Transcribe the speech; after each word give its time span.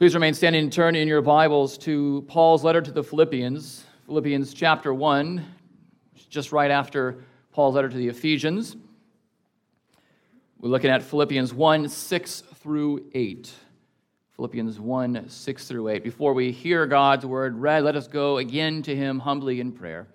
Please 0.00 0.14
remain 0.14 0.32
standing 0.32 0.62
and 0.62 0.72
turn 0.72 0.96
in 0.96 1.06
your 1.06 1.20
Bibles 1.20 1.76
to 1.76 2.24
Paul's 2.26 2.64
letter 2.64 2.80
to 2.80 2.90
the 2.90 3.04
Philippians, 3.04 3.84
Philippians 4.06 4.54
chapter 4.54 4.94
1, 4.94 5.44
just 6.30 6.52
right 6.52 6.70
after 6.70 7.22
Paul's 7.52 7.74
letter 7.74 7.90
to 7.90 7.96
the 7.98 8.08
Ephesians. 8.08 8.78
We're 10.58 10.70
looking 10.70 10.88
at 10.88 11.02
Philippians 11.02 11.52
1 11.52 11.90
6 11.90 12.40
through 12.62 13.10
8. 13.12 13.52
Philippians 14.36 14.80
1 14.80 15.28
6 15.28 15.68
through 15.68 15.88
8. 15.88 16.02
Before 16.02 16.32
we 16.32 16.50
hear 16.50 16.86
God's 16.86 17.26
word 17.26 17.58
read, 17.58 17.84
let 17.84 17.94
us 17.94 18.08
go 18.08 18.38
again 18.38 18.80
to 18.84 18.96
Him 18.96 19.18
humbly 19.18 19.60
in 19.60 19.70
prayer. 19.70 20.08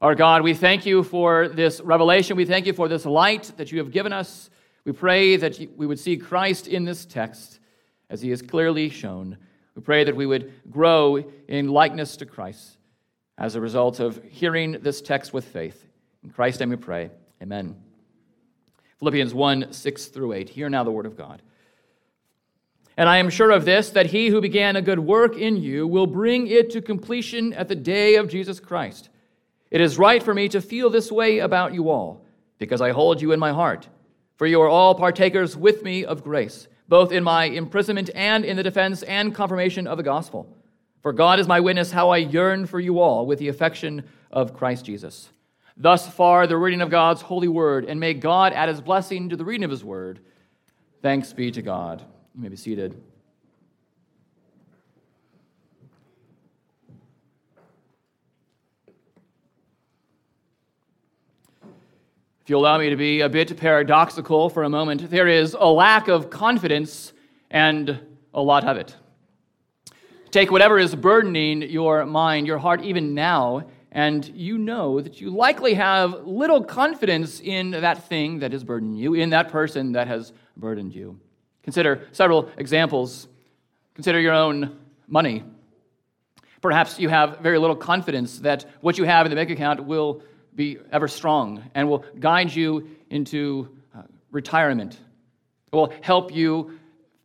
Our 0.00 0.16
God, 0.16 0.42
we 0.42 0.54
thank 0.54 0.86
you 0.86 1.04
for 1.04 1.46
this 1.46 1.80
revelation. 1.80 2.36
We 2.36 2.46
thank 2.46 2.66
you 2.66 2.72
for 2.72 2.88
this 2.88 3.06
light 3.06 3.52
that 3.58 3.70
you 3.70 3.78
have 3.78 3.92
given 3.92 4.12
us. 4.12 4.50
We 4.84 4.92
pray 4.92 5.36
that 5.36 5.58
we 5.76 5.86
would 5.86 5.98
see 5.98 6.16
Christ 6.16 6.68
in 6.68 6.84
this 6.84 7.06
text 7.06 7.58
as 8.10 8.20
he 8.20 8.30
is 8.30 8.42
clearly 8.42 8.90
shown. 8.90 9.38
We 9.74 9.82
pray 9.82 10.04
that 10.04 10.14
we 10.14 10.26
would 10.26 10.52
grow 10.70 11.24
in 11.48 11.68
likeness 11.68 12.16
to 12.18 12.26
Christ 12.26 12.76
as 13.38 13.54
a 13.54 13.60
result 13.60 13.98
of 14.00 14.22
hearing 14.24 14.72
this 14.72 15.00
text 15.00 15.32
with 15.32 15.46
faith. 15.46 15.86
In 16.22 16.30
Christ's 16.30 16.60
name 16.60 16.70
we 16.70 16.76
pray. 16.76 17.10
Amen. 17.42 17.76
Philippians 18.98 19.34
1 19.34 19.72
6 19.72 20.06
through 20.06 20.32
8. 20.34 20.48
Hear 20.48 20.68
now 20.68 20.84
the 20.84 20.90
word 20.90 21.06
of 21.06 21.16
God. 21.16 21.42
And 22.96 23.08
I 23.08 23.16
am 23.16 23.30
sure 23.30 23.50
of 23.50 23.64
this, 23.64 23.90
that 23.90 24.06
he 24.06 24.28
who 24.28 24.40
began 24.40 24.76
a 24.76 24.82
good 24.82 25.00
work 25.00 25.36
in 25.36 25.56
you 25.56 25.86
will 25.86 26.06
bring 26.06 26.46
it 26.46 26.70
to 26.70 26.80
completion 26.80 27.52
at 27.52 27.68
the 27.68 27.74
day 27.74 28.14
of 28.14 28.28
Jesus 28.28 28.60
Christ. 28.60 29.08
It 29.70 29.80
is 29.80 29.98
right 29.98 30.22
for 30.22 30.32
me 30.32 30.48
to 30.50 30.60
feel 30.60 30.90
this 30.90 31.10
way 31.10 31.40
about 31.40 31.74
you 31.74 31.90
all, 31.90 32.24
because 32.58 32.80
I 32.80 32.92
hold 32.92 33.20
you 33.20 33.32
in 33.32 33.40
my 33.40 33.52
heart. 33.52 33.88
For 34.36 34.46
you 34.46 34.60
are 34.62 34.68
all 34.68 34.94
partakers 34.94 35.56
with 35.56 35.82
me 35.82 36.04
of 36.04 36.24
grace, 36.24 36.68
both 36.88 37.12
in 37.12 37.22
my 37.22 37.44
imprisonment 37.44 38.10
and 38.14 38.44
in 38.44 38.56
the 38.56 38.62
defense 38.62 39.02
and 39.04 39.34
confirmation 39.34 39.86
of 39.86 39.96
the 39.96 40.02
gospel. 40.02 40.56
For 41.02 41.12
God 41.12 41.38
is 41.38 41.46
my 41.46 41.60
witness 41.60 41.92
how 41.92 42.10
I 42.10 42.16
yearn 42.16 42.66
for 42.66 42.80
you 42.80 42.98
all 42.98 43.26
with 43.26 43.38
the 43.38 43.48
affection 43.48 44.04
of 44.30 44.54
Christ 44.54 44.84
Jesus. 44.84 45.28
Thus 45.76 46.08
far, 46.08 46.46
the 46.46 46.56
reading 46.56 46.80
of 46.80 46.90
God's 46.90 47.20
holy 47.20 47.48
word, 47.48 47.84
and 47.84 47.98
may 47.98 48.14
God 48.14 48.52
add 48.52 48.68
his 48.68 48.80
blessing 48.80 49.28
to 49.28 49.36
the 49.36 49.44
reading 49.44 49.64
of 49.64 49.70
his 49.70 49.84
word. 49.84 50.20
Thanks 51.02 51.32
be 51.32 51.50
to 51.50 51.62
God. 51.62 52.02
You 52.34 52.42
may 52.42 52.48
be 52.48 52.56
seated. 52.56 53.00
If 62.44 62.50
you 62.50 62.58
allow 62.58 62.76
me 62.76 62.90
to 62.90 62.96
be 62.96 63.22
a 63.22 63.28
bit 63.30 63.56
paradoxical 63.56 64.50
for 64.50 64.64
a 64.64 64.68
moment, 64.68 65.08
there 65.08 65.26
is 65.26 65.56
a 65.58 65.66
lack 65.66 66.08
of 66.08 66.28
confidence 66.28 67.14
and 67.50 67.98
a 68.34 68.42
lot 68.42 68.64
of 68.64 68.76
it. 68.76 68.94
Take 70.30 70.50
whatever 70.50 70.78
is 70.78 70.94
burdening 70.94 71.62
your 71.62 72.04
mind, 72.04 72.46
your 72.46 72.58
heart, 72.58 72.82
even 72.82 73.14
now, 73.14 73.64
and 73.92 74.26
you 74.34 74.58
know 74.58 75.00
that 75.00 75.22
you 75.22 75.30
likely 75.30 75.72
have 75.72 76.26
little 76.26 76.62
confidence 76.62 77.40
in 77.40 77.70
that 77.70 78.08
thing 78.10 78.40
that 78.40 78.52
has 78.52 78.62
burdened 78.62 78.98
you, 78.98 79.14
in 79.14 79.30
that 79.30 79.48
person 79.48 79.92
that 79.92 80.06
has 80.06 80.34
burdened 80.54 80.94
you. 80.94 81.18
Consider 81.62 82.08
several 82.12 82.50
examples. 82.58 83.26
Consider 83.94 84.20
your 84.20 84.34
own 84.34 84.78
money. 85.08 85.44
Perhaps 86.60 86.98
you 86.98 87.08
have 87.08 87.38
very 87.38 87.56
little 87.56 87.74
confidence 87.74 88.40
that 88.40 88.66
what 88.82 88.98
you 88.98 89.04
have 89.04 89.24
in 89.24 89.30
the 89.30 89.36
bank 89.36 89.48
account 89.48 89.82
will 89.82 90.22
be 90.54 90.78
ever 90.92 91.08
strong 91.08 91.62
and 91.74 91.88
will 91.88 92.04
guide 92.18 92.54
you 92.54 92.88
into 93.10 93.76
uh, 93.96 94.02
retirement. 94.30 94.98
It 95.72 95.76
will 95.76 95.92
help 96.02 96.34
you 96.34 96.78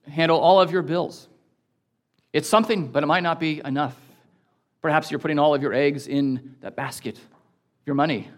handle 0.08 0.40
all 0.40 0.60
of 0.60 0.72
your 0.72 0.82
bills. 0.82 1.28
It's 2.34 2.48
something, 2.48 2.88
but 2.88 3.04
it 3.04 3.08
might 3.08 3.24
not 3.24 3.40
be 3.40 3.62
enough. 3.64 3.96
Perhaps 4.82 5.12
you're 5.12 5.20
putting 5.20 5.40
all 5.40 5.54
of 5.54 5.62
your 5.62 5.74
eggs 5.74 6.08
in 6.08 6.56
that 6.62 6.76
basket, 6.76 7.20
your 7.86 7.96
money, 7.96 8.30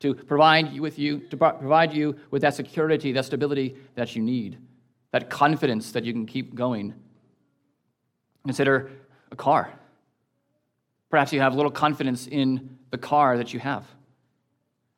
to 0.00 0.14
provide 0.14 0.72
you 0.72 0.82
with 0.82 0.98
you 0.98 1.18
to 1.30 1.36
provide 1.36 1.92
you 1.92 2.16
with 2.30 2.42
that 2.42 2.54
security, 2.54 3.12
that 3.12 3.24
stability 3.24 3.76
that 3.94 4.14
you 4.14 4.22
need, 4.22 4.58
that 5.12 5.28
confidence 5.28 5.92
that 5.92 6.04
you 6.04 6.12
can 6.12 6.26
keep 6.26 6.54
going. 6.54 6.94
Consider 8.44 8.90
a 9.30 9.36
car. 9.36 9.72
Perhaps 11.10 11.32
you 11.32 11.40
have 11.40 11.54
little 11.54 11.70
confidence 11.70 12.26
in 12.26 12.78
the 12.90 12.98
car 12.98 13.36
that 13.36 13.52
you 13.52 13.60
have. 13.60 13.84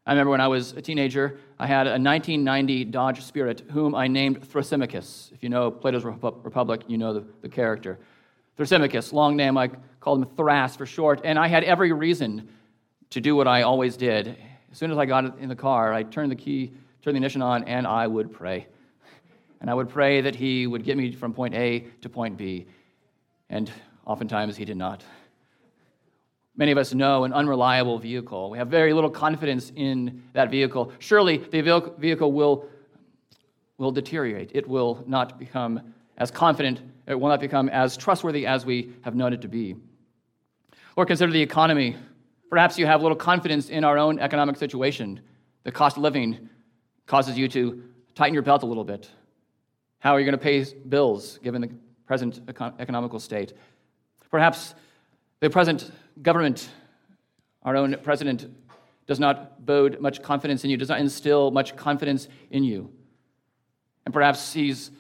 I 0.07 0.13
remember 0.13 0.31
when 0.31 0.41
I 0.41 0.49
was 0.49 0.73
a 0.73 0.81
teenager, 0.81 1.39
I 1.59 1.67
had 1.67 1.87
a 1.87 1.91
1990 1.91 2.87
Dodge 2.87 3.23
Spirit, 3.23 3.65
whom 3.71 3.95
I 3.95 4.09
named 4.09 4.41
Thrasymachus. 4.41 5.31
If 5.33 5.43
you 5.43 5.51
know 5.51 5.71
Plato's 5.71 6.05
Republic, 6.05 6.83
you 6.89 6.97
know 6.97 7.13
the, 7.13 7.25
the 7.43 7.49
character. 7.49 7.99
Thrasymachus, 8.59 9.13
long 9.13 9.37
name, 9.37 9.59
I 9.59 9.71
called 10.01 10.23
him 10.23 10.29
Thras 10.37 10.77
for 10.77 10.87
short, 10.87 11.21
and 11.25 11.39
I 11.39 11.49
had 11.49 11.65
every 11.65 11.93
reason 11.93 12.49
to 13.11 13.21
do 13.21 13.37
what 13.37 13.47
I 13.47 13.63
always 13.63 13.97
did. 13.97 14.37
As 14.73 14.79
soon 14.79 14.91
as 14.91 14.97
I 14.97 15.05
got 15.05 15.39
in 15.39 15.49
the 15.49 15.57
car, 15.57 15.93
I 15.93 16.03
turned 16.03 16.33
the 16.33 16.37
key, 16.37 16.73
turned 17.03 17.15
the 17.15 17.19
ignition 17.19 17.43
on, 17.43 17.65
and 17.65 17.87
I 17.87 18.07
would 18.07 18.33
pray. 18.33 18.67
And 19.61 19.69
I 19.69 19.75
would 19.75 19.91
pray 19.91 20.23
that 20.23 20.35
he 20.35 20.67
would 20.67 20.85
get 20.85 20.97
me 20.97 21.13
from 21.13 21.35
point 21.35 21.55
A 21.55 21.81
to 22.01 22.09
point 22.09 22.39
B. 22.39 22.67
And 23.51 23.71
oftentimes 24.07 24.57
he 24.57 24.65
did 24.65 24.79
not 24.79 25.05
many 26.61 26.73
of 26.73 26.77
us 26.77 26.93
know, 26.93 27.25
an 27.25 27.33
unreliable 27.33 27.99
vehicle. 27.99 28.51
We 28.51 28.59
have 28.59 28.69
very 28.69 28.93
little 28.93 29.09
confidence 29.09 29.73
in 29.77 30.23
that 30.35 30.51
vehicle. 30.51 30.93
Surely 30.99 31.39
the 31.39 31.63
vehicle 31.99 32.33
will, 32.33 32.67
will 33.79 33.91
deteriorate. 33.91 34.51
It 34.53 34.69
will 34.69 35.03
not 35.07 35.39
become 35.39 35.95
as 36.19 36.31
confident, 36.31 36.83
it 37.07 37.19
will 37.19 37.31
not 37.31 37.41
become 37.41 37.71
as 37.71 37.97
trustworthy 37.97 38.47
as 38.47 38.67
we 38.67 38.93
have 39.01 39.15
known 39.15 39.33
it 39.33 39.41
to 39.41 39.49
be. 39.49 39.75
Or 40.97 41.07
consider 41.07 41.33
the 41.33 41.41
economy. 41.41 41.97
Perhaps 42.51 42.79
you 42.79 42.85
have 42.85 43.01
little 43.01 43.17
confidence 43.17 43.71
in 43.71 43.83
our 43.83 43.97
own 43.97 44.19
economic 44.19 44.59
situation. 44.59 45.21
The 45.63 45.73
cost 45.73 45.97
of 45.97 46.03
living 46.03 46.51
causes 47.07 47.39
you 47.39 47.49
to 47.49 47.83
tighten 48.15 48.35
your 48.35 48.43
belt 48.43 48.65
a 48.65 48.67
little 48.67 48.85
bit. 48.85 49.09
How 50.01 50.13
are 50.13 50.21
you 50.21 50.27
going 50.27 50.39
to 50.39 50.45
pay 50.45 50.67
bills 50.87 51.39
given 51.43 51.63
the 51.63 51.71
present 52.07 52.41
economical 52.79 53.19
state? 53.19 53.55
Perhaps 54.31 54.75
the 55.41 55.49
present 55.49 55.91
government, 56.23 56.69
our 57.63 57.77
own 57.77 57.97
president, 58.03 58.49
does 59.07 59.19
not 59.19 59.65
bode 59.65 60.01
much 60.01 60.23
confidence 60.23 60.65
in 60.65 60.71
you, 60.71 60.77
does 60.77 60.89
not 60.89 61.01
instill 61.01 61.51
much 61.51 61.77
confidence 61.77 62.29
in 62.51 62.63
you. 62.63 62.91
And 64.05 64.15
perhaps 64.15 64.53
he's 64.53 64.91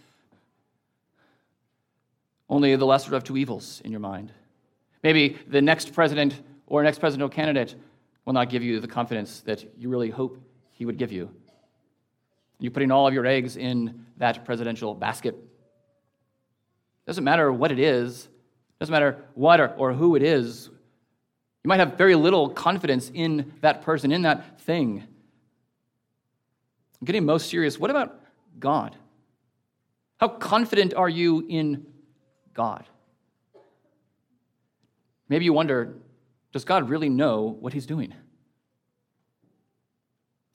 only 2.48 2.74
the 2.76 2.84
lesser 2.84 3.14
of 3.14 3.24
two 3.24 3.36
evils 3.36 3.80
in 3.84 3.90
your 3.90 4.00
mind. 4.00 4.32
Maybe 5.02 5.38
the 5.46 5.62
next 5.62 5.94
president 5.94 6.34
or 6.66 6.82
next 6.82 6.98
presidential 6.98 7.28
candidate 7.28 7.74
will 8.24 8.32
not 8.32 8.50
give 8.50 8.62
you 8.62 8.80
the 8.80 8.88
confidence 8.88 9.40
that 9.40 9.64
you 9.78 9.88
really 9.88 10.10
hope 10.10 10.40
he 10.72 10.84
would 10.84 10.98
give 10.98 11.12
you. 11.12 11.30
You're 12.58 12.72
putting 12.72 12.90
all 12.90 13.06
of 13.06 13.14
your 13.14 13.26
eggs 13.26 13.56
in 13.56 14.06
that 14.18 14.44
presidential 14.44 14.94
basket. 14.94 15.34
Doesn't 17.06 17.24
matter 17.24 17.50
what 17.52 17.72
it 17.72 17.78
is, 17.78 18.28
doesn't 18.78 18.92
matter 18.92 19.24
what 19.34 19.60
or, 19.60 19.68
or 19.76 19.92
who 19.92 20.16
it 20.16 20.22
is. 20.22 20.68
You 21.64 21.68
might 21.68 21.80
have 21.80 21.96
very 21.96 22.14
little 22.14 22.48
confidence 22.48 23.10
in 23.12 23.52
that 23.60 23.82
person, 23.82 24.12
in 24.12 24.22
that 24.22 24.60
thing. 24.62 25.02
I'm 27.00 27.04
getting 27.04 27.24
most 27.24 27.50
serious. 27.50 27.78
What 27.78 27.90
about 27.90 28.20
God? 28.58 28.96
How 30.18 30.28
confident 30.28 30.94
are 30.94 31.08
you 31.08 31.46
in 31.48 31.86
God? 32.54 32.84
Maybe 35.28 35.44
you 35.44 35.52
wonder 35.52 35.94
does 36.52 36.64
God 36.64 36.90
really 36.90 37.08
know 37.08 37.56
what 37.60 37.72
he's 37.72 37.86
doing? 37.86 38.12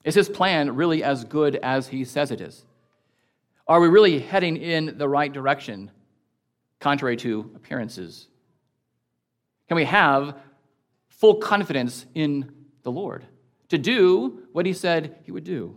Is 0.04 0.14
his 0.14 0.28
plan 0.28 0.76
really 0.76 1.02
as 1.02 1.24
good 1.24 1.56
as 1.56 1.88
he 1.88 2.04
says 2.04 2.30
it 2.30 2.42
is? 2.42 2.66
Are 3.66 3.80
we 3.80 3.88
really 3.88 4.18
heading 4.18 4.58
in 4.58 4.98
the 4.98 5.08
right 5.08 5.32
direction? 5.32 5.90
contrary 6.80 7.16
to 7.16 7.50
appearances? 7.54 8.28
Can 9.68 9.76
we 9.76 9.84
have 9.84 10.36
full 11.16 11.36
confidence 11.36 12.06
in 12.14 12.52
the 12.82 12.90
Lord 12.92 13.24
to 13.68 13.78
do 13.78 14.46
what 14.52 14.66
He 14.66 14.72
said 14.72 15.18
He 15.24 15.32
would 15.32 15.44
do? 15.44 15.76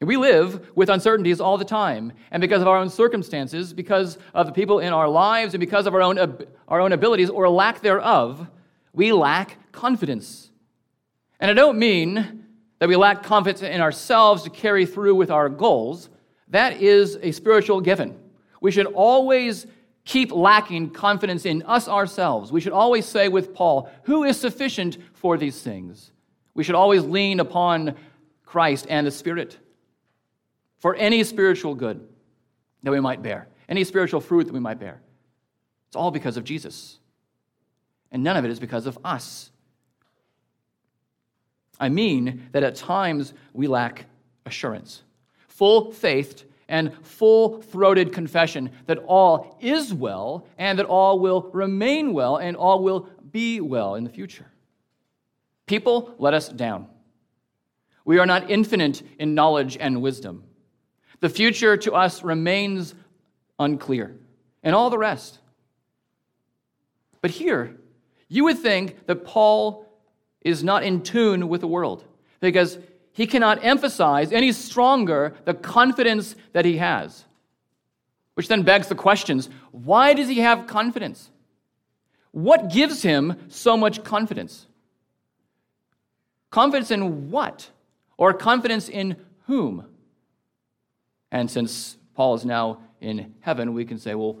And 0.00 0.08
we 0.08 0.16
live 0.16 0.70
with 0.74 0.88
uncertainties 0.88 1.40
all 1.40 1.58
the 1.58 1.64
time. 1.64 2.12
And 2.30 2.40
because 2.40 2.62
of 2.62 2.68
our 2.68 2.78
own 2.78 2.88
circumstances, 2.88 3.74
because 3.74 4.16
of 4.32 4.46
the 4.46 4.52
people 4.52 4.80
in 4.80 4.94
our 4.94 5.08
lives, 5.08 5.52
and 5.52 5.60
because 5.60 5.86
of 5.86 5.94
our 5.94 6.00
own, 6.00 6.46
our 6.68 6.80
own 6.80 6.92
abilities 6.92 7.28
or 7.28 7.48
lack 7.50 7.82
thereof, 7.82 8.48
we 8.94 9.12
lack 9.12 9.72
confidence. 9.72 10.50
And 11.38 11.50
I 11.50 11.54
don't 11.54 11.78
mean 11.78 12.44
that 12.78 12.88
we 12.88 12.96
lack 12.96 13.22
confidence 13.22 13.62
in 13.62 13.82
ourselves 13.82 14.42
to 14.44 14.50
carry 14.50 14.86
through 14.86 15.16
with 15.16 15.30
our 15.30 15.50
goals. 15.50 16.08
That 16.48 16.80
is 16.80 17.18
a 17.20 17.32
spiritual 17.32 17.82
given. 17.82 18.18
We 18.62 18.70
should 18.70 18.86
always 18.86 19.66
keep 20.04 20.32
lacking 20.32 20.90
confidence 20.90 21.44
in 21.46 21.62
us 21.62 21.88
ourselves. 21.88 22.50
We 22.50 22.60
should 22.60 22.72
always 22.72 23.06
say 23.06 23.28
with 23.28 23.54
Paul, 23.54 23.90
Who 24.04 24.24
is 24.24 24.38
sufficient 24.38 24.98
for 25.12 25.36
these 25.36 25.60
things? 25.62 26.12
We 26.54 26.64
should 26.64 26.74
always 26.74 27.02
lean 27.02 27.40
upon 27.40 27.94
Christ 28.44 28.86
and 28.88 29.06
the 29.06 29.10
Spirit 29.10 29.58
for 30.78 30.94
any 30.94 31.22
spiritual 31.24 31.74
good 31.74 32.06
that 32.82 32.90
we 32.90 33.00
might 33.00 33.22
bear, 33.22 33.48
any 33.68 33.84
spiritual 33.84 34.20
fruit 34.20 34.44
that 34.44 34.52
we 34.52 34.60
might 34.60 34.80
bear. 34.80 35.00
It's 35.88 35.96
all 35.96 36.10
because 36.10 36.36
of 36.36 36.44
Jesus. 36.44 36.98
And 38.10 38.24
none 38.24 38.36
of 38.36 38.44
it 38.44 38.50
is 38.50 38.58
because 38.58 38.86
of 38.86 38.98
us. 39.04 39.50
I 41.78 41.88
mean 41.88 42.48
that 42.52 42.62
at 42.62 42.76
times 42.76 43.32
we 43.52 43.66
lack 43.66 44.06
assurance, 44.44 45.02
full 45.48 45.92
faith, 45.92 46.44
and 46.70 46.94
full 47.04 47.60
throated 47.60 48.12
confession 48.12 48.70
that 48.86 48.96
all 48.98 49.58
is 49.60 49.92
well 49.92 50.46
and 50.56 50.78
that 50.78 50.86
all 50.86 51.18
will 51.18 51.50
remain 51.52 52.14
well 52.14 52.36
and 52.36 52.56
all 52.56 52.82
will 52.82 53.08
be 53.30 53.60
well 53.60 53.96
in 53.96 54.04
the 54.04 54.10
future. 54.10 54.46
People 55.66 56.14
let 56.18 56.32
us 56.32 56.48
down. 56.48 56.86
We 58.04 58.18
are 58.18 58.26
not 58.26 58.50
infinite 58.50 59.02
in 59.18 59.34
knowledge 59.34 59.76
and 59.78 60.00
wisdom. 60.00 60.44
The 61.20 61.28
future 61.28 61.76
to 61.76 61.92
us 61.92 62.24
remains 62.24 62.94
unclear, 63.58 64.16
and 64.62 64.74
all 64.74 64.88
the 64.88 64.98
rest. 64.98 65.38
But 67.20 67.30
here, 67.30 67.76
you 68.28 68.44
would 68.44 68.58
think 68.58 69.06
that 69.06 69.24
Paul 69.24 69.86
is 70.40 70.64
not 70.64 70.82
in 70.82 71.02
tune 71.02 71.48
with 71.48 71.60
the 71.60 71.66
world 71.66 72.04
because 72.40 72.78
he 73.12 73.26
cannot 73.26 73.64
emphasize 73.64 74.32
any 74.32 74.52
stronger 74.52 75.34
the 75.44 75.54
confidence 75.54 76.36
that 76.52 76.64
he 76.64 76.76
has. 76.76 77.24
Which 78.34 78.48
then 78.48 78.62
begs 78.62 78.88
the 78.88 78.94
questions 78.94 79.48
why 79.72 80.14
does 80.14 80.28
he 80.28 80.38
have 80.38 80.66
confidence? 80.66 81.30
What 82.32 82.70
gives 82.70 83.02
him 83.02 83.36
so 83.48 83.76
much 83.76 84.04
confidence? 84.04 84.66
Confidence 86.50 86.90
in 86.90 87.30
what? 87.30 87.70
Or 88.16 88.32
confidence 88.32 88.88
in 88.88 89.16
whom? 89.46 89.84
And 91.32 91.50
since 91.50 91.96
Paul 92.14 92.34
is 92.34 92.44
now 92.44 92.80
in 93.00 93.34
heaven, 93.40 93.72
we 93.72 93.84
can 93.84 93.98
say, 93.98 94.14
well, 94.14 94.38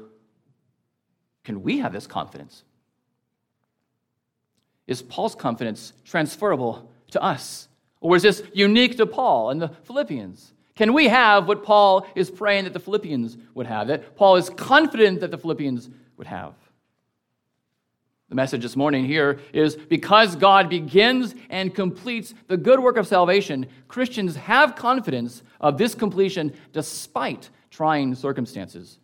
can 1.44 1.62
we 1.62 1.78
have 1.78 1.92
this 1.92 2.06
confidence? 2.06 2.64
Is 4.86 5.02
Paul's 5.02 5.34
confidence 5.34 5.92
transferable 6.04 6.90
to 7.12 7.22
us? 7.22 7.68
Or 8.00 8.16
is 8.16 8.22
this 8.22 8.42
unique 8.52 8.96
to 8.96 9.06
Paul 9.06 9.50
and 9.50 9.60
the 9.60 9.68
Philippians? 9.84 10.54
Can 10.74 10.94
we 10.94 11.08
have 11.08 11.46
what 11.46 11.62
Paul 11.62 12.06
is 12.14 12.30
praying 12.30 12.64
that 12.64 12.72
the 12.72 12.80
Philippians 12.80 13.36
would 13.54 13.66
have, 13.66 13.88
that 13.88 14.16
Paul 14.16 14.36
is 14.36 14.48
confident 14.48 15.20
that 15.20 15.30
the 15.30 15.38
Philippians 15.38 15.90
would 16.16 16.26
have? 16.26 16.54
The 18.30 18.36
message 18.36 18.62
this 18.62 18.76
morning 18.76 19.04
here 19.04 19.40
is 19.52 19.74
because 19.74 20.36
God 20.36 20.70
begins 20.70 21.34
and 21.50 21.74
completes 21.74 22.32
the 22.46 22.56
good 22.56 22.78
work 22.78 22.96
of 22.96 23.08
salvation, 23.08 23.66
Christians 23.88 24.36
have 24.36 24.76
confidence 24.76 25.42
of 25.60 25.76
this 25.76 25.96
completion 25.96 26.54
despite 26.72 27.50
trying 27.70 28.14
circumstances. 28.14 29.00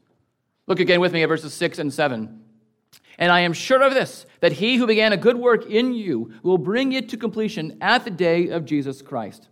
Look 0.68 0.80
again 0.80 1.00
with 1.00 1.12
me 1.12 1.24
at 1.24 1.28
verses 1.28 1.52
6 1.54 1.80
and 1.80 1.92
7. 1.92 2.40
And 3.18 3.32
I 3.32 3.40
am 3.40 3.52
sure 3.52 3.82
of 3.82 3.94
this, 3.94 4.26
that 4.40 4.52
he 4.52 4.76
who 4.76 4.86
began 4.86 5.12
a 5.12 5.16
good 5.16 5.36
work 5.36 5.66
in 5.66 5.92
you 5.94 6.32
will 6.42 6.58
bring 6.58 6.92
it 6.92 7.08
to 7.10 7.16
completion 7.16 7.78
at 7.80 8.04
the 8.04 8.10
day 8.10 8.48
of 8.48 8.64
Jesus 8.64 9.02
Christ. 9.02 9.48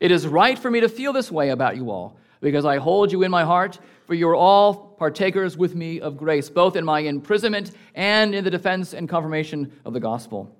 It 0.00 0.10
is 0.10 0.26
right 0.26 0.58
for 0.58 0.70
me 0.70 0.80
to 0.80 0.88
feel 0.88 1.12
this 1.12 1.30
way 1.30 1.50
about 1.50 1.76
you 1.76 1.90
all, 1.90 2.18
because 2.40 2.64
I 2.64 2.78
hold 2.78 3.12
you 3.12 3.22
in 3.22 3.30
my 3.30 3.44
heart 3.44 3.78
for 4.06 4.14
you 4.14 4.28
are 4.28 4.36
all 4.36 4.74
partakers 4.74 5.56
with 5.56 5.74
me 5.74 6.00
of 6.00 6.16
grace, 6.16 6.48
both 6.48 6.76
in 6.76 6.84
my 6.84 7.00
imprisonment 7.00 7.72
and 7.94 8.34
in 8.34 8.44
the 8.44 8.50
defense 8.50 8.94
and 8.94 9.08
confirmation 9.08 9.72
of 9.84 9.92
the 9.92 10.00
gospel. 10.00 10.56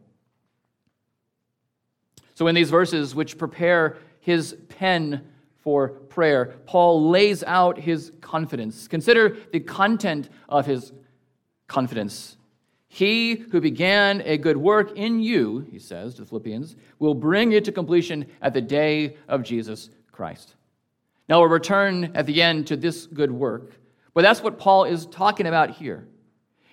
So, 2.35 2.49
in 2.49 2.55
these 2.55 2.71
verses, 2.71 3.15
which 3.15 3.39
prepare 3.39 3.97
his 4.21 4.57
pen 4.69 5.27
for 5.63 5.89
prayer, 5.89 6.57
Paul 6.67 7.09
lays 7.09 7.45
out 7.45 7.79
his 7.79 8.13
confidence. 8.21 8.89
Consider 8.89 9.37
the 9.53 9.61
content 9.61 10.29
of 10.49 10.67
his 10.67 10.93
confidence. 11.69 12.37
He 12.89 13.35
who 13.35 13.61
began 13.61 14.23
a 14.25 14.39
good 14.39 14.57
work 14.57 14.97
in 14.97 15.21
you, 15.21 15.67
he 15.71 15.79
says 15.79 16.15
to 16.15 16.23
the 16.23 16.29
Philippians, 16.29 16.77
will 16.99 17.15
bring 17.15 17.53
it 17.53 17.65
to 17.67 17.73
completion 17.73 18.27
at 18.41 18.55
the 18.55 18.61
day 18.61 19.17
of 19.29 19.43
Jesus 19.43 19.91
Christ. 20.13 20.55
Now 21.29 21.41
we'll 21.41 21.51
return 21.51 22.13
at 22.15 22.27
the 22.27 22.41
end 22.43 22.69
to 22.69 22.77
this 22.77 23.07
good 23.07 23.33
work, 23.33 23.73
but 24.15 24.23
that's 24.23 24.43
what 24.43 24.59
Paul 24.59 24.85
is 24.85 25.07
talking 25.07 25.47
about 25.47 25.71
here. 25.71 26.07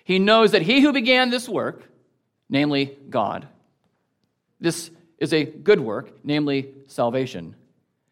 He 0.04 0.18
knows 0.18 0.52
that 0.52 0.62
he 0.62 0.80
who 0.80 0.92
began 0.92 1.30
this 1.30 1.48
work, 1.48 1.82
namely 2.48 2.96
God, 3.10 3.48
this 4.60 4.90
is 5.18 5.32
a 5.32 5.44
good 5.44 5.80
work, 5.80 6.12
namely 6.22 6.72
salvation, 6.86 7.56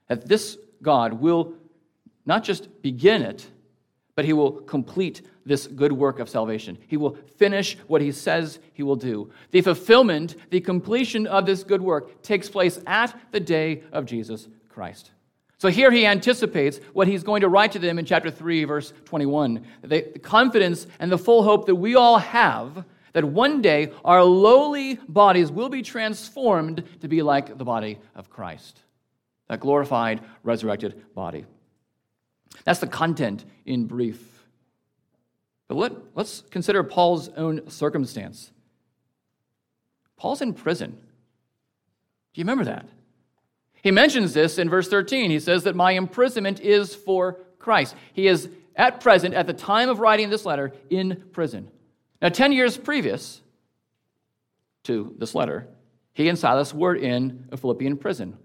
that 0.09 0.27
this 0.29 0.59
God 0.83 1.15
will 1.15 1.55
not 2.27 2.45
just 2.45 2.83
begin 2.83 3.23
it, 3.23 3.47
but 4.15 4.25
he 4.25 4.33
will 4.33 4.53
complete 4.53 5.23
this 5.45 5.67
good 5.67 5.93
work 5.93 6.19
of 6.19 6.29
salvation. 6.29 6.79
He 6.87 6.97
will 6.97 7.17
finish 7.37 7.77
what 7.87 8.03
he 8.03 8.13
says 8.13 8.59
he 8.73 8.83
will 8.83 8.97
do. 8.97 9.31
The 9.51 9.63
fulfillment, 9.63 10.37
the 10.51 10.61
completion 10.61 11.27
of 11.27 11.47
this 11.47 11.65
good 11.65 11.81
work 11.81 12.23
takes 12.23 12.49
place 12.49 12.79
at 12.87 13.19
the 13.33 13.41
day 13.41 13.83
of 13.93 14.05
Jesus 14.05 14.49
Christ. 14.69 15.11
So 15.59 15.69
here 15.69 15.93
he 15.93 16.07
anticipates 16.07 16.79
what 16.93 17.07
he's 17.07 17.23
going 17.23 17.43
to 17.43 17.49
write 17.49 17.73
to 17.73 17.79
them 17.79 17.99
in 17.99 18.05
chapter 18.05 18.31
3, 18.31 18.65
verse 18.65 18.93
21. 19.05 19.65
The 19.83 20.03
confidence 20.21 20.89
and 20.99 21.11
the 21.11 21.19
full 21.19 21.45
hope 21.45 21.67
that 21.67 21.77
we 21.77 21.95
all 21.95 22.19
have 22.19 22.85
that 23.13 23.25
one 23.25 23.63
day 23.63 23.93
our 24.05 24.25
lowly 24.25 24.95
bodies 25.09 25.53
will 25.53 25.69
be 25.69 25.83
transformed 25.83 26.83
to 27.01 27.09
be 27.09 27.23
like 27.23 27.59
the 27.59 27.65
body 27.65 27.99
of 28.15 28.29
Christ, 28.29 28.83
that 29.49 29.61
glorified, 29.61 30.21
resurrected 30.43 31.15
body. 31.15 31.45
That's 32.65 32.81
the 32.81 32.87
content 32.87 33.45
in 33.65 33.87
brief. 33.87 34.45
But 35.69 35.77
let, 35.77 35.93
let's 36.15 36.43
consider 36.51 36.83
Paul's 36.83 37.29
own 37.31 37.69
circumstance. 37.71 38.51
Paul's 40.17 40.43
in 40.43 40.55
prison. 40.55 40.91
Do 40.91 42.41
you 42.41 42.45
remember 42.45 42.65
that? 42.65 42.87
He 43.83 43.91
mentions 43.91 44.33
this 44.33 44.59
in 44.59 44.71
verse 44.71 44.89
13. 44.89 45.31
He 45.31 45.41
says 45.41 45.65
that 45.65 45.75
my 45.75 45.93
imprisonment 45.93 46.61
is 46.61 46.95
for 46.95 47.41
Christ. 47.59 47.97
He 48.13 48.27
is 48.27 48.49
at 48.77 49.01
present, 49.01 49.35
at 49.35 49.47
the 49.47 49.53
time 49.53 49.89
of 49.89 49.99
writing 49.99 50.31
this 50.31 50.47
letter, 50.47 50.73
in 50.89 51.25
prison. 51.33 51.69
Now, 52.21 52.29
10 52.29 52.53
years 52.53 52.77
previous 52.79 53.41
to 54.85 55.15
this 55.19 55.35
letter, 55.35 55.67
he 56.15 56.29
and 56.29 56.39
Silas 56.39 56.73
were 56.73 56.95
in 56.95 57.49
a 57.51 57.57
Philippian 57.57 57.97
prison. 57.97 58.37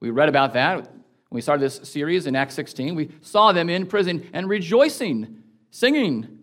We 0.00 0.10
read 0.10 0.28
about 0.28 0.52
that 0.54 0.90
when 1.32 1.36
we 1.36 1.40
started 1.40 1.64
this 1.64 1.88
series 1.88 2.26
in 2.26 2.36
Acts 2.36 2.52
16. 2.56 2.94
We 2.94 3.08
saw 3.22 3.52
them 3.52 3.70
in 3.70 3.86
prison 3.86 4.28
and 4.34 4.50
rejoicing, 4.50 5.42
singing. 5.70 6.40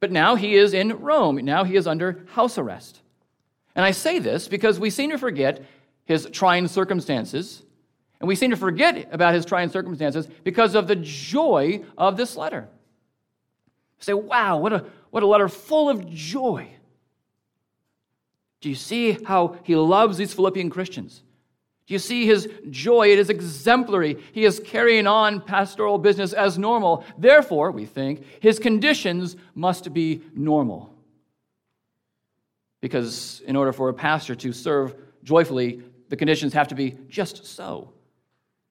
But 0.00 0.12
now 0.12 0.34
he 0.34 0.54
is 0.54 0.72
in 0.72 0.98
Rome. 1.00 1.36
Now 1.44 1.64
he 1.64 1.76
is 1.76 1.86
under 1.86 2.24
house 2.30 2.56
arrest. 2.56 3.02
And 3.76 3.84
I 3.84 3.90
say 3.90 4.18
this 4.18 4.48
because 4.48 4.80
we 4.80 4.88
seem 4.88 5.10
to 5.10 5.18
forget 5.18 5.66
his 6.06 6.26
trying 6.32 6.68
circumstances 6.68 7.64
and 8.18 8.26
we 8.26 8.34
seem 8.34 8.48
to 8.48 8.56
forget 8.56 9.10
about 9.12 9.34
his 9.34 9.44
trying 9.44 9.68
circumstances 9.68 10.26
because 10.42 10.74
of 10.74 10.88
the 10.88 10.96
joy 10.96 11.84
of 11.98 12.16
this 12.16 12.34
letter. 12.34 12.66
Say, 13.98 14.14
wow, 14.14 14.56
what 14.56 14.72
a, 14.72 14.86
what 15.10 15.22
a 15.22 15.26
letter 15.26 15.50
full 15.50 15.90
of 15.90 16.08
joy. 16.08 16.70
Do 18.62 18.70
you 18.70 18.74
see 18.74 19.18
how 19.26 19.58
he 19.64 19.76
loves 19.76 20.16
these 20.16 20.32
Philippian 20.32 20.70
Christians? 20.70 21.23
Do 21.86 21.94
you 21.94 21.98
see 21.98 22.26
his 22.26 22.48
joy? 22.70 23.08
It 23.08 23.18
is 23.18 23.28
exemplary. 23.28 24.18
He 24.32 24.44
is 24.44 24.60
carrying 24.64 25.06
on 25.06 25.40
pastoral 25.40 25.98
business 25.98 26.32
as 26.32 26.56
normal. 26.58 27.04
Therefore, 27.18 27.70
we 27.70 27.84
think, 27.84 28.24
his 28.40 28.58
conditions 28.58 29.36
must 29.54 29.92
be 29.92 30.22
normal. 30.34 30.94
Because 32.80 33.42
in 33.46 33.56
order 33.56 33.72
for 33.72 33.90
a 33.90 33.94
pastor 33.94 34.34
to 34.36 34.52
serve 34.52 34.94
joyfully, 35.22 35.82
the 36.08 36.16
conditions 36.16 36.52
have 36.54 36.68
to 36.68 36.74
be 36.74 36.96
just 37.08 37.44
so 37.44 37.94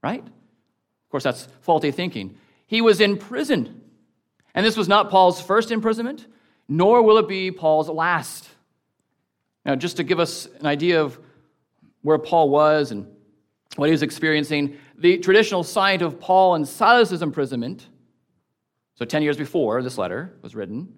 right? 0.04 0.22
Of 0.22 1.10
course, 1.10 1.24
that's 1.24 1.48
faulty 1.62 1.90
thinking. 1.90 2.38
He 2.68 2.82
was 2.82 3.02
in 3.02 3.18
prison. 3.18 3.82
And 4.54 4.64
this 4.64 4.78
was 4.78 4.88
not 4.88 5.10
Paul's 5.10 5.42
first 5.42 5.72
imprisonment, 5.72 6.28
nor 6.68 7.02
will 7.02 7.18
it 7.18 7.28
be 7.28 7.50
Paul's 7.50 7.90
last. 7.90 8.48
Now, 9.66 9.76
just 9.76 9.98
to 9.98 10.04
give 10.04 10.20
us 10.20 10.48
an 10.60 10.68
idea 10.68 11.02
of 11.02 11.18
where 12.04 12.18
Paul 12.18 12.50
was 12.50 12.92
and 12.92 13.08
what 13.76 13.88
he 13.88 13.92
was 13.92 14.04
experiencing, 14.04 14.78
the 14.98 15.18
traditional 15.18 15.64
site 15.64 16.02
of 16.02 16.20
Paul 16.20 16.56
and 16.56 16.68
Silas's 16.68 17.22
imprisonment, 17.22 17.88
so 18.96 19.04
10 19.04 19.24
years 19.24 19.38
before 19.38 19.82
this 19.82 19.98
letter 19.98 20.38
was 20.44 20.54
written, 20.54 20.94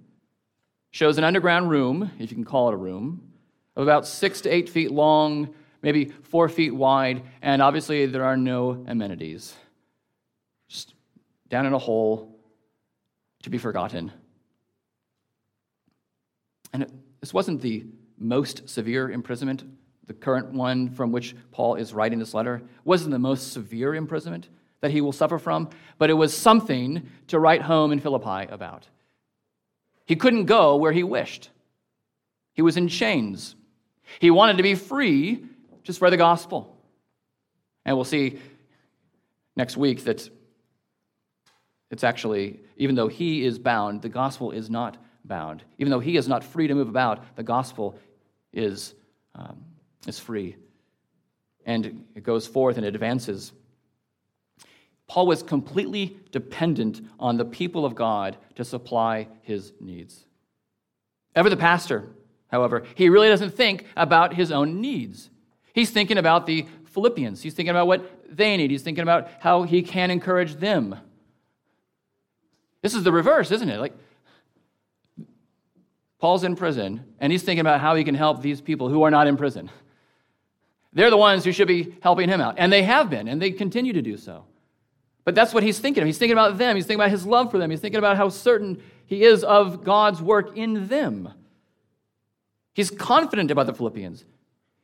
shows 0.92 1.18
an 1.18 1.24
underground 1.24 1.70
room, 1.70 2.12
if 2.20 2.30
you 2.30 2.36
can 2.36 2.44
call 2.44 2.68
it 2.68 2.74
a 2.74 2.78
room, 2.78 3.32
of 3.78 3.84
about 3.84 4.06
six 4.06 4.42
to 4.42 4.50
eight 4.50 4.68
feet 4.70 4.92
long 4.92 5.54
maybe 5.86 6.06
four 6.24 6.50
feet 6.50 6.74
wide, 6.74 7.22
and 7.44 7.62
obviously 7.62 8.08
there 8.08 8.24
are 8.24 8.36
no 8.36 8.84
amenities. 8.88 9.54
Just 10.68 10.96
down 11.48 11.68
in 11.68 11.74
a 11.74 11.78
hole 11.78 12.40
to 13.44 13.52
be 13.52 13.60
forgotten. 13.60 14.12
And 16.74 16.92
this 17.22 17.36
wasn't 17.36 17.62
the 17.62 17.86
most 18.18 18.68
severe 18.68 19.12
imprisonment, 19.12 19.64
the 20.08 20.14
current 20.14 20.52
one 20.52 20.90
from 20.90 21.12
which 21.12 21.36
Paul 21.52 21.76
is 21.76 21.94
writing 21.94 22.20
this 22.20 22.34
letter, 22.34 22.62
wasn't 22.84 23.12
the 23.12 23.20
most 23.20 23.54
severe 23.54 23.96
imprisonment 23.96 24.50
that 24.82 24.92
he 24.92 25.02
will 25.02 25.12
suffer 25.12 25.40
from, 25.40 25.70
but 25.98 26.10
it 26.10 26.14
was 26.14 26.36
something 26.36 27.10
to 27.28 27.40
write 27.40 27.62
home 27.62 27.92
in 27.92 28.00
Philippi 28.00 28.52
about. 28.52 28.88
He 30.06 30.16
couldn't 30.16 30.46
go 30.46 30.76
where 30.76 30.92
he 30.92 31.04
wished, 31.04 31.50
he 32.54 32.62
was 32.62 32.78
in 32.78 32.88
chains. 32.88 33.56
He 34.20 34.30
wanted 34.30 34.58
to 34.58 34.64
be 34.64 34.76
free 34.76 35.44
to 35.84 35.92
spread 35.92 36.14
the 36.14 36.18
gospel. 36.18 36.78
And 37.86 37.98
we'll 37.98 38.06
see 38.06 38.40
next 39.56 39.78
week 39.78 40.04
that 40.04 40.30
it's 41.92 42.04
actually, 42.04 42.60
even 42.78 42.96
though 42.96 43.08
he 43.08 43.44
is 43.44 43.60
bound, 43.60 44.02
the 44.02 44.10
gospel 44.10 44.52
is 44.52 44.70
not 44.70 44.98
bound. 45.24 45.64
Even 45.78 45.92
though 45.92 46.00
he 46.00 46.18
is 46.18 46.28
not 46.28 46.44
free 46.44 46.68
to 46.68 46.76
move 46.76 46.90
about, 46.90 47.36
the 47.36 47.44
gospel 47.44 47.98
is, 48.54 48.94
um, 49.34 49.64
is 50.08 50.20
free. 50.20 50.56
And 51.66 52.06
it 52.16 52.24
goes 52.24 52.46
forth 52.46 52.78
and 52.78 52.86
it 52.86 52.94
advances. 52.94 53.52
Paul 55.08 55.28
was 55.28 55.44
completely 55.44 56.18
dependent 56.32 57.02
on 57.20 57.38
the 57.38 57.46
people 57.46 57.86
of 57.86 57.96
God 57.96 58.38
to 58.56 58.66
supply 58.66 59.28
his 59.42 59.74
needs. 59.80 60.26
Ever 61.36 61.50
the 61.50 61.58
pastor, 61.58 62.10
however, 62.48 62.84
he 62.96 63.10
really 63.10 63.28
doesn't 63.28 63.56
think 63.56 63.86
about 63.96 64.34
his 64.34 64.52
own 64.52 64.82
needs. 64.82 65.30
He's 65.74 65.92
thinking 65.92 66.18
about 66.18 66.46
the 66.46 66.66
Philippians. 66.86 67.42
He's 67.42 67.54
thinking 67.54 67.72
about 67.72 67.88
what 67.88 68.10
they 68.30 68.56
need. 68.58 68.72
He's 68.72 68.82
thinking 68.82 69.04
about 69.04 69.30
how 69.40 69.64
he 69.64 69.82
can 69.82 70.10
encourage 70.10 70.56
them. 70.56 70.96
This 72.82 72.94
is 72.94 73.04
the 73.04 73.12
reverse, 73.12 73.52
isn't 73.52 73.70
it? 73.70 73.80
Like, 73.80 73.94
Paul's 76.20 76.44
in 76.44 76.56
prison, 76.56 77.04
and 77.20 77.32
he's 77.32 77.44
thinking 77.44 77.62
about 77.62 77.82
how 77.82 77.96
he 77.96 78.04
can 78.04 78.16
help 78.16 78.42
these 78.42 78.62
people 78.62 78.90
who 78.90 79.04
are 79.04 79.12
not 79.12 79.28
in 79.28 79.38
prison. 79.38 79.70
They're 80.96 81.12
the 81.12 81.18
ones 81.18 81.44
who 81.44 81.52
should 81.52 81.68
be 81.68 81.96
helping 82.02 82.30
him 82.30 82.42
out, 82.42 82.56
and 82.58 82.72
they 82.72 82.82
have 82.84 83.10
been, 83.10 83.28
and 83.28 83.40
they 83.40 83.52
continue 83.52 83.94
to 83.94 84.02
do 84.02 84.18
so. 84.18 84.46
But 85.26 85.36
that's 85.36 85.54
what 85.54 85.62
he's 85.62 85.78
thinking 85.78 86.02
of. 86.02 86.08
He's 86.08 86.18
thinking 86.18 86.38
about 86.38 86.58
them. 86.58 86.76
He's 86.76 86.86
thinking 86.86 87.02
about 87.02 87.12
his 87.12 87.26
love 87.26 87.52
for 87.52 87.58
them. 87.58 87.70
He's 87.70 87.82
thinking 87.82 88.00
about 88.00 88.16
how 88.16 88.30
certain 88.30 88.82
he 89.06 89.24
is 89.24 89.44
of 89.44 89.84
God's 89.84 90.22
work 90.22 90.56
in 90.58 90.88
them. 90.88 91.30
He's 92.74 92.90
confident 92.90 93.52
about 93.52 93.66
the 93.66 93.74
Philippians. 93.74 94.24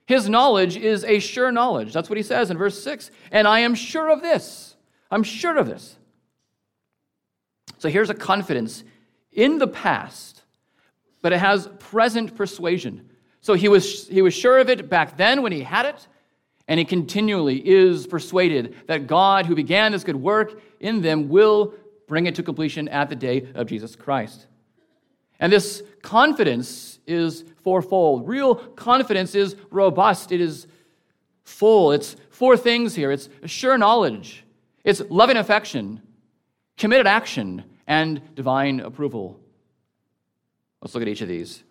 His 0.05 0.27
knowledge 0.27 0.75
is 0.75 1.05
a 1.05 1.19
sure 1.19 1.51
knowledge. 1.51 1.93
That's 1.93 2.09
what 2.09 2.17
he 2.17 2.23
says 2.23 2.51
in 2.51 2.57
verse 2.57 2.83
6. 2.83 3.11
And 3.31 3.47
I 3.47 3.59
am 3.59 3.75
sure 3.75 4.09
of 4.09 4.21
this. 4.21 4.75
I'm 5.09 5.23
sure 5.23 5.57
of 5.57 5.67
this. 5.67 5.95
So 7.77 7.89
here's 7.89 8.09
a 8.09 8.15
confidence 8.15 8.83
in 9.31 9.59
the 9.59 9.67
past, 9.67 10.41
but 11.21 11.31
it 11.31 11.39
has 11.39 11.69
present 11.79 12.35
persuasion. 12.35 13.10
So 13.41 13.55
he 13.55 13.67
was, 13.67 14.07
he 14.07 14.21
was 14.21 14.33
sure 14.33 14.59
of 14.59 14.69
it 14.69 14.89
back 14.89 15.17
then 15.17 15.41
when 15.41 15.51
he 15.51 15.61
had 15.61 15.85
it, 15.85 16.07
and 16.67 16.79
he 16.79 16.85
continually 16.85 17.67
is 17.67 18.07
persuaded 18.07 18.75
that 18.87 19.07
God, 19.07 19.45
who 19.45 19.55
began 19.55 19.91
this 19.91 20.03
good 20.03 20.15
work 20.15 20.61
in 20.79 21.01
them, 21.01 21.27
will 21.27 21.73
bring 22.07 22.27
it 22.27 22.35
to 22.35 22.43
completion 22.43 22.87
at 22.87 23.09
the 23.09 23.15
day 23.15 23.47
of 23.55 23.67
Jesus 23.67 23.95
Christ. 23.95 24.47
And 25.39 25.51
this 25.51 25.81
confidence 26.03 26.99
is 27.07 27.43
fourfold. 27.63 28.27
Real 28.27 28.55
confidence 28.55 29.33
is 29.33 29.55
robust, 29.71 30.31
it 30.31 30.39
is 30.39 30.67
full. 31.43 31.91
It's 31.91 32.15
four 32.29 32.57
things 32.57 32.95
here 32.95 33.11
it's 33.11 33.27
sure 33.45 33.77
knowledge, 33.77 34.43
it's 34.83 35.01
loving 35.09 35.37
affection, 35.37 36.01
committed 36.77 37.07
action, 37.07 37.63
and 37.87 38.35
divine 38.35 38.79
approval. 38.79 39.39
Let's 40.81 40.95
look 40.95 41.01
at 41.01 41.07
each 41.07 41.21
of 41.21 41.27
these. 41.27 41.63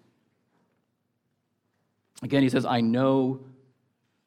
Again, 2.22 2.42
he 2.42 2.48
says, 2.48 2.64
I 2.64 2.80
know, 2.80 3.40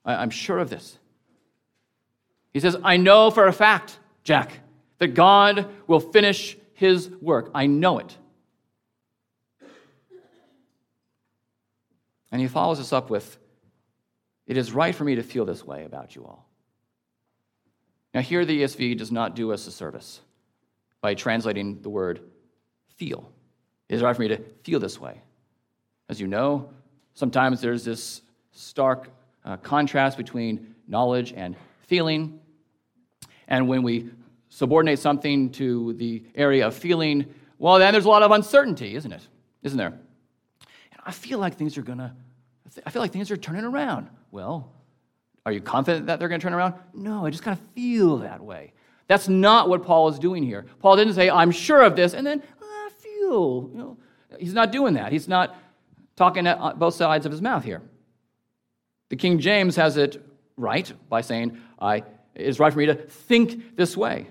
I'm 0.06 0.30
sure 0.30 0.60
of 0.60 0.70
this. 0.70 0.98
He 2.54 2.60
says, 2.60 2.78
I 2.84 2.98
know 2.98 3.32
for 3.32 3.48
a 3.48 3.54
fact, 3.54 4.00
Jack, 4.24 4.60
that 5.00 5.10
God 5.10 5.68
will 5.88 6.00
finish 6.00 6.58
his 6.74 7.10
work. 7.22 7.50
I 7.54 7.68
know 7.68 8.00
it. 8.00 8.18
And 12.32 12.42
he 12.42 12.48
follows 12.48 12.80
this 12.80 12.94
up 12.94 13.10
with, 13.10 13.38
It 14.48 14.58
is 14.58 14.72
right 14.72 14.94
for 14.94 15.04
me 15.04 15.16
to 15.16 15.24
feel 15.24 15.46
this 15.46 15.64
way 15.66 15.86
about 15.86 16.16
you 16.16 16.26
all. 16.26 16.48
Now, 18.14 18.22
here 18.22 18.46
the 18.46 18.62
ESV 18.62 18.98
does 18.98 19.12
not 19.12 19.36
do 19.36 19.52
us 19.52 19.66
a 19.68 19.72
service 19.72 20.22
by 21.02 21.16
translating 21.16 21.82
the 21.82 21.90
word 21.90 22.22
feel. 22.96 23.32
It 23.90 23.96
is 23.96 24.02
right 24.02 24.16
for 24.16 24.22
me 24.22 24.30
to 24.30 24.38
feel 24.64 24.80
this 24.80 25.00
way. 25.00 25.22
As 26.10 26.20
you 26.20 26.28
know, 26.28 26.70
sometimes 27.14 27.62
there's 27.62 27.84
this 27.84 28.22
stark 28.52 29.10
uh, 29.46 29.58
contrast 29.58 30.18
between 30.18 30.76
knowledge 30.88 31.34
and 31.34 31.56
feeling. 31.88 32.40
And 33.48 33.68
when 33.68 33.84
we 33.84 34.10
subordinate 34.50 35.00
something 35.00 35.52
to 35.52 35.94
the 35.94 36.24
area 36.36 36.68
of 36.68 36.76
feeling, 36.76 37.34
well, 37.58 37.80
then 37.80 37.92
there's 37.94 38.06
a 38.06 38.10
lot 38.10 38.24
of 38.24 38.32
uncertainty, 38.32 38.96
isn't 38.96 39.12
it? 39.12 39.28
Isn't 39.64 39.78
there? 39.78 39.88
And 39.88 41.02
I 41.06 41.12
feel 41.12 41.40
like 41.40 41.56
things 41.56 41.78
are 41.78 41.82
going 41.82 41.98
to, 41.98 42.12
I 42.86 42.90
feel 42.90 43.02
like 43.02 43.12
things 43.12 43.32
are 43.32 43.38
turning 43.38 43.66
around. 43.66 44.10
Well, 44.32 44.72
are 45.46 45.52
you 45.52 45.62
confident 45.62 46.08
that 46.08 46.20
they're 46.20 46.30
going 46.30 46.40
to 46.40 46.44
turn 46.44 46.54
around? 46.54 46.76
No, 46.94 47.26
I 47.26 47.30
just 47.30 47.44
kind 47.44 47.58
of 47.58 47.66
feel 47.74 48.18
that 48.20 48.42
way. 48.42 48.74
That's 49.08 49.28
not 49.28 49.70
what 49.70 49.84
Paul 49.84 50.08
is 50.08 50.18
doing 50.18 50.44
here. 50.44 50.66
Paul 50.80 50.96
didn't 50.96 51.14
say, 51.14 51.30
I'm 51.30 51.52
sure 51.52 51.82
of 51.82 51.96
this, 51.96 52.14
and 52.14 52.26
then 52.26 52.42
I 52.62 52.90
feel. 52.98 53.70
You 53.72 53.78
know, 53.78 53.98
he's 54.40 54.54
not 54.54 54.72
doing 54.72 54.94
that. 54.94 55.12
He's 55.12 55.28
not 55.28 55.56
talking 56.16 56.48
at 56.48 56.58
uh, 56.60 56.74
both 56.74 56.96
sides 56.96 57.26
of 57.26 57.32
his 57.32 57.42
mouth 57.42 57.64
here. 57.64 57.82
The 59.10 59.16
King 59.16 59.40
James 59.40 59.76
has 59.76 59.98
it 59.98 60.24
right 60.58 60.92
by 61.10 61.22
saying, 61.22 61.58
I, 61.80 61.98
it 61.98 62.06
is 62.36 62.60
right 62.60 62.72
for 62.72 62.80
me 62.80 62.86
to 62.88 62.96
think 62.96 63.76
this 63.76 63.98
way. 63.98 64.28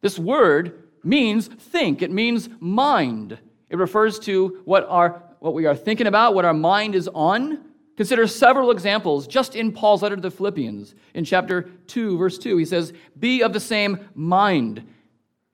This 0.00 0.18
word 0.18 0.84
means 1.02 1.48
think, 1.48 2.02
it 2.02 2.10
means 2.10 2.48
mind. 2.60 3.38
It 3.70 3.76
refers 3.76 4.18
to 4.20 4.60
what, 4.64 4.86
our, 4.88 5.22
what 5.40 5.54
we 5.54 5.66
are 5.66 5.74
thinking 5.74 6.06
about, 6.06 6.34
what 6.34 6.44
our 6.44 6.54
mind 6.54 6.94
is 6.94 7.08
on. 7.14 7.64
Consider 7.96 8.26
several 8.26 8.70
examples 8.70 9.26
just 9.26 9.54
in 9.54 9.72
Paul's 9.72 10.02
letter 10.02 10.16
to 10.16 10.22
the 10.22 10.30
Philippians. 10.30 10.94
In 11.14 11.24
chapter 11.24 11.62
2, 11.86 12.18
verse 12.18 12.38
2, 12.38 12.56
he 12.56 12.64
says, 12.64 12.92
Be 13.18 13.42
of 13.42 13.52
the 13.52 13.60
same 13.60 14.08
mind. 14.14 14.86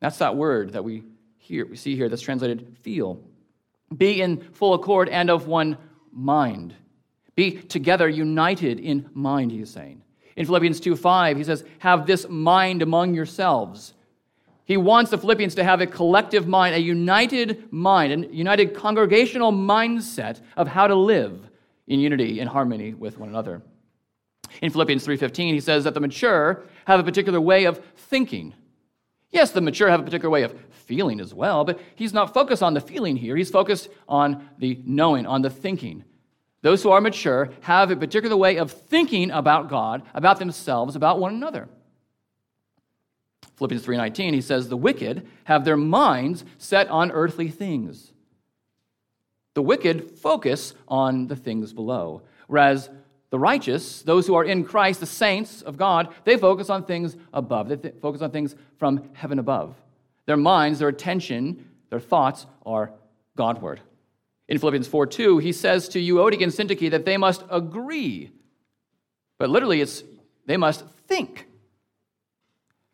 That's 0.01 0.19
that 0.19 0.37
word 0.37 0.73
that 0.73 0.83
we 0.83 1.03
hear, 1.37 1.67
we 1.67 1.77
see 1.77 1.97
here 1.97 2.09
that's 2.09 2.23
translated 2.23 2.77
feel. 2.81 3.21
Be 3.97 4.21
in 4.21 4.41
full 4.53 4.75
accord 4.75 5.09
and 5.09 5.31
of 5.31 5.47
one 5.47 5.77
mind. 6.13 6.75
Be 7.35 7.53
together, 7.53 8.09
united 8.09 8.79
in 8.79 9.09
mind, 9.15 9.51
he 9.51 9.61
is 9.61 9.71
saying. 9.71 10.03
In 10.37 10.47
Philippians 10.47 10.81
2 10.81 10.97
5, 10.97 11.37
he 11.37 11.45
says, 11.45 11.65
Have 11.81 12.07
this 12.07 12.29
mind 12.29 12.83
among 12.83 13.15
yourselves. 13.15 13.95
He 14.65 14.77
wants 14.77 15.11
the 15.11 15.19
Philippians 15.19 15.57
to 15.57 15.65
have 15.65 15.81
a 15.81 15.87
collective 15.87 16.47
mind, 16.47 16.77
a 16.77 16.81
united 16.81 17.73
mind, 17.73 18.25
a 18.25 18.35
united 18.35 18.75
congregational 18.75 19.53
mindset 19.53 20.41
of 20.57 20.69
how 20.69 20.87
to 20.87 20.95
live 20.95 21.51
in 21.89 21.99
unity 21.99 22.39
and 22.39 22.49
harmony 22.49 22.95
with 22.95 23.19
one 23.19 23.29
another. 23.29 23.63
In 24.63 24.71
Philippians 24.71 25.05
3:15, 25.05 25.55
he 25.55 25.61
says 25.61 25.85
that 25.85 25.95
the 25.95 26.01
mature 26.01 26.63
have 26.85 27.01
a 27.01 27.03
particular 27.03 27.41
way 27.41 27.65
of 27.65 27.79
thinking. 27.97 28.55
Yes, 29.31 29.53
the 29.53 29.61
mature 29.61 29.89
have 29.89 30.01
a 30.01 30.05
particular 30.05 30.31
way 30.31 30.43
of 30.43 30.59
feeling 30.71 31.21
as 31.21 31.33
well, 31.33 31.65
but 31.65 31.81
he's 31.95 32.13
not 32.13 32.35
focused 32.35 32.63
on 32.63 32.75
the 32.75 32.81
feeling 32.81 33.17
here. 33.17 33.37
He's 33.37 33.51
focused 33.51 33.89
on 34.09 34.49
the 34.59 34.81
knowing, 34.85 35.27
on 35.27 35.43
the 35.43 35.51
thinking. 35.51 36.05
Those 36.63 36.83
who 36.83 36.91
are 36.91 37.01
mature 37.01 37.51
have 37.61 37.91
a 37.91 37.97
particular 37.97 38.37
way 38.37 38.57
of 38.57 38.73
thinking 38.73 39.31
about 39.31 39.69
God, 39.69 40.03
about 40.15 40.39
themselves, 40.39 40.97
about 40.97 41.19
one 41.19 41.35
another. 41.35 41.69
Philippians 43.57 43.85
3:19 43.85 44.35
he 44.35 44.41
says 44.41 44.69
the 44.69 44.77
wicked 44.77 45.27
have 45.45 45.65
their 45.65 45.77
minds 45.77 46.45
set 46.59 46.89
on 46.89 47.11
earthly 47.13 47.49
things. 47.49 48.13
The 49.55 49.63
wicked 49.63 50.11
focus 50.19 50.75
on 50.89 51.27
the 51.27 51.37
things 51.37 51.73
below, 51.73 52.23
whereas 52.47 52.89
the 53.31 53.39
righteous, 53.39 54.03
those 54.03 54.27
who 54.27 54.35
are 54.35 54.45
in 54.45 54.65
Christ, 54.65 55.01
the 55.01 55.07
saints 55.07 55.63
of 55.63 55.77
God, 55.77 56.13
they 56.25 56.37
focus 56.37 56.69
on 56.69 56.85
things 56.85 57.17
above. 57.33 57.69
They 57.69 57.77
th- 57.77 57.95
focus 58.03 58.23
on 58.23 58.33
things 58.33 58.57
from 58.79 59.11
heaven 59.15 59.39
above. 59.39 59.77
Their 60.27 60.37
minds, 60.37 60.81
their 60.81 60.89
attention, 60.89 61.71
their 61.91 62.01
thoughts 62.01 62.47
are 62.67 62.93
Godward. 63.37 63.81
In 64.49 64.59
Philippians 64.59 64.89
4 64.89 65.07
2, 65.07 65.39
he 65.39 65.53
says 65.53 65.89
to 65.91 66.01
Euodia 66.01 66.43
and 66.43 66.53
Syntyche 66.53 66.91
that 66.91 67.05
they 67.05 67.17
must 67.17 67.45
agree. 67.51 68.31
But 69.39 69.49
literally, 69.49 69.81
it's 69.81 70.03
they 70.47 70.57
must 70.57 70.85
think. 71.07 71.47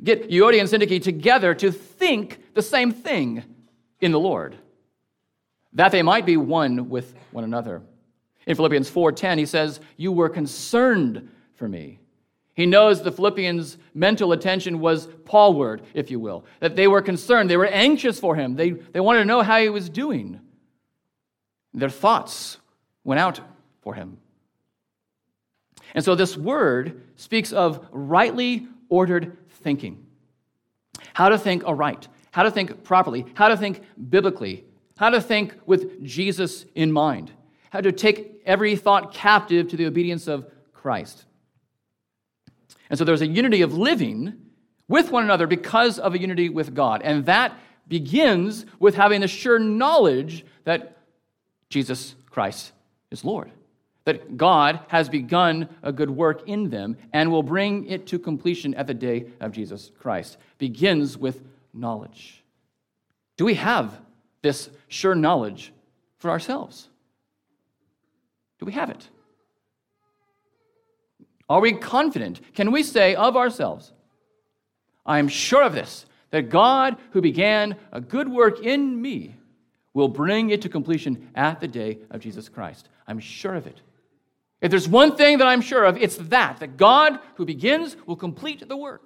Get 0.02 0.28
Euodia 0.28 0.60
and 0.60 0.68
Syntyche 0.68 1.02
together 1.02 1.54
to 1.54 1.72
think 1.72 2.54
the 2.54 2.60
same 2.60 2.92
thing 2.92 3.42
in 4.00 4.12
the 4.12 4.20
Lord 4.20 4.56
that 5.72 5.92
they 5.92 6.02
might 6.02 6.26
be 6.26 6.36
one 6.36 6.88
with 6.88 7.14
one 7.32 7.44
another. 7.44 7.82
In 8.46 8.54
Philippians 8.54 8.88
4:10 8.88 9.38
he 9.38 9.46
says, 9.46 9.80
"You 9.96 10.12
were 10.12 10.28
concerned 10.28 11.28
for 11.54 11.68
me." 11.68 11.98
He 12.54 12.64
knows 12.64 13.02
the 13.02 13.12
Philippians' 13.12 13.76
mental 13.92 14.32
attention 14.32 14.80
was 14.80 15.08
Paulward, 15.26 15.82
if 15.92 16.10
you 16.10 16.18
will, 16.18 16.44
that 16.60 16.74
they 16.74 16.88
were 16.88 17.02
concerned, 17.02 17.50
they 17.50 17.58
were 17.58 17.66
anxious 17.66 18.18
for 18.18 18.34
him. 18.34 18.56
They, 18.56 18.70
they 18.70 19.00
wanted 19.00 19.18
to 19.18 19.24
know 19.26 19.42
how 19.42 19.60
he 19.60 19.68
was 19.68 19.90
doing. 19.90 20.40
Their 21.74 21.90
thoughts 21.90 22.56
went 23.04 23.20
out 23.20 23.40
for 23.82 23.92
him. 23.92 24.16
And 25.94 26.02
so 26.02 26.14
this 26.14 26.34
word 26.34 27.02
speaks 27.16 27.52
of 27.52 27.86
rightly 27.90 28.66
ordered 28.88 29.36
thinking. 29.50 30.02
how 31.12 31.28
to 31.28 31.38
think 31.38 31.62
aright, 31.66 32.08
how 32.30 32.42
to 32.42 32.50
think 32.50 32.84
properly, 32.84 33.26
how 33.34 33.48
to 33.48 33.56
think 33.56 33.82
biblically, 34.10 34.64
how 34.96 35.10
to 35.10 35.20
think 35.20 35.54
with 35.66 36.02
Jesus 36.02 36.64
in 36.74 36.90
mind, 36.90 37.32
how 37.76 37.82
to 37.82 37.92
take 37.92 38.40
every 38.46 38.74
thought 38.74 39.12
captive 39.12 39.68
to 39.68 39.76
the 39.76 39.84
obedience 39.84 40.28
of 40.28 40.46
Christ. 40.72 41.26
And 42.88 42.98
so 42.98 43.04
there's 43.04 43.20
a 43.20 43.26
unity 43.26 43.60
of 43.60 43.76
living 43.76 44.32
with 44.88 45.10
one 45.10 45.24
another 45.24 45.46
because 45.46 45.98
of 45.98 46.14
a 46.14 46.18
unity 46.18 46.48
with 46.48 46.74
God. 46.74 47.02
And 47.02 47.26
that 47.26 47.58
begins 47.86 48.64
with 48.78 48.94
having 48.94 49.20
the 49.20 49.28
sure 49.28 49.58
knowledge 49.58 50.46
that 50.64 50.96
Jesus 51.68 52.14
Christ 52.30 52.72
is 53.10 53.24
Lord. 53.24 53.50
That 54.06 54.38
God 54.38 54.80
has 54.88 55.10
begun 55.10 55.68
a 55.82 55.92
good 55.92 56.10
work 56.10 56.48
in 56.48 56.70
them 56.70 56.96
and 57.12 57.30
will 57.30 57.42
bring 57.42 57.86
it 57.88 58.06
to 58.06 58.18
completion 58.18 58.74
at 58.74 58.86
the 58.86 58.94
day 58.94 59.26
of 59.38 59.52
Jesus 59.52 59.90
Christ. 59.98 60.38
Begins 60.56 61.18
with 61.18 61.42
knowledge. 61.74 62.42
Do 63.36 63.44
we 63.44 63.54
have 63.54 64.00
this 64.40 64.70
sure 64.88 65.14
knowledge 65.14 65.74
for 66.16 66.30
ourselves? 66.30 66.88
Do 68.58 68.66
we 68.66 68.72
have 68.72 68.90
it? 68.90 69.08
Are 71.48 71.60
we 71.60 71.72
confident? 71.72 72.40
Can 72.54 72.72
we 72.72 72.82
say 72.82 73.14
of 73.14 73.36
ourselves, 73.36 73.92
I 75.04 75.18
am 75.18 75.28
sure 75.28 75.62
of 75.62 75.72
this, 75.72 76.06
that 76.30 76.48
God 76.48 76.96
who 77.12 77.20
began 77.20 77.76
a 77.92 78.00
good 78.00 78.28
work 78.28 78.60
in 78.60 79.00
me 79.00 79.36
will 79.94 80.08
bring 80.08 80.50
it 80.50 80.62
to 80.62 80.68
completion 80.68 81.30
at 81.34 81.60
the 81.60 81.68
day 81.68 81.98
of 82.10 82.20
Jesus 82.20 82.48
Christ? 82.48 82.88
I'm 83.06 83.20
sure 83.20 83.54
of 83.54 83.66
it. 83.66 83.80
If 84.60 84.70
there's 84.70 84.88
one 84.88 85.16
thing 85.16 85.38
that 85.38 85.46
I'm 85.46 85.60
sure 85.60 85.84
of, 85.84 85.96
it's 85.96 86.16
that, 86.16 86.58
that 86.58 86.76
God 86.76 87.20
who 87.36 87.44
begins 87.44 87.96
will 88.06 88.16
complete 88.16 88.66
the 88.66 88.76
work. 88.76 89.04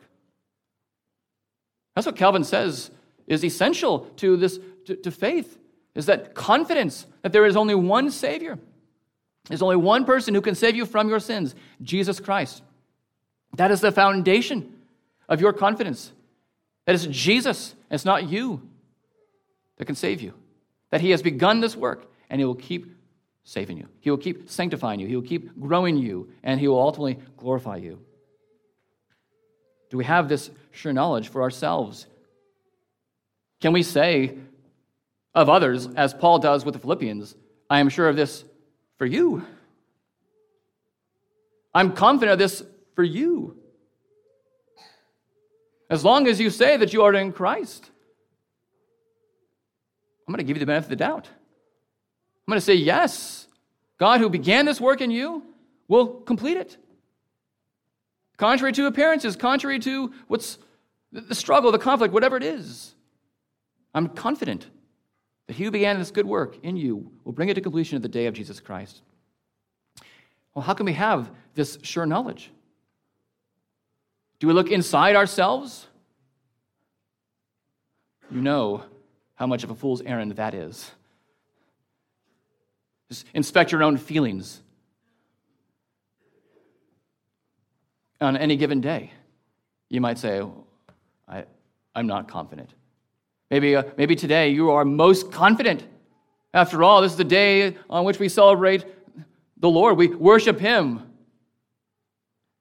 That's 1.95 2.07
what 2.07 2.17
Calvin 2.17 2.45
says 2.45 2.91
is 3.27 3.45
essential 3.45 4.01
to 4.17 4.37
this 4.37 4.59
to, 4.87 4.97
to 4.97 5.11
faith, 5.11 5.59
is 5.95 6.07
that 6.07 6.35
confidence 6.35 7.07
that 7.23 7.33
there 7.33 7.45
is 7.45 7.57
only 7.57 7.75
one 7.75 8.11
Savior. 8.11 8.59
There's 9.51 9.63
only 9.63 9.77
one 9.77 10.05
person 10.05 10.33
who 10.33 10.41
can 10.41 10.55
save 10.55 10.77
you 10.77 10.87
from 10.87 11.09
your 11.09 11.19
sins, 11.19 11.57
Jesus 11.83 12.21
Christ. 12.21 12.63
That 13.57 13.73
is 13.73 13.81
the 13.81 13.91
foundation 13.91 14.73
of 15.29 15.41
your 15.41 15.53
confidence. 15.53 16.13
That 16.87 16.95
is 16.95 17.09
Jesus, 17.09 17.73
and 17.73 17.97
it's 17.97 18.05
not 18.05 18.29
you 18.29 18.63
that 19.77 19.87
can 19.87 19.97
save 19.97 20.21
you. 20.21 20.35
That 20.91 21.01
He 21.01 21.11
has 21.11 21.21
begun 21.21 21.61
this 21.61 21.75
work 21.75 22.07
and 22.31 22.41
He 22.41 22.45
will 22.45 22.55
keep 22.55 22.95
saving 23.43 23.77
you. 23.77 23.89
He 23.99 24.11
will 24.11 24.19
keep 24.19 24.49
sanctifying 24.49 25.01
you. 25.01 25.09
He 25.09 25.17
will 25.17 25.27
keep 25.27 25.59
growing 25.59 25.97
you 25.97 26.31
and 26.45 26.61
He 26.61 26.69
will 26.69 26.81
ultimately 26.81 27.19
glorify 27.37 27.77
you. 27.77 27.99
Do 29.91 29.97
we 29.97 30.05
have 30.05 30.29
this 30.29 30.49
sure 30.71 30.93
knowledge 30.93 31.29
for 31.29 31.43
ourselves? 31.43 32.07
Can 33.61 33.73
we 33.73 33.83
say 33.83 34.39
of 35.35 35.49
others, 35.49 35.89
as 35.97 36.15
Paul 36.15 36.39
does 36.39 36.65
with 36.65 36.75
the 36.75 36.81
Philippians, 36.81 37.35
I 37.69 37.81
am 37.81 37.89
sure 37.89 38.09
of 38.09 38.15
this 38.15 38.45
for 39.01 39.07
you. 39.07 39.43
I'm 41.73 41.95
confident 41.95 42.33
of 42.33 42.39
this 42.39 42.63
for 42.95 43.03
you. 43.03 43.57
As 45.89 46.05
long 46.05 46.27
as 46.27 46.39
you 46.39 46.51
say 46.51 46.77
that 46.77 46.93
you 46.93 47.03
are 47.05 47.15
in 47.15 47.33
Christ, 47.33 47.91
I'm 50.29 50.35
going 50.35 50.37
to 50.37 50.45
give 50.45 50.59
you 50.59 50.61
the 50.61 50.67
benefit 50.67 50.85
of 50.85 50.91
the 50.91 50.97
doubt. 50.97 51.29
I'm 51.29 52.53
going 52.53 52.59
to 52.59 52.61
say, 52.61 52.75
yes, 52.75 53.49
God 53.97 54.21
who 54.21 54.29
began 54.29 54.67
this 54.67 54.83
work 54.83 55.01
in 55.01 55.11
you 55.11 55.45
will 55.89 56.07
complete 56.07 56.59
it. 56.59 56.77
Contrary 58.37 58.73
to 58.73 58.85
appearances, 58.85 59.35
contrary 59.35 59.79
to 59.79 60.13
what's 60.29 60.59
the 61.11 61.35
struggle, 61.35 61.73
the 61.73 61.79
conflict, 61.79 62.13
whatever 62.13 62.37
it 62.37 62.43
is, 62.43 62.95
I'm 63.95 64.09
confident 64.09 64.67
that 65.51 65.57
he 65.57 65.65
who 65.65 65.73
began 65.73 65.99
this 65.99 66.13
good 66.13 66.27
work 66.27 66.59
in 66.63 66.77
you 66.77 67.11
will 67.25 67.33
bring 67.33 67.49
it 67.49 67.55
to 67.55 67.61
completion 67.61 67.97
at 67.97 68.03
the 68.03 68.09
day 68.09 68.27
of 68.27 68.35
Jesus 68.35 68.61
Christ. 68.61 69.03
Well, 70.55 70.63
how 70.63 70.75
can 70.75 70.87
we 70.87 70.93
have 70.93 71.29
this 71.57 71.77
sure 71.83 72.07
knowledge? 72.07 72.53
Do 74.39 74.47
we 74.47 74.53
look 74.53 74.71
inside 74.71 75.17
ourselves? 75.17 75.89
You 78.31 78.41
know 78.41 78.85
how 79.35 79.49
much 79.49 79.65
of 79.65 79.71
a 79.71 79.75
fool's 79.75 80.01
errand 80.03 80.31
that 80.37 80.55
is. 80.55 80.89
Just 83.09 83.27
inspect 83.35 83.73
your 83.73 83.83
own 83.83 83.97
feelings 83.97 84.63
on 88.21 88.37
any 88.37 88.55
given 88.55 88.81
day. 88.81 89.11
You 89.89 90.01
might 90.01 90.19
say, 90.19 90.43
I, 91.27 91.45
I'm 91.97 92.07
not 92.07 92.29
confident. 92.29 92.73
Maybe, 93.51 93.75
uh, 93.75 93.83
maybe 93.97 94.15
today 94.15 94.51
you 94.51 94.71
are 94.71 94.85
most 94.85 95.33
confident. 95.33 95.85
After 96.55 96.83
all, 96.83 97.03
this 97.03 97.13
is 97.13 97.19
the 97.19 97.25
day 97.25 97.77
on 97.89 98.05
which 98.05 98.19
we 98.19 98.29
celebrate 98.29 98.85
the 99.57 99.69
Lord. 99.69 99.97
We 99.97 100.09
worship 100.09 100.61
Him. 100.61 101.03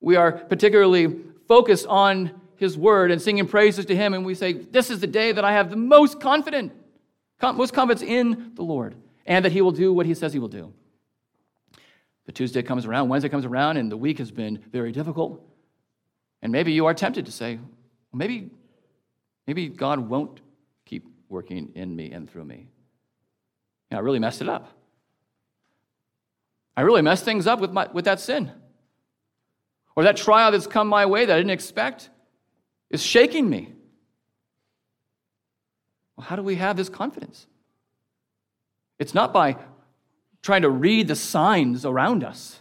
We 0.02 0.16
are 0.16 0.32
particularly 0.32 1.16
focused 1.48 1.86
on 1.88 2.32
His 2.56 2.78
Word 2.78 3.12
and 3.12 3.22
singing 3.22 3.48
praises 3.48 3.86
to 3.86 3.96
Him, 3.96 4.14
and 4.14 4.26
we 4.26 4.34
say, 4.34 4.54
This 4.54 4.90
is 4.90 5.00
the 5.00 5.08
day 5.08 5.32
that 5.32 5.46
I 5.46 5.54
have 5.54 5.70
the 5.70 5.76
most 5.76 6.20
confidence, 6.20 6.74
most 7.42 7.74
confidence 7.74 8.02
in 8.02 8.52
the 8.56 8.64
Lord, 8.64 8.96
and 9.26 9.46
that 9.46 9.52
He 9.52 9.62
will 9.62 9.72
do 9.72 9.94
what 9.94 10.06
He 10.06 10.14
says 10.14 10.34
He 10.34 10.40
will 10.40 10.48
do. 10.48 10.74
But 12.26 12.36
Tuesday 12.36 12.62
comes 12.62 12.86
around, 12.86 13.10
Wednesday 13.10 13.30
comes 13.30 13.46
around, 13.46 13.78
and 13.78 13.92
the 13.92 13.98
week 13.98 14.20
has 14.20 14.32
been 14.32 14.58
very 14.72 14.92
difficult. 14.92 15.42
And 16.42 16.52
maybe 16.52 16.72
you 16.72 16.86
are 16.86 16.94
tempted 16.94 17.26
to 17.26 17.32
say, 17.32 17.60
maybe, 18.14 18.50
maybe 19.48 19.68
God 19.68 20.00
won't 20.00 20.40
working 21.30 21.72
in 21.76 21.96
me 21.96 22.12
and 22.12 22.30
through 22.30 22.46
me. 22.46 22.68
And 23.90 23.98
I 23.98 24.02
really 24.02 24.20
messed 24.20 24.42
it 24.42 24.50
up. 24.50 24.68
I 26.76 26.82
really 26.82 27.02
messed 27.02 27.26
things 27.26 27.48
up 27.48 27.60
with, 27.60 27.72
my, 27.72 27.88
with 27.92 28.06
that 28.06 28.20
sin. 28.20 28.52
Or 29.96 30.04
that 30.04 30.18
trial 30.18 30.52
that's 30.52 30.68
come 30.68 30.88
my 30.88 31.06
way 31.06 31.26
that 31.26 31.34
I 31.34 31.38
didn't 31.38 31.52
expect 31.52 32.10
is 32.90 33.04
shaking 33.04 33.50
me. 33.50 33.74
Well, 36.16 36.26
how 36.26 36.36
do 36.36 36.44
we 36.44 36.56
have 36.56 36.78
this 36.78 36.90
confidence? 36.90 37.48
It's 38.98 39.14
not 39.14 39.34
by 39.34 39.58
trying 40.42 40.64
to 40.64 40.70
read 40.70 41.08
the 41.08 41.16
signs 41.16 41.86
around 41.86 42.24
us. 42.24 42.60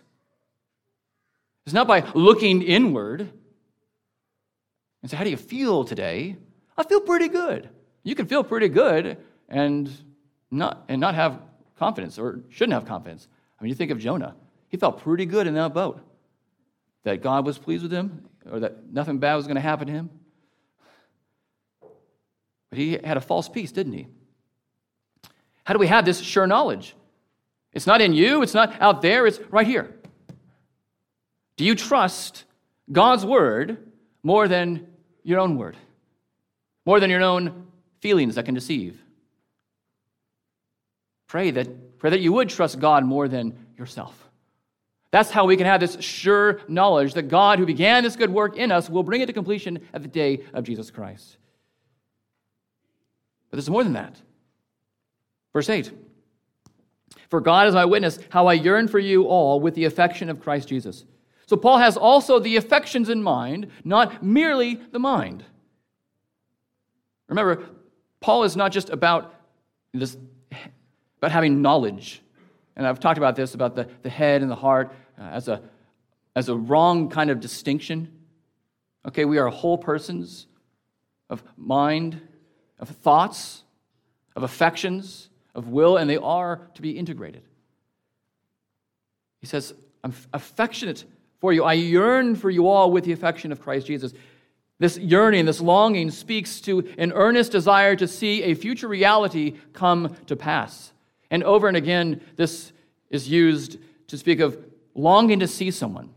It's 1.64 1.74
not 1.74 1.86
by 1.86 2.00
looking 2.14 2.62
inward 2.62 3.30
and 5.02 5.10
say, 5.10 5.16
How 5.16 5.24
do 5.24 5.30
you 5.30 5.36
feel 5.36 5.84
today? 5.84 6.36
I 6.76 6.84
feel 6.84 7.00
pretty 7.00 7.28
good 7.28 7.68
you 8.08 8.14
can 8.14 8.26
feel 8.26 8.42
pretty 8.42 8.68
good 8.68 9.18
and 9.50 9.90
not, 10.50 10.84
and 10.88 10.98
not 10.98 11.14
have 11.14 11.42
confidence 11.78 12.18
or 12.18 12.40
shouldn't 12.48 12.72
have 12.72 12.86
confidence. 12.86 13.28
I 13.60 13.62
mean, 13.62 13.68
you 13.68 13.74
think 13.74 13.90
of 13.90 13.98
Jonah. 13.98 14.34
He 14.70 14.78
felt 14.78 15.02
pretty 15.02 15.26
good 15.26 15.46
in 15.46 15.54
that 15.54 15.74
boat 15.74 16.00
that 17.04 17.22
God 17.22 17.44
was 17.44 17.58
pleased 17.58 17.82
with 17.82 17.92
him 17.92 18.24
or 18.50 18.60
that 18.60 18.90
nothing 18.90 19.18
bad 19.18 19.34
was 19.34 19.46
going 19.46 19.56
to 19.56 19.60
happen 19.60 19.86
to 19.88 19.92
him. 19.92 20.10
But 22.70 22.78
he 22.78 22.92
had 22.92 23.18
a 23.18 23.20
false 23.20 23.46
peace, 23.46 23.72
didn't 23.72 23.92
he? 23.92 24.06
How 25.64 25.74
do 25.74 25.78
we 25.78 25.86
have 25.86 26.06
this 26.06 26.20
sure 26.20 26.46
knowledge? 26.46 26.94
It's 27.74 27.86
not 27.86 28.00
in 28.00 28.14
you, 28.14 28.42
it's 28.42 28.54
not 28.54 28.80
out 28.80 29.02
there, 29.02 29.26
it's 29.26 29.38
right 29.50 29.66
here. 29.66 29.94
Do 31.56 31.64
you 31.64 31.74
trust 31.74 32.44
God's 32.90 33.26
word 33.26 33.90
more 34.22 34.48
than 34.48 34.86
your 35.22 35.40
own 35.40 35.58
word? 35.58 35.76
More 36.86 37.00
than 37.00 37.10
your 37.10 37.22
own 37.22 37.67
feelings 38.00 38.34
that 38.36 38.44
can 38.44 38.54
deceive. 38.54 39.00
Pray 41.26 41.50
that, 41.50 41.98
pray 41.98 42.10
that 42.10 42.20
you 42.20 42.32
would 42.32 42.48
trust 42.48 42.80
God 42.80 43.04
more 43.04 43.28
than 43.28 43.66
yourself. 43.76 44.28
That's 45.10 45.30
how 45.30 45.46
we 45.46 45.56
can 45.56 45.66
have 45.66 45.80
this 45.80 45.98
sure 46.00 46.60
knowledge 46.68 47.14
that 47.14 47.24
God, 47.24 47.58
who 47.58 47.66
began 47.66 48.02
this 48.02 48.16
good 48.16 48.30
work 48.30 48.56
in 48.56 48.70
us, 48.70 48.90
will 48.90 49.02
bring 49.02 49.20
it 49.20 49.26
to 49.26 49.32
completion 49.32 49.80
at 49.92 50.02
the 50.02 50.08
day 50.08 50.44
of 50.52 50.64
Jesus 50.64 50.90
Christ. 50.90 51.38
But 53.50 53.56
there's 53.56 53.70
more 53.70 53.84
than 53.84 53.94
that. 53.94 54.20
Verse 55.52 55.68
8 55.68 55.90
For 57.28 57.40
God 57.40 57.68
is 57.68 57.74
my 57.74 57.86
witness, 57.86 58.18
how 58.30 58.46
I 58.46 58.54
yearn 58.54 58.88
for 58.88 58.98
you 58.98 59.24
all 59.24 59.60
with 59.60 59.74
the 59.74 59.86
affection 59.86 60.28
of 60.28 60.40
Christ 60.40 60.68
Jesus. 60.68 61.04
So 61.46 61.56
Paul 61.56 61.78
has 61.78 61.96
also 61.96 62.38
the 62.38 62.56
affections 62.56 63.08
in 63.08 63.22
mind, 63.22 63.70
not 63.82 64.22
merely 64.22 64.74
the 64.74 64.98
mind. 64.98 65.44
Remember, 67.28 67.64
Paul 68.20 68.44
is 68.44 68.56
not 68.56 68.72
just 68.72 68.90
about 68.90 69.34
this, 69.92 70.16
about 71.18 71.30
having 71.30 71.62
knowledge. 71.62 72.22
And 72.76 72.86
I've 72.86 73.00
talked 73.00 73.18
about 73.18 73.36
this, 73.36 73.54
about 73.54 73.74
the, 73.74 73.88
the 74.02 74.10
head 74.10 74.42
and 74.42 74.50
the 74.50 74.56
heart 74.56 74.92
uh, 75.18 75.24
as, 75.24 75.48
a, 75.48 75.62
as 76.36 76.48
a 76.48 76.56
wrong 76.56 77.08
kind 77.10 77.30
of 77.30 77.40
distinction. 77.40 78.12
Okay, 79.06 79.24
we 79.24 79.38
are 79.38 79.48
whole 79.48 79.78
persons 79.78 80.46
of 81.30 81.42
mind, 81.56 82.20
of 82.78 82.88
thoughts, 82.88 83.64
of 84.36 84.42
affections, 84.42 85.28
of 85.54 85.68
will, 85.68 85.96
and 85.96 86.08
they 86.08 86.16
are 86.16 86.68
to 86.74 86.82
be 86.82 86.92
integrated. 86.92 87.42
He 89.40 89.46
says, 89.46 89.74
I'm 90.04 90.14
affectionate 90.32 91.04
for 91.40 91.52
you. 91.52 91.64
I 91.64 91.74
yearn 91.74 92.36
for 92.36 92.50
you 92.50 92.68
all 92.68 92.90
with 92.90 93.04
the 93.04 93.12
affection 93.12 93.52
of 93.52 93.60
Christ 93.60 93.86
Jesus. 93.86 94.12
This 94.78 94.96
yearning, 94.96 95.44
this 95.44 95.60
longing 95.60 96.10
speaks 96.10 96.60
to 96.62 96.88
an 96.98 97.12
earnest 97.12 97.50
desire 97.50 97.96
to 97.96 98.06
see 98.06 98.44
a 98.44 98.54
future 98.54 98.86
reality 98.86 99.56
come 99.72 100.16
to 100.26 100.36
pass. 100.36 100.92
And 101.30 101.42
over 101.42 101.66
and 101.66 101.76
again, 101.76 102.20
this 102.36 102.72
is 103.10 103.28
used 103.28 103.78
to 104.06 104.16
speak 104.16 104.40
of 104.40 104.56
longing 104.94 105.40
to 105.40 105.48
see 105.48 105.70
someone. 105.70 106.10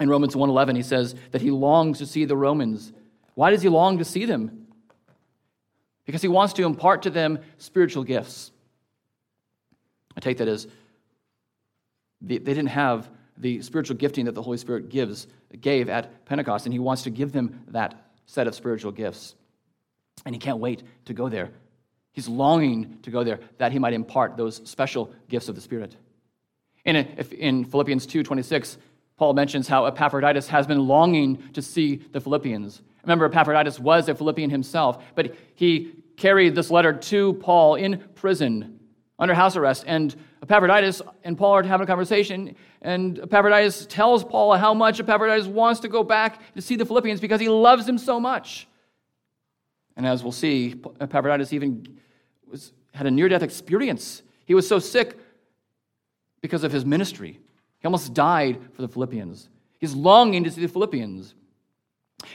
In 0.00 0.08
Romans 0.08 0.34
1:11 0.34 0.76
he 0.76 0.82
says 0.82 1.14
that 1.32 1.42
he 1.42 1.50
longs 1.50 1.98
to 1.98 2.06
see 2.06 2.24
the 2.24 2.36
Romans. 2.36 2.92
Why 3.34 3.50
does 3.50 3.62
he 3.62 3.68
long 3.68 3.98
to 3.98 4.04
see 4.04 4.24
them? 4.24 4.66
Because 6.04 6.22
he 6.22 6.28
wants 6.28 6.52
to 6.54 6.64
impart 6.64 7.02
to 7.02 7.10
them 7.10 7.40
spiritual 7.58 8.04
gifts. 8.04 8.52
I 10.16 10.20
take 10.20 10.38
that 10.38 10.48
as 10.48 10.68
they 12.20 12.38
didn't 12.38 12.68
have 12.68 13.08
the 13.38 13.62
spiritual 13.62 13.96
gifting 13.96 14.26
that 14.26 14.34
the 14.34 14.42
Holy 14.42 14.58
Spirit 14.58 14.88
gives, 14.88 15.26
gave 15.60 15.88
at 15.88 16.24
Pentecost, 16.24 16.66
and 16.66 16.72
he 16.72 16.78
wants 16.78 17.02
to 17.02 17.10
give 17.10 17.32
them 17.32 17.64
that 17.68 17.94
set 18.26 18.46
of 18.46 18.54
spiritual 18.54 18.92
gifts. 18.92 19.34
And 20.24 20.34
he 20.34 20.38
can't 20.38 20.58
wait 20.58 20.82
to 21.06 21.14
go 21.14 21.28
there. 21.28 21.50
He's 22.12 22.28
longing 22.28 22.98
to 23.02 23.10
go 23.10 23.24
there 23.24 23.40
that 23.58 23.72
he 23.72 23.78
might 23.78 23.92
impart 23.92 24.36
those 24.36 24.62
special 24.68 25.12
gifts 25.28 25.48
of 25.48 25.54
the 25.54 25.60
Spirit. 25.60 25.96
In, 26.84 26.96
in 26.96 27.64
Philippians 27.64 28.06
2:26, 28.06 28.78
Paul 29.16 29.34
mentions 29.34 29.68
how 29.68 29.86
Epaphroditus 29.86 30.48
has 30.48 30.66
been 30.66 30.86
longing 30.86 31.42
to 31.52 31.62
see 31.62 31.96
the 31.96 32.20
Philippians. 32.20 32.82
Remember, 33.02 33.26
Epaphroditus 33.26 33.78
was 33.78 34.08
a 34.08 34.14
Philippian 34.14 34.50
himself, 34.50 35.02
but 35.14 35.34
he 35.54 35.92
carried 36.16 36.54
this 36.54 36.70
letter 36.70 36.92
to 36.92 37.34
Paul 37.34 37.74
in 37.76 37.98
prison 38.14 38.80
under 39.18 39.34
house 39.34 39.56
arrest. 39.56 39.84
And 39.86 40.14
Epaphroditus 40.46 41.02
and 41.24 41.36
Paul 41.36 41.54
are 41.54 41.62
having 41.64 41.84
a 41.84 41.88
conversation, 41.88 42.54
and 42.80 43.18
Epaphroditus 43.18 43.86
tells 43.86 44.22
Paul 44.22 44.56
how 44.56 44.72
much 44.74 45.00
Epaphroditus 45.00 45.48
wants 45.48 45.80
to 45.80 45.88
go 45.88 46.04
back 46.04 46.54
to 46.54 46.62
see 46.62 46.76
the 46.76 46.86
Philippians 46.86 47.20
because 47.20 47.40
he 47.40 47.48
loves 47.48 47.88
him 47.88 47.98
so 47.98 48.20
much. 48.20 48.68
And 49.96 50.06
as 50.06 50.22
we'll 50.22 50.30
see, 50.30 50.80
Epaphroditus 51.00 51.52
even 51.52 51.98
was, 52.48 52.72
had 52.94 53.06
a 53.06 53.10
near 53.10 53.28
death 53.28 53.42
experience. 53.42 54.22
He 54.44 54.54
was 54.54 54.68
so 54.68 54.78
sick 54.78 55.18
because 56.40 56.62
of 56.62 56.70
his 56.70 56.84
ministry. 56.84 57.40
He 57.80 57.86
almost 57.86 58.14
died 58.14 58.60
for 58.72 58.82
the 58.82 58.88
Philippians. 58.88 59.48
He's 59.80 59.94
longing 59.94 60.44
to 60.44 60.50
see 60.52 60.60
the 60.60 60.68
Philippians. 60.68 61.34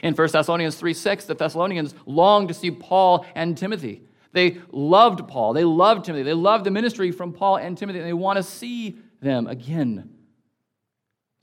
In 0.02 0.14
1 0.14 0.28
Thessalonians 0.28 0.76
3 0.76 0.92
6, 0.92 1.24
the 1.24 1.34
Thessalonians 1.34 1.94
longed 2.04 2.48
to 2.48 2.54
see 2.54 2.70
Paul 2.70 3.24
and 3.34 3.56
Timothy. 3.56 4.02
They 4.32 4.58
loved 4.70 5.28
Paul. 5.28 5.52
They 5.52 5.64
loved 5.64 6.06
Timothy. 6.06 6.22
They 6.22 6.32
loved 6.32 6.64
the 6.64 6.70
ministry 6.70 7.10
from 7.10 7.32
Paul 7.32 7.56
and 7.56 7.76
Timothy, 7.76 7.98
and 7.98 8.08
they 8.08 8.14
want 8.14 8.38
to 8.38 8.42
see 8.42 8.98
them 9.20 9.46
again. 9.46 10.10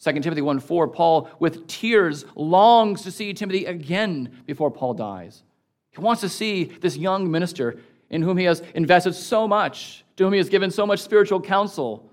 2 0.04 0.14
Timothy 0.14 0.42
1 0.42 0.60
4, 0.60 0.88
Paul, 0.88 1.30
with 1.40 1.68
tears, 1.68 2.26
longs 2.36 3.04
to 3.04 3.12
see 3.12 3.34
Timothy 3.34 3.66
again 3.66 4.42
before 4.46 4.72
Paul 4.72 4.94
dies. 4.94 5.44
He 5.92 6.02
wants 6.02 6.22
to 6.22 6.30
see 6.30 6.64
this 6.64 6.98
young 6.98 7.30
minister 7.30 7.80
in 8.10 8.22
whom 8.22 8.38
he 8.38 8.46
has 8.46 8.62
invested 8.74 9.14
so 9.14 9.48
much, 9.48 10.04
to 10.16 10.24
whom 10.24 10.34
he 10.34 10.40
has 10.40 10.50
given 10.50 10.72
so 10.72 10.86
much 10.86 11.00
spiritual 11.00 11.42
counsel. 11.42 12.10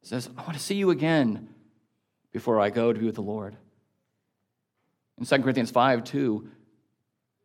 He 0.00 0.08
says, 0.08 0.28
I 0.36 0.42
want 0.42 0.54
to 0.54 0.58
see 0.58 0.74
you 0.74 0.90
again 0.90 1.48
before 2.32 2.60
I 2.60 2.70
go 2.70 2.92
to 2.92 2.98
be 2.98 3.06
with 3.06 3.14
the 3.14 3.22
Lord. 3.22 3.56
In 5.18 5.24
2 5.24 5.38
Corinthians 5.38 5.70
5 5.70 6.04
2, 6.04 6.48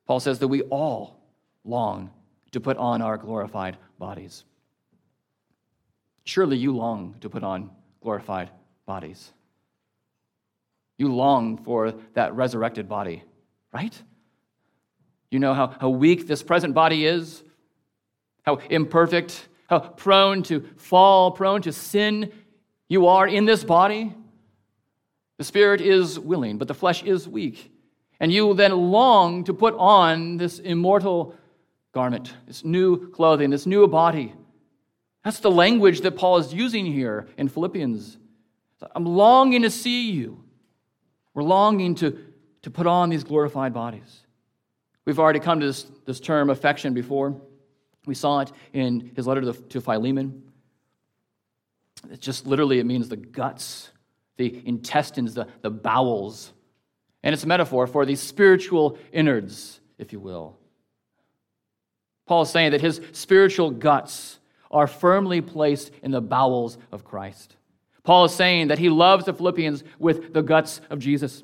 Paul 0.07 0.19
says 0.19 0.39
that 0.39 0.47
we 0.47 0.61
all 0.63 1.19
long 1.63 2.09
to 2.51 2.59
put 2.59 2.77
on 2.77 3.01
our 3.01 3.17
glorified 3.17 3.77
bodies. 3.99 4.43
Surely 6.23 6.57
you 6.57 6.75
long 6.75 7.15
to 7.21 7.29
put 7.29 7.43
on 7.43 7.69
glorified 8.01 8.49
bodies. 8.85 9.31
You 10.97 11.13
long 11.13 11.57
for 11.57 11.93
that 12.13 12.33
resurrected 12.33 12.89
body, 12.89 13.23
right? 13.73 14.01
You 15.29 15.39
know 15.39 15.53
how, 15.53 15.67
how 15.79 15.89
weak 15.89 16.27
this 16.27 16.41
present 16.41 16.73
body 16.73 17.05
is, 17.05 17.43
how 18.43 18.55
imperfect, 18.69 19.47
how 19.69 19.79
prone 19.79 20.43
to 20.43 20.61
fall, 20.77 21.31
prone 21.31 21.61
to 21.63 21.73
sin 21.73 22.31
you 22.87 23.07
are 23.07 23.27
in 23.27 23.45
this 23.45 23.63
body. 23.63 24.13
The 25.37 25.43
spirit 25.43 25.81
is 25.81 26.19
willing, 26.19 26.57
but 26.57 26.67
the 26.67 26.73
flesh 26.73 27.03
is 27.03 27.27
weak. 27.27 27.71
And 28.19 28.31
you 28.31 28.53
then 28.53 28.71
long 28.71 29.43
to 29.43 29.53
put 29.53 29.75
on 29.77 30.37
this 30.37 30.59
immortal 30.59 31.35
garment, 31.97 32.31
this 32.45 32.63
new 32.63 33.09
clothing, 33.09 33.49
this 33.49 33.65
new 33.65 33.87
body. 33.87 34.31
That's 35.23 35.39
the 35.39 35.49
language 35.49 36.01
that 36.01 36.11
Paul 36.11 36.37
is 36.37 36.53
using 36.53 36.85
here 36.85 37.27
in 37.39 37.47
Philippians. 37.47 38.19
I'm 38.93 39.03
longing 39.03 39.63
to 39.63 39.71
see 39.71 40.11
you. 40.11 40.43
We're 41.33 41.41
longing 41.41 41.95
to, 41.95 42.23
to 42.61 42.69
put 42.69 42.85
on 42.85 43.09
these 43.09 43.23
glorified 43.23 43.73
bodies. 43.73 44.21
We've 45.05 45.17
already 45.17 45.39
come 45.39 45.59
to 45.59 45.65
this, 45.65 45.87
this 46.05 46.19
term 46.19 46.51
affection 46.51 46.93
before. 46.93 47.41
We 48.05 48.13
saw 48.13 48.41
it 48.41 48.51
in 48.73 49.11
his 49.15 49.25
letter 49.25 49.41
to, 49.41 49.53
to 49.53 49.81
Philemon. 49.81 50.43
It 52.11 52.21
just 52.21 52.45
literally 52.45 52.77
it 52.77 52.85
means 52.85 53.09
the 53.09 53.17
guts, 53.17 53.89
the 54.37 54.61
intestines, 54.67 55.33
the, 55.33 55.47
the 55.63 55.71
bowels. 55.71 56.53
And 57.23 57.33
it's 57.33 57.43
a 57.43 57.47
metaphor 57.47 57.87
for 57.87 58.05
these 58.05 58.19
spiritual 58.19 58.99
innards, 59.11 59.79
if 59.97 60.13
you 60.13 60.19
will. 60.19 60.59
Paul 62.27 62.43
is 62.43 62.49
saying 62.49 62.71
that 62.71 62.81
his 62.81 63.01
spiritual 63.13 63.71
guts 63.71 64.39
are 64.69 64.85
firmly 64.87 65.41
placed 65.41 65.91
in 66.03 66.11
the 66.11 66.21
bowels 66.21 66.77
of 66.91 67.03
Christ. 67.03 67.55
Paul 68.03 68.25
is 68.25 68.33
saying 68.33 68.67
that 68.67 68.79
he 68.79 68.89
loves 68.89 69.25
the 69.25 69.33
Philippians 69.33 69.83
with 69.97 70.33
the 70.33 70.41
guts 70.41 70.81
of 70.89 70.99
Jesus. 70.99 71.43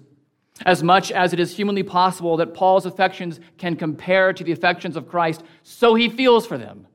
As 0.65 0.83
much 0.83 1.11
as 1.11 1.33
it 1.33 1.39
is 1.39 1.55
humanly 1.55 1.83
possible 1.83 2.37
that 2.37 2.53
Paul's 2.53 2.85
affections 2.85 3.39
can 3.57 3.75
compare 3.75 4.33
to 4.33 4.43
the 4.43 4.51
affections 4.51 4.95
of 4.95 5.09
Christ, 5.09 5.43
so 5.63 5.95
he 5.95 6.09
feels 6.09 6.45
for 6.45 6.57
them. 6.57 6.85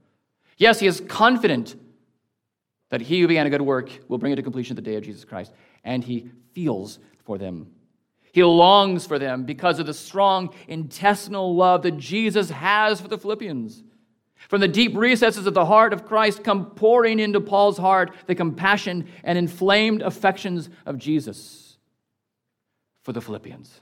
Yes, 0.58 0.80
he 0.80 0.86
is 0.86 1.02
confident 1.08 1.74
that 2.90 3.00
he 3.00 3.20
who 3.20 3.28
began 3.28 3.46
a 3.46 3.50
good 3.50 3.62
work 3.62 3.90
will 4.08 4.18
bring 4.18 4.32
it 4.32 4.36
to 4.36 4.42
completion 4.42 4.76
at 4.76 4.84
the 4.84 4.90
day 4.90 4.96
of 4.96 5.04
Jesus 5.04 5.24
Christ, 5.24 5.52
and 5.84 6.04
he 6.04 6.30
feels 6.52 6.98
for 7.24 7.36
them. 7.36 7.70
He 8.38 8.44
longs 8.44 9.04
for 9.04 9.18
them 9.18 9.42
because 9.42 9.80
of 9.80 9.86
the 9.86 9.92
strong 9.92 10.54
intestinal 10.68 11.56
love 11.56 11.82
that 11.82 11.98
Jesus 11.98 12.50
has 12.50 13.00
for 13.00 13.08
the 13.08 13.18
Philippians. 13.18 13.82
From 14.48 14.60
the 14.60 14.68
deep 14.68 14.96
recesses 14.96 15.48
of 15.48 15.54
the 15.54 15.64
heart 15.64 15.92
of 15.92 16.06
Christ 16.06 16.44
come 16.44 16.66
pouring 16.66 17.18
into 17.18 17.40
Paul's 17.40 17.78
heart 17.78 18.14
the 18.28 18.36
compassion 18.36 19.08
and 19.24 19.36
inflamed 19.36 20.02
affections 20.02 20.70
of 20.86 20.98
Jesus 20.98 21.78
for 23.02 23.12
the 23.12 23.20
Philippians. 23.20 23.80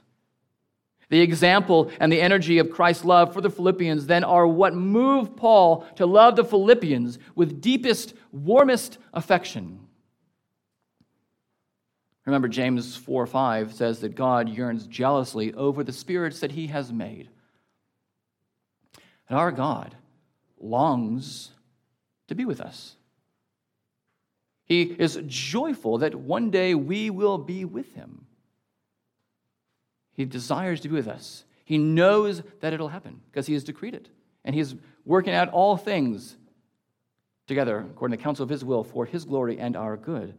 The 1.09 1.21
example 1.21 1.91
and 1.99 2.11
the 2.11 2.19
energy 2.19 2.57
of 2.57 2.71
Christ's 2.71 3.05
love 3.05 3.35
for 3.35 3.41
the 3.41 3.51
Philippians 3.51 4.07
then 4.07 4.23
are 4.23 4.47
what 4.47 4.73
move 4.73 5.35
Paul 5.35 5.85
to 5.97 6.07
love 6.07 6.35
the 6.35 6.43
Philippians 6.43 7.19
with 7.35 7.61
deepest, 7.61 8.15
warmest 8.31 8.97
affection. 9.13 9.86
Remember, 12.27 12.49
James 12.49 12.97
4 12.97 13.25
5 13.25 13.73
says 13.73 14.01
that 14.01 14.15
God 14.15 14.49
yearns 14.49 14.85
jealously 14.85 15.53
over 15.53 15.81
the 15.81 15.93
spirits 15.93 16.41
that 16.41 16.51
he 16.51 16.67
has 16.67 16.91
made. 16.91 17.29
And 19.29 19.39
our 19.39 19.49
God 19.49 19.95
longs 20.59 21.51
to 22.27 22.35
be 22.35 22.43
with 22.43 22.59
us. 22.59 22.97
He 24.65 24.81
is 24.81 25.21
joyful 25.25 25.99
that 25.99 26.15
one 26.15 26.51
day 26.51 26.75
we 26.75 27.09
will 27.09 27.37
be 27.37 27.63
with 27.63 27.93
him. 27.95 28.25
He 30.11 30.25
desires 30.25 30.81
to 30.81 30.89
be 30.89 30.95
with 30.95 31.07
us. 31.07 31.45
He 31.63 31.77
knows 31.77 32.43
that 32.59 32.73
it'll 32.73 32.89
happen 32.89 33.21
because 33.31 33.47
he 33.47 33.53
has 33.53 33.63
decreed 33.63 33.93
it. 33.93 34.09
And 34.43 34.53
he's 34.53 34.75
working 35.05 35.33
out 35.33 35.47
all 35.49 35.77
things 35.77 36.35
together 37.47 37.85
according 37.89 38.17
to 38.17 38.19
the 38.19 38.23
counsel 38.23 38.43
of 38.43 38.49
his 38.49 38.65
will 38.65 38.83
for 38.83 39.05
his 39.05 39.23
glory 39.23 39.57
and 39.59 39.77
our 39.77 39.95
good. 39.95 40.33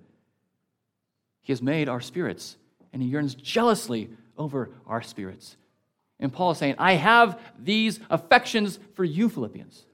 He 1.49 1.53
has 1.53 1.63
made 1.63 1.89
our 1.89 2.03
spirits, 2.03 2.59
and 2.93 3.01
he 3.01 3.09
yearns 3.09 3.35
jealously 3.35 4.11
over 4.37 4.69
our 4.87 5.01
spirits. 5.01 5.57
And 6.21 6.31
Paul 6.31 6.51
is 6.51 6.59
saying, 6.59 6.75
I 6.77 6.93
have 6.93 7.41
these 7.59 8.01
affections 8.11 8.79
for 8.93 9.03
you, 9.03 9.31
Philippians. 9.31 9.87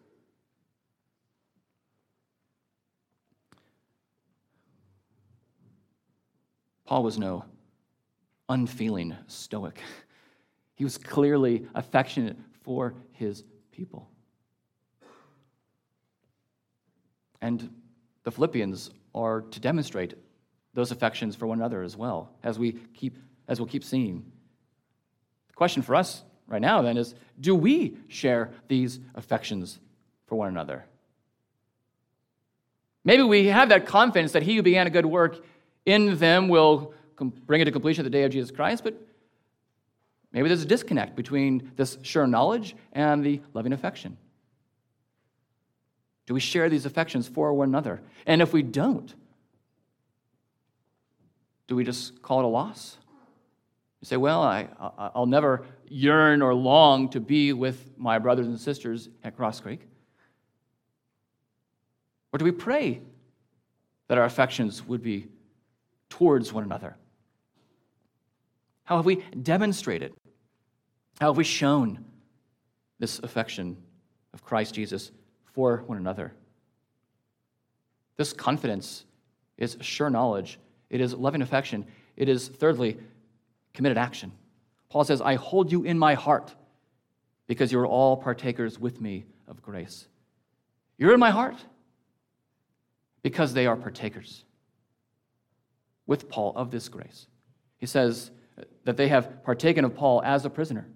Paul 6.87 7.05
was 7.05 7.21
no 7.21 7.45
unfeeling 8.49 9.15
stoic. 9.29 9.81
He 10.75 10.83
was 10.83 10.99
clearly 10.99 11.69
affectionate 11.77 12.37
for 12.63 12.97
his 13.13 13.45
people. 13.71 14.11
And 17.41 17.73
the 18.25 18.33
Philippians 18.33 18.91
are 19.15 19.43
to 19.43 19.61
demonstrate 19.61 20.15
those 20.75 20.91
affections 20.91 21.37
for 21.37 21.47
one 21.47 21.59
another 21.59 21.83
as 21.83 21.97
well, 21.97 22.31
as 22.43 22.59
we 22.59 22.73
keep 22.73 23.17
as 23.49 23.61
we'll 23.61 23.69
keep 23.69 23.85
seeing. 23.85 24.25
The 25.49 25.55
question 25.55 25.83
for 25.83 25.95
us 25.95 26.23
right 26.47 26.61
now 26.61 26.83
then 26.83 26.97
is 26.97 27.15
do 27.41 27.55
we 27.55 27.97
share 28.09 28.51
these 28.69 29.01
affections 29.15 29.79
for 30.27 30.37
one 30.37 30.49
another? 30.49 30.85
Maybe 33.05 33.23
we 33.23 33.47
have 33.47 33.69
that 33.69 33.87
confidence 33.87 34.33
that 34.33 34.43
he 34.43 34.57
who 34.57 34.63
began 34.63 34.87
a 34.87 34.91
good 34.91 35.07
work 35.07 35.45
in 35.85 36.17
them 36.19 36.49
will 36.49 36.95
bring 37.47 37.61
it 37.61 37.67
to 37.67 37.71
completion 37.73 38.05
at 38.05 38.11
the 38.11 38.17
day 38.17 38.25
of 38.25 38.33
Jesus 38.33 38.51
Christ, 38.51 38.83
but 38.83 38.99
maybe 40.33 40.49
there's 40.49 40.63
a 40.63 40.67
disconnect 40.67 41.15
between 41.15 41.73
this 41.77 41.99
sure 42.03 42.27
knowledge 42.27 42.75
and 42.93 43.23
the 43.23 43.41
loving 43.53 43.75
affection. 43.75 44.17
Do 46.27 46.33
we 46.33 46.41
share 46.41 46.71
these 46.71 46.87
affections 46.87 47.29
for 47.29 47.53
one 47.53 47.69
another? 47.69 48.01
And 48.27 48.41
if 48.41 48.55
we 48.55 48.63
don't, 48.63 49.15
do 51.67 51.77
we 51.77 51.85
just 51.85 52.21
call 52.23 52.41
it 52.41 52.45
a 52.45 52.49
loss? 52.49 52.99
You 54.01 54.07
say, 54.07 54.17
well, 54.17 54.43
I, 54.43 54.69
I'll 54.99 55.27
never 55.27 55.65
yearn 55.89 56.43
or 56.43 56.55
long 56.55 57.09
to 57.11 57.21
be 57.21 57.53
with 57.53 57.97
my 57.97 58.19
brothers 58.19 58.47
and 58.47 58.61
sisters 58.61 59.09
at 59.23 59.37
Cross 59.37 59.61
Creek. 59.61 59.81
Or 62.33 62.39
do 62.39 62.45
we 62.45 62.53
pray 62.53 63.01
that 64.09 64.19
our 64.19 64.25
affections 64.25 64.85
would 64.87 65.03
be 65.03 65.29
towards 66.11 66.53
one 66.53 66.65
another? 66.65 66.97
How 68.85 68.97
have 68.97 69.07
we 69.07 69.25
demonstrated? 69.43 70.13
How 71.21 71.29
have 71.29 71.37
we 71.37 71.45
shown 71.45 72.05
this 72.99 73.21
affection 73.21 73.77
of 74.35 74.45
Christ 74.45 74.75
Jesus 74.75 75.13
for 75.55 75.79
one 75.87 75.97
another? 75.97 76.35
This 78.17 78.33
confidence 78.33 79.05
is 79.57 79.77
sure 79.81 80.11
knowledge, 80.11 80.59
it 80.91 81.01
is 81.01 81.15
loving 81.15 81.43
affection, 81.43 81.87
it 82.17 82.29
is, 82.29 82.49
thirdly, 82.49 82.97
committed 83.73 83.99
action. 83.99 84.33
Paul 84.89 85.05
says, 85.05 85.21
I 85.21 85.35
hold 85.35 85.73
you 85.73 85.83
in 85.83 85.99
my 85.99 86.15
heart 86.15 86.55
because 87.47 87.73
you're 87.73 87.87
all 87.87 88.17
partakers 88.17 88.79
with 88.79 89.01
me 89.01 89.25
of 89.49 89.61
grace. 89.63 90.07
You're 90.97 91.15
in 91.15 91.21
my 91.21 91.31
heart 91.31 91.57
because 93.23 93.53
they 93.53 93.67
are 93.67 93.77
partakers 93.77 94.45
with 96.07 96.29
Paul 96.29 96.53
of 96.55 96.71
this 96.71 96.89
grace. 96.89 97.27
He 97.79 97.87
says 97.87 98.31
that 98.85 98.97
they 98.97 99.09
have 99.09 99.43
partaken 99.43 99.85
of 99.85 99.95
Paul 99.95 100.23
as 100.25 100.45
a 100.45 100.51
prisoner. 100.51 100.87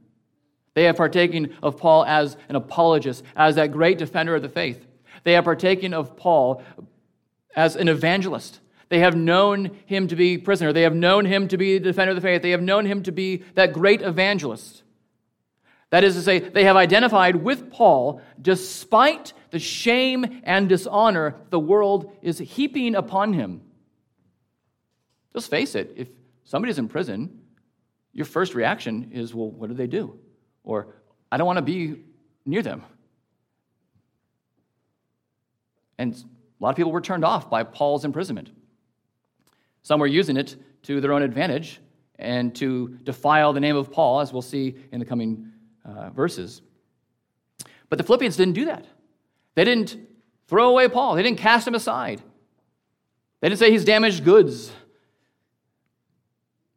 They 0.74 0.84
have 0.84 0.96
partaken 0.96 1.56
of 1.62 1.76
Paul 1.76 2.04
as 2.04 2.36
an 2.48 2.54
apologist, 2.54 3.24
as 3.34 3.56
that 3.56 3.72
great 3.72 3.98
defender 3.98 4.36
of 4.36 4.42
the 4.42 4.48
faith. 4.48 4.86
They 5.24 5.32
have 5.32 5.44
partaken 5.44 5.92
of 5.92 6.16
Paul 6.16 6.62
as 7.56 7.74
an 7.74 7.88
evangelist. 7.88 8.60
They 8.88 9.00
have 9.00 9.16
known 9.16 9.76
him 9.86 10.08
to 10.08 10.16
be 10.16 10.38
prisoner. 10.38 10.72
They 10.72 10.82
have 10.82 10.94
known 10.94 11.24
him 11.24 11.48
to 11.48 11.58
be 11.58 11.78
the 11.78 11.84
defender 11.84 12.10
of 12.10 12.16
the 12.16 12.22
faith. 12.22 12.42
They 12.42 12.50
have 12.50 12.62
known 12.62 12.86
him 12.86 13.02
to 13.02 13.12
be 13.12 13.42
that 13.54 13.72
great 13.72 14.00
evangelist. 14.00 14.82
That 15.90 16.04
is 16.04 16.14
to 16.14 16.22
say, 16.22 16.38
they 16.38 16.64
have 16.64 16.76
identified 16.76 17.36
with 17.36 17.70
Paul 17.70 18.20
despite 18.40 19.32
the 19.50 19.58
shame 19.58 20.40
and 20.44 20.68
dishonor 20.68 21.36
the 21.50 21.60
world 21.60 22.12
is 22.22 22.38
heaping 22.38 22.94
upon 22.94 23.32
him. 23.32 23.62
Just 25.34 25.50
face 25.50 25.74
it, 25.74 25.92
if 25.96 26.08
somebody's 26.44 26.78
in 26.78 26.88
prison, 26.88 27.40
your 28.12 28.26
first 28.26 28.54
reaction 28.54 29.10
is, 29.12 29.34
well, 29.34 29.50
what 29.50 29.68
did 29.68 29.76
they 29.76 29.86
do? 29.86 30.18
Or, 30.64 30.88
I 31.30 31.36
don't 31.36 31.46
want 31.46 31.58
to 31.58 31.62
be 31.62 32.02
near 32.44 32.62
them. 32.62 32.82
And 35.98 36.14
a 36.14 36.62
lot 36.62 36.70
of 36.70 36.76
people 36.76 36.92
were 36.92 37.00
turned 37.00 37.24
off 37.24 37.48
by 37.48 37.62
Paul's 37.62 38.04
imprisonment. 38.04 38.50
Some 39.82 40.00
were 40.00 40.06
using 40.06 40.36
it 40.36 40.56
to 40.82 41.00
their 41.00 41.12
own 41.12 41.22
advantage 41.22 41.80
and 42.18 42.54
to 42.56 42.98
defile 43.04 43.52
the 43.52 43.60
name 43.60 43.76
of 43.76 43.92
Paul, 43.92 44.20
as 44.20 44.32
we'll 44.32 44.42
see 44.42 44.74
in 44.92 44.98
the 44.98 45.06
coming 45.06 45.52
uh, 45.84 46.10
verses. 46.10 46.62
But 47.88 47.98
the 47.98 48.04
Philippians 48.04 48.36
didn't 48.36 48.54
do 48.54 48.66
that. 48.66 48.86
They 49.54 49.64
didn't 49.64 49.96
throw 50.46 50.70
away 50.70 50.88
Paul, 50.88 51.14
they 51.14 51.22
didn't 51.22 51.38
cast 51.38 51.66
him 51.66 51.74
aside. 51.74 52.22
They 53.40 53.48
didn't 53.48 53.60
say 53.60 53.70
he's 53.70 53.84
damaged 53.84 54.24
goods. 54.24 54.72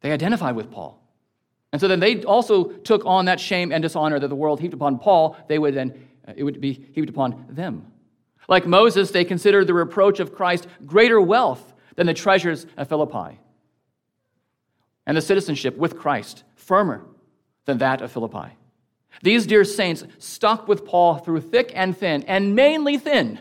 They 0.00 0.12
identified 0.12 0.54
with 0.54 0.70
Paul. 0.70 1.02
And 1.72 1.80
so 1.80 1.88
then 1.88 2.00
they 2.00 2.22
also 2.22 2.64
took 2.64 3.04
on 3.06 3.24
that 3.24 3.40
shame 3.40 3.72
and 3.72 3.82
dishonor 3.82 4.20
that 4.20 4.28
the 4.28 4.36
world 4.36 4.60
heaped 4.60 4.74
upon 4.74 4.98
Paul, 4.98 5.36
they 5.48 5.58
would 5.58 5.74
then, 5.74 6.06
uh, 6.28 6.34
it 6.36 6.44
would 6.44 6.60
be 6.60 6.86
heaped 6.92 7.08
upon 7.08 7.46
them. 7.48 7.90
Like 8.48 8.66
Moses, 8.66 9.10
they 9.10 9.24
considered 9.24 9.66
the 9.66 9.74
reproach 9.74 10.20
of 10.20 10.34
Christ 10.34 10.66
greater 10.84 11.20
wealth 11.20 11.71
than 11.96 12.06
the 12.06 12.14
treasures 12.14 12.66
of 12.76 12.88
Philippi, 12.88 13.38
and 15.06 15.16
the 15.16 15.22
citizenship 15.22 15.76
with 15.76 15.98
Christ 15.98 16.44
firmer 16.54 17.04
than 17.64 17.78
that 17.78 18.00
of 18.00 18.12
Philippi. 18.12 18.56
These 19.22 19.46
dear 19.46 19.64
saints 19.64 20.04
stuck 20.18 20.68
with 20.68 20.86
Paul 20.86 21.18
through 21.18 21.40
thick 21.42 21.72
and 21.74 21.96
thin, 21.96 22.22
and 22.24 22.54
mainly 22.54 22.96
thin. 22.98 23.38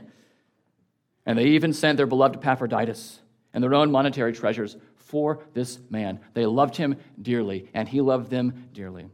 And 1.26 1.38
they 1.38 1.46
even 1.46 1.72
sent 1.72 1.98
their 1.98 2.08
beloved 2.08 2.38
Epaphroditus 2.38 3.20
and 3.54 3.64
their 3.64 3.74
own 3.74 3.92
monetary 3.92 4.34
treasures 4.34 4.76
for 4.96 5.44
this 5.54 5.80
man. 5.90 6.20
They 6.34 6.46
loved 6.46 6.76
him 6.76 6.96
dearly, 7.22 7.70
and 7.74 7.88
he 7.88 8.02
loved 8.02 8.30
them 8.30 8.70
dearly. 8.74 9.08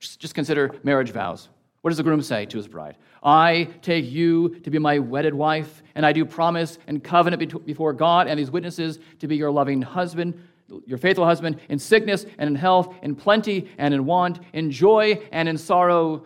Just, 0.00 0.20
just 0.20 0.34
consider 0.34 0.74
marriage 0.82 1.10
vows. 1.10 1.48
What 1.84 1.90
does 1.90 1.98
the 1.98 2.02
groom 2.02 2.22
say 2.22 2.46
to 2.46 2.56
his 2.56 2.66
bride? 2.66 2.96
I 3.22 3.68
take 3.82 4.10
you 4.10 4.58
to 4.60 4.70
be 4.70 4.78
my 4.78 4.98
wedded 4.98 5.34
wife, 5.34 5.82
and 5.94 6.06
I 6.06 6.14
do 6.14 6.24
promise 6.24 6.78
and 6.86 7.04
covenant 7.04 7.66
before 7.66 7.92
God 7.92 8.26
and 8.26 8.40
these 8.40 8.50
witnesses 8.50 8.98
to 9.18 9.28
be 9.28 9.36
your 9.36 9.50
loving 9.50 9.82
husband 9.82 10.40
your 10.86 10.96
faithful 10.96 11.26
husband 11.26 11.60
in 11.68 11.78
sickness 11.78 12.24
and 12.38 12.48
in 12.48 12.54
health, 12.54 12.94
in 13.02 13.14
plenty 13.14 13.70
and 13.76 13.92
in 13.92 14.06
want, 14.06 14.40
in 14.54 14.70
joy 14.70 15.22
and 15.30 15.46
in 15.46 15.58
sorrow, 15.58 16.24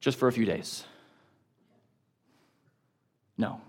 just 0.00 0.18
for 0.18 0.26
a 0.26 0.32
few 0.32 0.44
days. 0.44 0.82
No. 3.36 3.60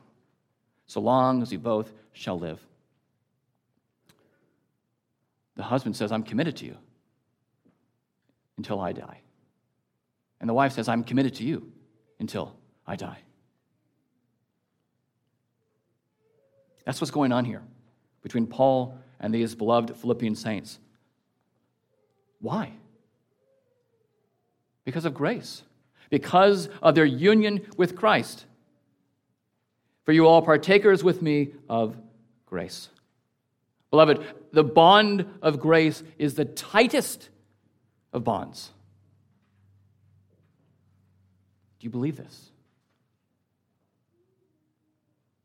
So 0.87 0.99
long 0.99 1.43
as 1.43 1.51
you 1.51 1.59
both 1.59 1.93
shall 2.13 2.39
live. 2.39 2.59
The 5.57 5.63
husband 5.63 5.95
says, 5.95 6.11
I'm 6.11 6.23
committed 6.23 6.57
to 6.57 6.65
you 6.65 6.75
until 8.57 8.79
I 8.79 8.93
die. 8.93 9.19
And 10.39 10.49
the 10.49 10.53
wife 10.53 10.73
says, 10.73 10.87
I'm 10.87 11.03
committed 11.03 11.35
to 11.35 11.43
you 11.43 11.71
until 12.19 12.55
I 12.87 12.95
die. 12.95 13.19
That's 16.85 17.01
what's 17.01 17.11
going 17.11 17.31
on 17.31 17.45
here 17.45 17.61
between 18.23 18.47
Paul 18.47 18.97
and 19.19 19.33
these 19.33 19.53
beloved 19.53 19.95
Philippian 19.95 20.35
saints. 20.35 20.79
Why? 22.41 22.71
Because 24.85 25.05
of 25.05 25.13
grace, 25.13 25.61
because 26.09 26.69
of 26.81 26.95
their 26.95 27.05
union 27.05 27.67
with 27.77 27.95
Christ. 27.95 28.45
For 30.05 30.13
you 30.13 30.25
all 30.25 30.41
partakers 30.41 31.03
with 31.03 31.21
me 31.21 31.49
of 31.67 31.95
grace. 32.45 32.89
Beloved, 33.91 34.23
the 34.51 34.63
bond 34.63 35.25
of 35.41 35.59
grace 35.59 36.01
is 36.17 36.35
the 36.35 36.45
tightest 36.45 37.29
of 38.13 38.23
bonds. 38.23 38.71
Do 41.79 41.85
you 41.85 41.89
believe 41.89 42.17
this? 42.17 42.51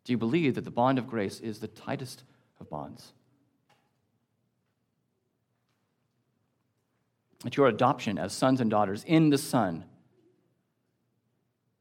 Do 0.05 0.13
you 0.13 0.19
believe 0.19 0.57
that 0.57 0.65
the 0.65 0.71
bond 0.71 0.99
of 0.99 1.07
grace 1.07 1.41
is 1.41 1.61
the 1.61 1.69
tightest 1.69 2.25
of 2.61 2.69
bonds? 2.69 3.13
that 7.45 7.59
your 7.59 7.69
adoption 7.69 8.19
as 8.19 8.33
sons 8.33 8.61
and 8.61 8.71
daughters 8.71 9.05
in 9.07 9.29
the 9.29 9.39
Son 9.39 9.85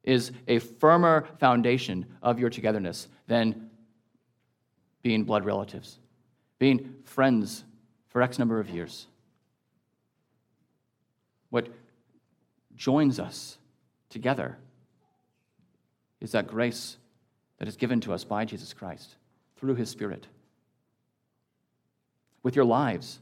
is 0.03 0.31
a 0.47 0.59
firmer 0.59 1.25
foundation 1.39 2.05
of 2.21 2.37
your 2.37 2.49
togetherness 2.49 3.07
than 3.27 3.69
being 5.01 5.23
blood 5.23 5.45
relatives, 5.45 5.97
being 6.59 6.95
friends 7.05 7.63
for 8.09 8.21
X 8.21 8.37
number 8.37 8.59
of 8.59 8.69
years. 8.69 9.07
What 11.49 11.69
joins 12.75 13.19
us 13.19 13.57
together 14.13 14.57
is 16.21 16.31
that 16.31 16.47
grace 16.47 16.95
that 17.57 17.67
is 17.67 17.75
given 17.75 17.99
to 18.01 18.13
us 18.13 18.23
by 18.23 18.45
Jesus 18.45 18.73
Christ 18.73 19.15
through 19.57 19.75
his 19.75 19.89
Spirit. 19.89 20.25
With 22.43 22.55
your 22.55 22.65
lives, 22.65 23.19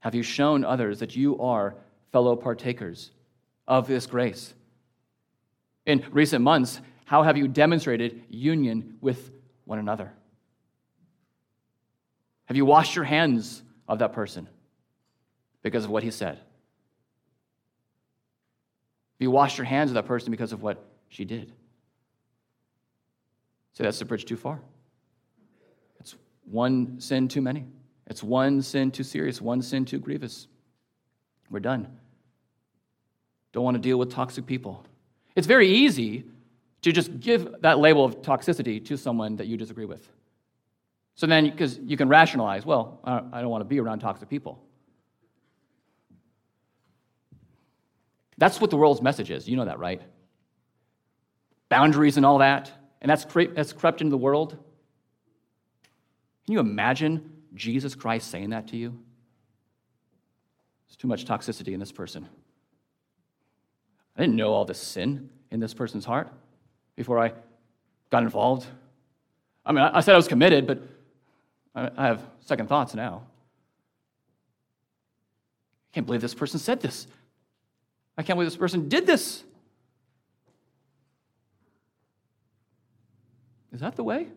have 0.00 0.14
you 0.14 0.22
shown 0.22 0.64
others 0.64 1.00
that 1.00 1.14
you 1.14 1.40
are 1.40 1.76
fellow 2.10 2.34
partakers 2.34 3.12
of 3.68 3.86
this 3.86 4.06
grace? 4.06 4.54
In 5.86 6.04
recent 6.10 6.42
months, 6.42 6.80
how 7.04 7.22
have 7.22 7.36
you 7.36 7.46
demonstrated 7.46 8.22
union 8.28 8.96
with 9.00 9.30
one 9.64 9.78
another? 9.78 10.12
Have 12.46 12.56
you 12.56 12.64
washed 12.64 12.96
your 12.96 13.04
hands 13.04 13.62
of 13.86 14.00
that 14.00 14.12
person 14.12 14.48
because 15.62 15.84
of 15.84 15.90
what 15.90 16.02
he 16.02 16.10
said? 16.10 16.40
You 19.20 19.30
washed 19.30 19.58
your 19.58 19.66
hands 19.66 19.90
of 19.90 19.94
that 19.94 20.06
person 20.06 20.30
because 20.30 20.52
of 20.52 20.62
what 20.62 20.82
she 21.08 21.24
did? 21.24 21.52
So 23.74 23.84
that's 23.84 23.98
the 23.98 24.04
bridge 24.06 24.24
too 24.24 24.36
far. 24.36 24.60
It's 26.00 26.16
one 26.50 26.98
sin 27.00 27.28
too 27.28 27.42
many. 27.42 27.66
It's 28.06 28.22
one 28.22 28.62
sin 28.62 28.90
too 28.90 29.04
serious, 29.04 29.40
one 29.40 29.62
sin 29.62 29.84
too 29.84 29.98
grievous. 29.98 30.48
We're 31.50 31.60
done. 31.60 31.98
Don't 33.52 33.62
want 33.62 33.74
to 33.76 33.80
deal 33.80 33.98
with 33.98 34.10
toxic 34.10 34.46
people. 34.46 34.84
It's 35.36 35.46
very 35.46 35.68
easy 35.68 36.24
to 36.82 36.90
just 36.90 37.20
give 37.20 37.60
that 37.60 37.78
label 37.78 38.04
of 38.04 38.22
toxicity 38.22 38.84
to 38.86 38.96
someone 38.96 39.36
that 39.36 39.46
you 39.46 39.56
disagree 39.56 39.84
with. 39.84 40.08
So 41.14 41.26
then, 41.26 41.44
because 41.44 41.78
you 41.78 41.96
can 41.98 42.08
rationalize, 42.08 42.64
well, 42.64 43.00
I 43.04 43.42
don't 43.42 43.50
want 43.50 43.60
to 43.60 43.68
be 43.68 43.78
around 43.78 43.98
toxic 43.98 44.30
people. 44.30 44.62
That's 48.40 48.58
what 48.58 48.70
the 48.70 48.76
world's 48.78 49.02
message 49.02 49.30
is. 49.30 49.46
You 49.46 49.56
know 49.58 49.66
that, 49.66 49.78
right? 49.78 50.00
Boundaries 51.68 52.16
and 52.16 52.24
all 52.24 52.38
that. 52.38 52.72
And 53.02 53.10
that's, 53.10 53.26
cre- 53.26 53.52
that's 53.54 53.74
crept 53.74 54.00
into 54.00 54.10
the 54.10 54.16
world. 54.16 54.52
Can 56.46 56.54
you 56.54 56.58
imagine 56.58 57.30
Jesus 57.54 57.94
Christ 57.94 58.30
saying 58.30 58.50
that 58.50 58.66
to 58.68 58.78
you? 58.78 58.98
There's 60.88 60.96
too 60.96 61.06
much 61.06 61.26
toxicity 61.26 61.74
in 61.74 61.80
this 61.80 61.92
person. 61.92 62.26
I 64.16 64.22
didn't 64.22 64.36
know 64.36 64.54
all 64.54 64.64
this 64.64 64.80
sin 64.80 65.28
in 65.50 65.60
this 65.60 65.74
person's 65.74 66.06
heart 66.06 66.32
before 66.96 67.18
I 67.18 67.34
got 68.08 68.22
involved. 68.22 68.66
I 69.66 69.72
mean, 69.72 69.84
I 69.84 70.00
said 70.00 70.14
I 70.14 70.16
was 70.16 70.28
committed, 70.28 70.66
but 70.66 70.80
I 71.74 72.06
have 72.06 72.22
second 72.40 72.68
thoughts 72.68 72.94
now. 72.94 73.22
I 75.90 75.94
can't 75.94 76.06
believe 76.06 76.22
this 76.22 76.34
person 76.34 76.58
said 76.58 76.80
this. 76.80 77.06
I 78.20 78.22
can't 78.22 78.36
believe 78.36 78.50
this 78.50 78.58
person 78.58 78.90
did 78.90 79.06
this. 79.06 79.44
Is 83.72 83.80
that 83.80 83.96
the 83.96 84.04
way? 84.04 84.28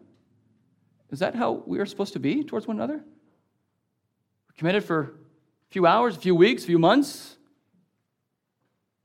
Is 1.12 1.19
that 1.19 1.36
how 1.36 1.63
we 1.65 1.80
are 1.80 1.86
supposed 1.86 2.13
to 2.13 2.19
be 2.19 2.46
towards 2.46 2.65
one 2.65 2.78
another? 2.78 2.93
We're 2.93 4.56
committed 4.58 4.86
for 4.86 5.02
a 5.02 5.10
few 5.72 5.86
hours, 5.86 6.15
a 6.15 6.19
few 6.22 6.34
weeks, 6.34 6.63
a 6.63 6.67
few 6.67 6.80
months, 6.80 7.36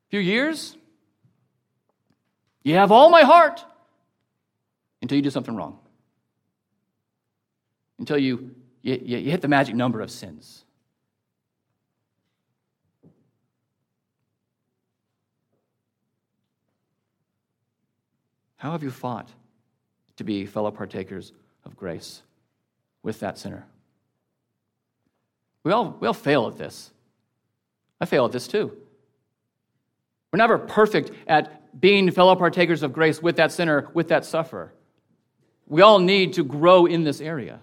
a 0.07 0.11
few 0.11 0.21
years. 0.21 0.77
You 2.62 2.77
have 2.77 2.93
all 2.93 3.11
my 3.11 3.23
heart 3.23 3.64
until 5.03 5.17
you 5.17 5.23
do 5.23 5.31
something 5.31 5.57
wrong. 5.57 5.81
Until 7.99 8.19
you, 8.19 8.55
you, 8.83 8.95
you 8.95 9.31
hit 9.33 9.41
the 9.41 9.49
magic 9.49 9.75
number 9.75 10.01
of 10.01 10.12
sins. 10.12 10.64
How 18.59 18.73
have 18.73 18.83
you 18.83 18.90
fought 18.90 19.29
to 20.16 20.25
be 20.25 20.44
fellow 20.44 20.71
partakers 20.71 21.33
of 21.64 21.77
grace 21.77 22.23
with 23.03 23.21
that 23.21 23.38
sinner? 23.38 23.66
We 25.62 25.73
all, 25.73 25.97
we 26.01 26.07
all 26.07 26.14
fail 26.14 26.49
at 26.49 26.59
this. 26.59 26.90
I 28.01 28.05
fail 28.05 28.27
at 28.27 28.33
this 28.33 28.47
too. 28.47 28.77
We're 30.33 30.38
never 30.38 30.59
perfect 30.59 31.12
at 31.27 31.81
being 31.81 32.11
fellow 32.11 32.35
partakers 32.35 32.83
of 32.83 32.92
grace 32.92 33.23
with 33.23 33.37
that 33.37 33.53
sinner, 33.53 33.88
with 33.94 34.09
that 34.09 34.25
sufferer. 34.25 34.73
We 35.66 35.83
all 35.83 35.99
need 35.99 36.33
to 36.35 36.44
grow 36.44 36.87
in 36.87 37.05
this 37.05 37.21
area. 37.21 37.61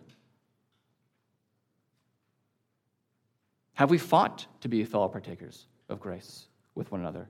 Have 3.74 3.90
we 3.90 3.98
fought 3.98 4.46
to 4.62 4.70
be 4.70 4.86
fellow 4.86 5.10
partakers 5.10 5.66
of 5.90 6.00
grace 6.00 6.46
with 6.74 6.92
one 6.92 7.02
another? 7.02 7.28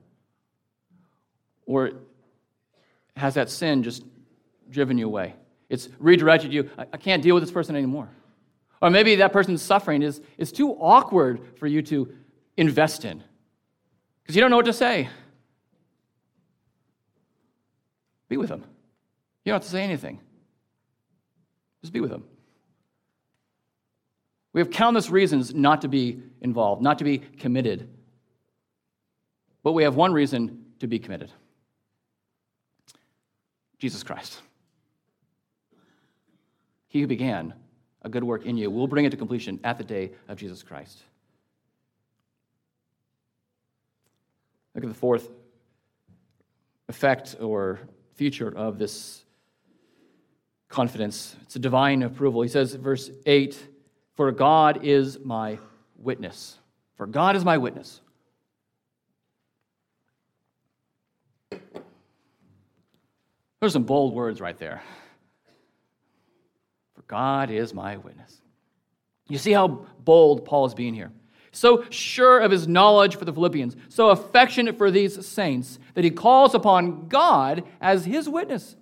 Or 1.66 1.92
has 3.16 3.34
that 3.34 3.50
sin 3.50 3.82
just 3.82 4.04
driven 4.70 4.98
you 4.98 5.06
away? 5.06 5.34
It's 5.68 5.88
redirected 5.98 6.52
you. 6.52 6.70
I, 6.78 6.86
I 6.92 6.96
can't 6.96 7.22
deal 7.22 7.34
with 7.34 7.42
this 7.42 7.50
person 7.50 7.76
anymore. 7.76 8.08
Or 8.80 8.90
maybe 8.90 9.16
that 9.16 9.32
person's 9.32 9.62
suffering 9.62 10.02
is, 10.02 10.20
is 10.38 10.52
too 10.52 10.72
awkward 10.72 11.40
for 11.58 11.66
you 11.66 11.82
to 11.82 12.14
invest 12.56 13.04
in 13.04 13.22
because 14.22 14.36
you 14.36 14.40
don't 14.40 14.50
know 14.50 14.56
what 14.56 14.66
to 14.66 14.72
say. 14.72 15.08
Be 18.28 18.36
with 18.36 18.48
them. 18.48 18.64
You 19.44 19.52
don't 19.52 19.56
have 19.56 19.64
to 19.64 19.70
say 19.70 19.82
anything. 19.82 20.20
Just 21.80 21.92
be 21.92 22.00
with 22.00 22.10
them. 22.10 22.24
We 24.52 24.60
have 24.60 24.70
countless 24.70 25.10
reasons 25.10 25.54
not 25.54 25.82
to 25.82 25.88
be 25.88 26.20
involved, 26.40 26.82
not 26.82 26.98
to 26.98 27.04
be 27.04 27.18
committed. 27.18 27.88
But 29.62 29.72
we 29.72 29.84
have 29.84 29.94
one 29.94 30.12
reason 30.12 30.64
to 30.80 30.86
be 30.86 30.98
committed. 30.98 31.30
Jesus 33.78 34.02
Christ. 34.02 34.40
He 36.88 37.00
who 37.00 37.06
began 37.06 37.54
a 38.02 38.08
good 38.08 38.24
work 38.24 38.46
in 38.46 38.56
you 38.56 38.70
will 38.70 38.86
bring 38.86 39.04
it 39.04 39.10
to 39.10 39.16
completion 39.16 39.60
at 39.64 39.78
the 39.78 39.84
day 39.84 40.12
of 40.28 40.38
Jesus 40.38 40.62
Christ. 40.62 41.02
Look 44.74 44.84
at 44.84 44.88
the 44.88 44.94
fourth 44.94 45.30
effect 46.88 47.36
or 47.40 47.80
feature 48.14 48.54
of 48.54 48.78
this 48.78 49.24
confidence. 50.68 51.36
It's 51.42 51.56
a 51.56 51.58
divine 51.58 52.02
approval. 52.02 52.42
He 52.42 52.48
says, 52.48 52.74
verse 52.74 53.10
8, 53.24 53.58
For 54.14 54.30
God 54.32 54.84
is 54.84 55.18
my 55.18 55.58
witness. 55.96 56.58
For 56.96 57.06
God 57.06 57.36
is 57.36 57.44
my 57.44 57.58
witness. 57.58 58.00
There's 63.60 63.72
some 63.72 63.84
bold 63.84 64.14
words 64.14 64.40
right 64.40 64.58
there. 64.58 64.82
For 66.94 67.02
God 67.02 67.50
is 67.50 67.72
my 67.72 67.96
witness. 67.96 68.40
You 69.28 69.38
see 69.38 69.52
how 69.52 69.86
bold 69.98 70.44
Paul 70.44 70.66
is 70.66 70.74
being 70.74 70.94
here. 70.94 71.10
So 71.52 71.84
sure 71.88 72.38
of 72.38 72.50
his 72.50 72.68
knowledge 72.68 73.16
for 73.16 73.24
the 73.24 73.32
Philippians, 73.32 73.76
so 73.88 74.10
affectionate 74.10 74.76
for 74.76 74.90
these 74.90 75.26
saints, 75.26 75.78
that 75.94 76.04
he 76.04 76.10
calls 76.10 76.54
upon 76.54 77.08
God 77.08 77.64
as 77.80 78.04
his 78.04 78.28
witness. 78.28 78.76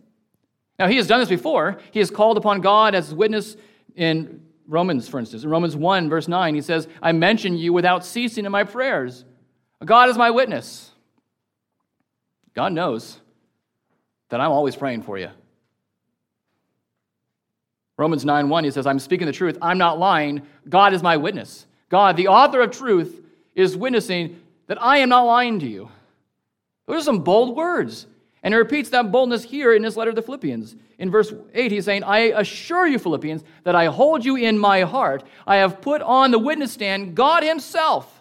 Now, 0.77 0.89
he 0.89 0.97
has 0.97 1.07
done 1.07 1.21
this 1.21 1.29
before. 1.29 1.79
He 1.93 2.01
has 2.01 2.11
called 2.11 2.37
upon 2.37 2.61
God 2.61 2.97
as 2.97 3.07
his 3.07 3.15
witness 3.15 3.57
in 3.95 4.43
Romans, 4.67 5.09
for 5.09 5.21
instance. 5.21 5.45
In 5.45 5.51
Romans 5.51 5.77
1, 5.77 6.09
verse 6.09 6.27
9, 6.27 6.55
he 6.57 6.61
says, 6.61 6.89
I 7.01 7.13
mention 7.13 7.57
you 7.57 7.73
without 7.73 8.05
ceasing 8.05 8.45
in 8.45 8.51
my 8.51 8.65
prayers. 8.65 9.25
God 9.85 10.09
is 10.09 10.19
my 10.19 10.31
witness. 10.31 10.91
God 12.55 12.73
knows 12.73 13.21
that 14.35 14.40
I'm 14.40 14.51
always 14.51 14.75
praying 14.75 15.03
for 15.03 15.16
you. 15.16 15.29
Romans 17.97 18.25
9 18.25 18.49
1, 18.49 18.64
he 18.64 18.73
says, 18.73 18.85
I'm 18.85 18.99
speaking 18.99 19.29
the 19.29 19.33
truth. 19.33 19.57
I'm 19.62 19.79
not 19.79 20.01
lying. 20.01 20.42
God 20.68 20.92
is 20.92 21.05
my 21.05 21.16
witness. 21.16 21.66
God, 21.88 22.16
the 22.16 22.27
author 22.27 22.61
of 22.61 22.73
truth, 22.73 23.25
is 23.55 23.77
witnessing 23.77 24.40
that 24.66 24.83
I 24.83 24.99
am 24.99 25.09
not 25.09 25.23
lying 25.23 25.61
to 25.61 25.68
you. 25.68 25.88
Those 26.88 27.03
are 27.03 27.05
some 27.05 27.20
bold 27.20 27.57
words. 27.57 28.09
And 28.42 28.53
he 28.53 28.59
repeats 28.59 28.88
that 28.88 29.12
boldness 29.12 29.44
here 29.44 29.73
in 29.73 29.85
his 29.85 29.97
letter 29.97 30.11
to 30.11 30.16
the 30.16 30.23
Philippians. 30.23 30.75
In 30.99 31.12
verse 31.12 31.33
8, 31.55 31.70
he's 31.70 31.85
saying, 31.85 32.03
I 32.03 32.33
assure 32.33 32.88
you, 32.88 32.99
Philippians, 32.99 33.44
that 33.62 33.77
I 33.77 33.87
hold 33.87 34.25
you 34.25 34.35
in 34.35 34.59
my 34.59 34.81
heart. 34.81 35.23
I 35.47 35.57
have 35.59 35.81
put 35.81 36.03
on 36.03 36.33
the 36.33 36.40
witness 36.40 36.73
stand 36.73 37.14
God 37.14 37.44
Himself 37.44 38.13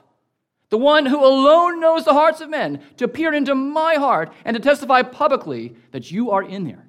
the 0.74 0.78
one 0.80 1.06
who 1.06 1.24
alone 1.24 1.80
knows 1.80 2.04
the 2.04 2.14
hearts 2.14 2.42
of 2.42 2.50
men, 2.50 2.82
to 2.98 3.08
peer 3.08 3.32
into 3.32 3.54
my 3.54 3.94
heart 3.94 4.34
and 4.44 4.56
to 4.56 4.60
testify 4.60 5.04
publicly 5.04 5.76
that 5.92 6.10
you 6.10 6.32
are 6.32 6.42
in 6.42 6.64
there. 6.64 6.84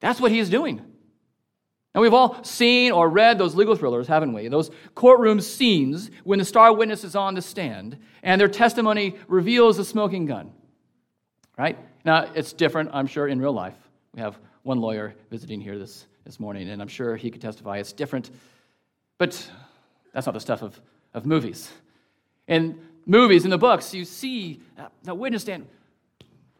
That's 0.00 0.22
what 0.22 0.32
he's 0.32 0.48
doing. 0.48 0.78
And 1.92 2.00
we've 2.00 2.14
all 2.14 2.42
seen 2.44 2.92
or 2.92 3.10
read 3.10 3.36
those 3.36 3.54
legal 3.54 3.76
thrillers, 3.76 4.06
haven't 4.06 4.32
we? 4.32 4.48
Those 4.48 4.70
courtroom 4.94 5.38
scenes 5.42 6.10
when 6.22 6.38
the 6.38 6.46
star 6.46 6.72
witness 6.72 7.04
is 7.04 7.14
on 7.14 7.34
the 7.34 7.42
stand 7.42 7.98
and 8.22 8.40
their 8.40 8.48
testimony 8.48 9.14
reveals 9.28 9.76
the 9.76 9.84
smoking 9.84 10.24
gun. 10.24 10.50
Right? 11.58 11.76
Now, 12.06 12.32
it's 12.34 12.54
different, 12.54 12.88
I'm 12.94 13.06
sure, 13.06 13.28
in 13.28 13.38
real 13.38 13.52
life. 13.52 13.76
We 14.14 14.22
have 14.22 14.38
one 14.62 14.80
lawyer 14.80 15.14
visiting 15.30 15.60
here 15.60 15.78
this, 15.78 16.06
this 16.24 16.40
morning, 16.40 16.70
and 16.70 16.80
I'm 16.80 16.88
sure 16.88 17.16
he 17.16 17.30
could 17.30 17.42
testify 17.42 17.80
it's 17.80 17.92
different. 17.92 18.30
But 19.18 19.46
that's 20.14 20.24
not 20.24 20.32
the 20.32 20.40
stuff 20.40 20.62
of 20.62 20.80
of 21.14 21.24
movies. 21.24 21.70
In 22.46 22.78
movies, 23.06 23.44
in 23.44 23.50
the 23.50 23.58
books, 23.58 23.94
you 23.94 24.04
see 24.04 24.60
uh, 24.78 24.88
the 25.02 25.14
witness 25.14 25.42
stand. 25.42 25.66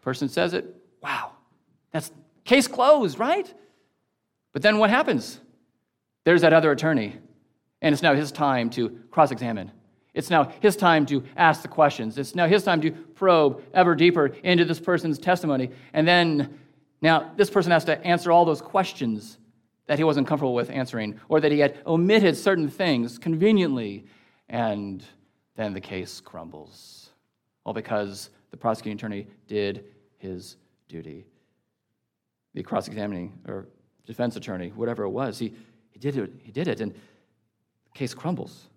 Person 0.01 0.29
says 0.29 0.55
it, 0.55 0.75
wow, 1.03 1.33
that's 1.91 2.11
case 2.45 2.67
closed, 2.69 3.19
right? 3.19 3.53
But 4.53 4.63
then 4.63 4.79
what 4.79 4.91
happens? 4.91 5.41
There's 6.25 6.43
that 6.43 6.53
other 6.53 6.71
attorney, 6.71 7.17
and 7.83 7.93
it's 7.93 8.03
now 8.03 8.15
his 8.15 8.33
time 8.33 8.71
to 8.71 8.91
cross 9.11 9.31
examine. 9.31 9.73
It's 10.15 10.31
now 10.31 10.53
his 10.61 10.77
time 10.77 11.07
to 11.07 11.25
ask 11.37 11.63
the 11.63 11.69
questions. 11.69 12.17
It's 12.19 12.35
now 12.35 12.47
his 12.47 12.63
time 12.63 12.81
to 12.83 12.93
probe 12.93 13.63
ever 13.75 13.95
deeper 13.95 14.27
into 14.45 14.65
this 14.65 14.79
person's 14.79 15.19
testimony. 15.19 15.71
And 15.93 16.07
then 16.07 16.61
now 17.03 17.33
this 17.37 17.51
person 17.51 17.73
has 17.73 17.85
to 17.87 18.03
answer 18.07 18.31
all 18.31 18.45
those 18.45 18.63
questions 18.63 19.39
that 19.87 19.99
he 19.99 20.05
wasn't 20.05 20.27
comfortable 20.27 20.55
with 20.55 20.71
answering, 20.71 21.21
or 21.29 21.41
that 21.41 21.53
he 21.53 21.59
had 21.59 21.77
omitted 21.87 22.37
certain 22.37 22.69
things 22.69 23.19
conveniently 23.19 24.07
and 24.49 25.05
then 25.57 25.73
the 25.73 25.81
case 25.81 26.21
crumbles. 26.21 27.11
All 27.65 27.73
because 27.73 28.31
the 28.51 28.57
prosecuting 28.57 28.99
attorney 28.99 29.27
did 29.47 29.85
his 30.19 30.57
duty. 30.89 31.27
The 32.55 32.63
cross 32.63 32.87
examining 32.87 33.39
or 33.47 33.67
defense 34.07 34.37
attorney, 34.37 34.69
whatever 34.71 35.05
it 35.05 35.11
was, 35.11 35.39
he, 35.39 35.55
he, 35.91 35.99
did 35.99 36.17
it, 36.17 36.33
he 36.43 36.53
did 36.53 36.69
it, 36.69 36.81
and 36.81 36.93
the 36.93 37.99
case 37.99 38.15
crumbles. 38.15 38.69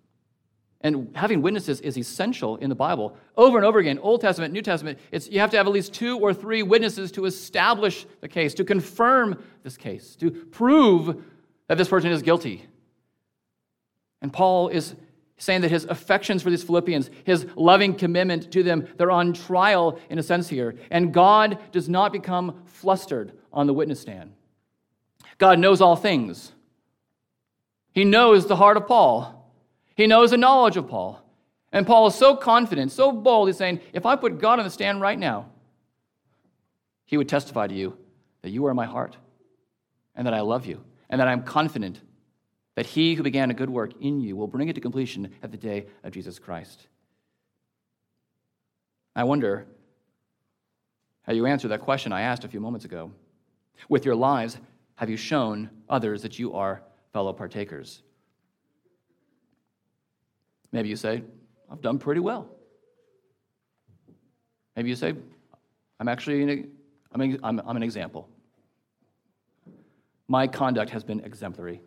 And 0.82 1.10
having 1.16 1.42
witnesses 1.42 1.82
is 1.82 1.98
essential 1.98 2.58
in 2.58 2.70
the 2.70 2.76
Bible. 2.76 3.18
Over 3.36 3.58
and 3.58 3.66
over 3.66 3.80
again, 3.80 3.98
Old 4.00 4.22
Testament, 4.22 4.54
New 4.54 4.62
Testament, 4.62 5.00
it's, 5.12 5.28
you 5.28 5.40
have 5.40 5.50
to 5.52 5.58
have 5.58 5.66
at 5.66 5.74
least 5.74 5.94
two 5.94 6.20
or 6.20 6.34
three 6.34 6.62
witnesses 6.62 7.12
to 7.14 7.26
establish 7.26 8.06
the 8.22 8.28
case, 8.28 8.54
to 8.56 8.64
confirm 8.64 9.44
this 9.64 9.76
case, 9.76 10.16
to 10.18 10.30
prove 10.30 11.24
that 11.68 11.78
this 11.78 11.88
person 11.88 12.12
is 12.12 12.22
guilty. 12.22 12.66
And 14.22 14.32
Paul 14.32 14.70
is 14.70 14.96
saying 15.38 15.62
that 15.62 15.72
his 15.72 15.86
affections 15.86 16.42
for 16.42 16.50
these 16.50 16.64
Philippians, 16.64 17.10
his 17.24 17.46
loving 17.56 17.94
commitment 17.94 18.52
to 18.52 18.64
them, 18.64 18.88
they're 18.98 19.12
on 19.12 19.34
trial 19.34 20.00
in 20.10 20.18
a 20.18 20.24
sense 20.24 20.50
here. 20.50 20.76
And 20.90 21.14
God 21.14 21.60
does 21.72 21.88
not 21.88 22.12
become 22.12 22.64
flustered 22.66 23.34
on 23.54 23.68
the 23.68 23.74
witness 23.74 24.02
stand. 24.02 24.34
God 25.38 25.60
knows 25.60 25.82
all 25.82 25.96
things. 25.96 26.52
He 27.94 28.04
knows 28.04 28.48
the 28.48 28.56
heart 28.56 28.78
of 28.78 28.88
Paul, 28.88 29.52
he 29.96 30.08
knows 30.08 30.32
the 30.32 30.38
knowledge 30.38 30.78
of 30.78 30.88
Paul. 30.88 31.24
And 31.72 31.86
Paul 31.86 32.08
is 32.08 32.16
so 32.16 32.36
confident, 32.36 32.92
so 32.92 33.12
bold, 33.12 33.50
he's 33.50 33.58
saying, 33.58 33.82
If 33.92 34.06
I 34.06 34.16
put 34.16 34.40
God 34.40 34.58
on 34.58 34.66
the 34.66 34.72
stand 34.72 35.02
right 35.02 35.20
now, 35.20 35.50
he 37.06 37.18
would 37.18 37.28
testify 37.28 37.68
to 37.68 37.74
you 37.76 37.98
that 38.42 38.52
you 38.52 38.66
are 38.66 38.70
in 38.70 38.76
my 38.76 38.86
heart 38.86 39.18
and 40.16 40.26
that 40.26 40.34
I 40.34 40.42
love 40.42 40.66
you 40.66 40.84
and 41.10 41.20
that 41.20 41.28
I'm 41.28 41.44
confident 41.44 42.00
that 42.78 42.86
he 42.86 43.16
who 43.16 43.24
began 43.24 43.50
a 43.50 43.56
good 43.56 43.72
work 43.72 43.92
in 44.02 44.22
you 44.22 44.36
will 44.36 44.46
bring 44.46 44.70
it 44.70 44.74
to 44.74 44.80
completion 44.80 45.34
at 45.42 45.50
the 45.50 45.58
day 45.58 45.88
of 46.04 46.12
Jesus 46.12 46.38
Christ. 46.38 46.86
I 49.16 49.24
wonder 49.24 49.66
how 51.24 51.34
you 51.34 51.48
answer 51.48 51.68
that 51.70 51.82
question 51.82 52.14
I 52.14 52.22
asked 52.22 52.44
a 52.44 52.48
few 52.48 52.60
moments 52.60 52.86
ago. 52.86 53.12
With 53.90 54.06
your 54.06 54.14
lives, 54.14 54.60
have 54.94 55.10
you 55.10 55.18
shown 55.18 55.72
others 55.90 56.22
that 56.22 56.38
you 56.38 56.54
are 56.54 56.84
fellow 57.14 57.34
partakers? 57.34 58.04
Maybe 60.72 60.88
you 60.88 60.98
say, 60.98 61.24
I've 61.72 61.82
done 61.82 61.98
pretty 61.98 62.22
well. 62.22 62.48
Maybe 64.76 64.90
you 64.90 64.96
say, 64.96 65.16
I'm 66.00 66.08
actually 66.08 66.44
an, 66.44 66.72
I'm, 67.12 67.40
I'm, 67.44 67.60
I'm 67.60 67.76
an 67.76 67.82
example. 67.82 68.30
My 70.28 70.46
conduct 70.46 70.92
has 70.92 71.04
been 71.04 71.22
exemplary. 71.22 71.82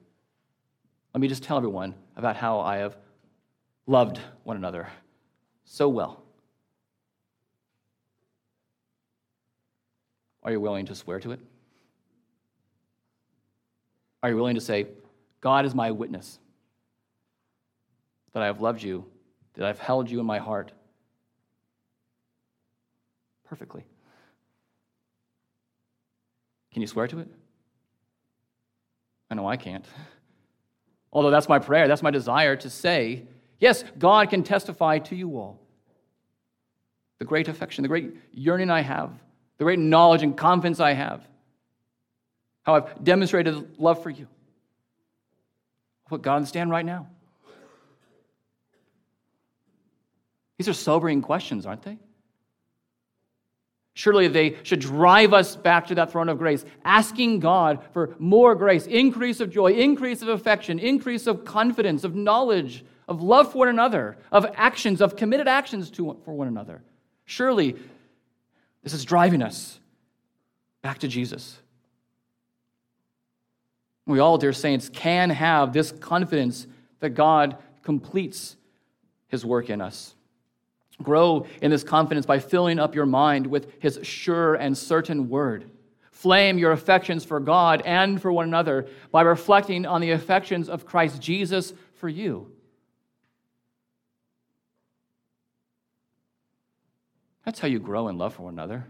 Let 1.12 1.20
me 1.20 1.28
just 1.28 1.42
tell 1.42 1.56
everyone 1.56 1.94
about 2.16 2.36
how 2.36 2.60
I 2.60 2.78
have 2.78 2.96
loved 3.86 4.20
one 4.44 4.56
another 4.56 4.88
so 5.64 5.88
well. 5.88 6.22
Are 10.42 10.52
you 10.52 10.60
willing 10.60 10.86
to 10.86 10.94
swear 10.94 11.20
to 11.20 11.32
it? 11.32 11.40
Are 14.22 14.30
you 14.30 14.36
willing 14.36 14.54
to 14.54 14.60
say, 14.60 14.86
God 15.40 15.64
is 15.64 15.74
my 15.74 15.90
witness 15.90 16.38
that 18.32 18.42
I 18.42 18.46
have 18.46 18.60
loved 18.60 18.82
you, 18.82 19.04
that 19.54 19.66
I've 19.66 19.78
held 19.78 20.10
you 20.10 20.20
in 20.20 20.26
my 20.26 20.38
heart 20.38 20.72
perfectly? 23.44 23.84
Can 26.72 26.82
you 26.82 26.88
swear 26.88 27.08
to 27.08 27.18
it? 27.18 27.28
I 29.30 29.34
know 29.34 29.48
I 29.48 29.56
can't. 29.56 29.84
Although 31.12 31.30
that's 31.30 31.48
my 31.48 31.58
prayer, 31.58 31.88
that's 31.88 32.02
my 32.02 32.10
desire 32.10 32.56
to 32.56 32.70
say, 32.70 33.24
yes, 33.58 33.84
God 33.98 34.30
can 34.30 34.42
testify 34.42 34.98
to 34.98 35.16
you 35.16 35.36
all. 35.36 35.60
The 37.18 37.24
great 37.24 37.48
affection, 37.48 37.82
the 37.82 37.88
great 37.88 38.14
yearning 38.32 38.70
I 38.70 38.80
have, 38.80 39.12
the 39.58 39.64
great 39.64 39.78
knowledge 39.78 40.22
and 40.22 40.36
confidence 40.36 40.80
I 40.80 40.92
have, 40.92 41.26
how 42.62 42.76
I've 42.76 43.04
demonstrated 43.04 43.78
love 43.78 44.02
for 44.02 44.10
you. 44.10 44.28
Put 46.08 46.22
God 46.22 46.38
in 46.38 46.46
stand 46.46 46.70
right 46.70 46.84
now. 46.84 47.08
These 50.58 50.68
are 50.68 50.74
sobering 50.74 51.22
questions, 51.22 51.66
aren't 51.66 51.82
they? 51.82 51.98
Surely 54.00 54.28
they 54.28 54.56
should 54.62 54.80
drive 54.80 55.34
us 55.34 55.56
back 55.56 55.86
to 55.86 55.94
that 55.94 56.10
throne 56.10 56.30
of 56.30 56.38
grace, 56.38 56.64
asking 56.86 57.38
God 57.38 57.84
for 57.92 58.16
more 58.18 58.54
grace, 58.54 58.86
increase 58.86 59.40
of 59.40 59.50
joy, 59.50 59.72
increase 59.72 60.22
of 60.22 60.28
affection, 60.28 60.78
increase 60.78 61.26
of 61.26 61.44
confidence, 61.44 62.02
of 62.02 62.14
knowledge, 62.14 62.82
of 63.08 63.20
love 63.20 63.52
for 63.52 63.58
one 63.58 63.68
another, 63.68 64.16
of 64.32 64.46
actions, 64.54 65.02
of 65.02 65.16
committed 65.16 65.46
actions 65.46 65.90
to, 65.90 66.16
for 66.24 66.32
one 66.32 66.48
another. 66.48 66.80
Surely 67.26 67.76
this 68.82 68.94
is 68.94 69.04
driving 69.04 69.42
us 69.42 69.78
back 70.80 71.00
to 71.00 71.06
Jesus. 71.06 71.60
We 74.06 74.18
all, 74.18 74.38
dear 74.38 74.54
saints, 74.54 74.88
can 74.88 75.28
have 75.28 75.74
this 75.74 75.92
confidence 75.92 76.66
that 77.00 77.10
God 77.10 77.58
completes 77.82 78.56
his 79.28 79.44
work 79.44 79.68
in 79.68 79.82
us. 79.82 80.14
Grow 81.02 81.46
in 81.62 81.70
this 81.70 81.82
confidence 81.82 82.26
by 82.26 82.38
filling 82.38 82.78
up 82.78 82.94
your 82.94 83.06
mind 83.06 83.46
with 83.46 83.80
his 83.80 83.98
sure 84.02 84.54
and 84.54 84.76
certain 84.76 85.28
word. 85.28 85.70
Flame 86.12 86.58
your 86.58 86.72
affections 86.72 87.24
for 87.24 87.40
God 87.40 87.82
and 87.86 88.20
for 88.20 88.30
one 88.30 88.46
another 88.46 88.86
by 89.10 89.22
reflecting 89.22 89.86
on 89.86 90.02
the 90.02 90.10
affections 90.10 90.68
of 90.68 90.84
Christ 90.84 91.20
Jesus 91.20 91.72
for 91.94 92.08
you. 92.08 92.52
That's 97.44 97.58
how 97.58 97.68
you 97.68 97.78
grow 97.78 98.08
in 98.08 98.18
love 98.18 98.34
for 98.34 98.42
one 98.42 98.52
another. 98.52 98.84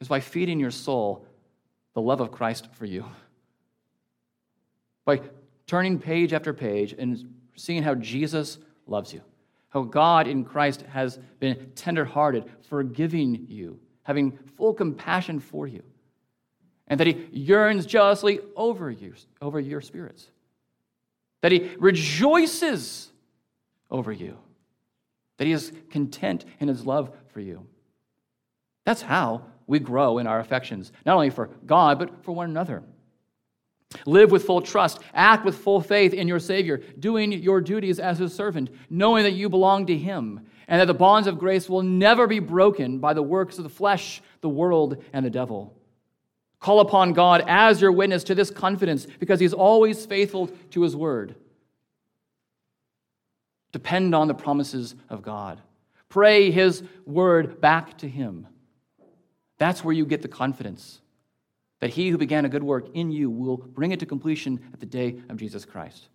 Is 0.00 0.08
by 0.08 0.20
feeding 0.20 0.60
your 0.60 0.70
soul 0.70 1.26
the 1.94 2.02
love 2.02 2.20
of 2.20 2.30
Christ 2.30 2.68
for 2.74 2.84
you. 2.84 3.06
By 5.06 5.22
turning 5.66 5.98
page 5.98 6.34
after 6.34 6.52
page 6.52 6.94
and 6.96 7.34
seeing 7.56 7.82
how 7.82 7.94
Jesus 7.94 8.58
loves 8.86 9.14
you 9.14 9.22
how 9.70 9.82
God 9.82 10.26
in 10.26 10.44
Christ 10.44 10.82
has 10.82 11.18
been 11.40 11.72
tenderhearted, 11.74 12.44
forgiving 12.68 13.46
you, 13.48 13.78
having 14.02 14.38
full 14.56 14.72
compassion 14.72 15.40
for 15.40 15.66
you, 15.66 15.82
and 16.86 16.98
that 16.98 17.06
He 17.06 17.28
yearns 17.32 17.84
jealously 17.86 18.40
over 18.56 18.90
you, 18.90 19.14
over 19.42 19.60
your 19.60 19.80
spirits, 19.80 20.28
that 21.42 21.52
He 21.52 21.70
rejoices 21.78 23.10
over 23.90 24.10
you, 24.10 24.38
that 25.36 25.46
He 25.46 25.52
is 25.52 25.72
content 25.90 26.44
in 26.60 26.68
His 26.68 26.86
love 26.86 27.10
for 27.28 27.40
you. 27.40 27.66
That's 28.84 29.02
how 29.02 29.44
we 29.66 29.78
grow 29.78 30.16
in 30.16 30.26
our 30.26 30.40
affections, 30.40 30.92
not 31.04 31.14
only 31.14 31.30
for 31.30 31.50
God, 31.66 31.98
but 31.98 32.24
for 32.24 32.32
one 32.32 32.48
another. 32.48 32.82
Live 34.04 34.30
with 34.30 34.44
full 34.44 34.60
trust. 34.60 35.00
Act 35.14 35.44
with 35.44 35.56
full 35.56 35.80
faith 35.80 36.12
in 36.12 36.28
your 36.28 36.38
Savior, 36.38 36.82
doing 36.98 37.32
your 37.32 37.60
duties 37.60 37.98
as 37.98 38.18
His 38.18 38.34
servant, 38.34 38.70
knowing 38.90 39.24
that 39.24 39.32
you 39.32 39.48
belong 39.48 39.86
to 39.86 39.96
Him, 39.96 40.46
and 40.66 40.80
that 40.80 40.86
the 40.86 40.94
bonds 40.94 41.26
of 41.26 41.38
grace 41.38 41.68
will 41.68 41.82
never 41.82 42.26
be 42.26 42.38
broken 42.38 42.98
by 42.98 43.14
the 43.14 43.22
works 43.22 43.56
of 43.56 43.64
the 43.64 43.70
flesh, 43.70 44.20
the 44.42 44.48
world, 44.48 45.02
and 45.12 45.24
the 45.24 45.30
devil. 45.30 45.74
Call 46.60 46.80
upon 46.80 47.12
God 47.12 47.44
as 47.46 47.80
your 47.80 47.92
witness 47.92 48.24
to 48.24 48.34
this 48.34 48.50
confidence 48.50 49.06
because 49.18 49.40
He's 49.40 49.54
always 49.54 50.04
faithful 50.04 50.48
to 50.70 50.82
His 50.82 50.94
word. 50.94 51.34
Depend 53.72 54.14
on 54.14 54.28
the 54.28 54.34
promises 54.34 54.94
of 55.08 55.22
God. 55.22 55.62
Pray 56.10 56.50
His 56.50 56.82
word 57.06 57.60
back 57.60 57.96
to 57.98 58.08
Him. 58.08 58.46
That's 59.56 59.82
where 59.82 59.94
you 59.94 60.04
get 60.04 60.22
the 60.22 60.28
confidence 60.28 61.00
that 61.80 61.90
he 61.90 62.08
who 62.08 62.18
began 62.18 62.44
a 62.44 62.48
good 62.48 62.62
work 62.62 62.88
in 62.94 63.10
you 63.10 63.30
will 63.30 63.56
bring 63.56 63.92
it 63.92 64.00
to 64.00 64.06
completion 64.06 64.60
at 64.72 64.80
the 64.80 64.86
day 64.86 65.20
of 65.28 65.36
Jesus 65.36 65.64
Christ. 65.64 66.08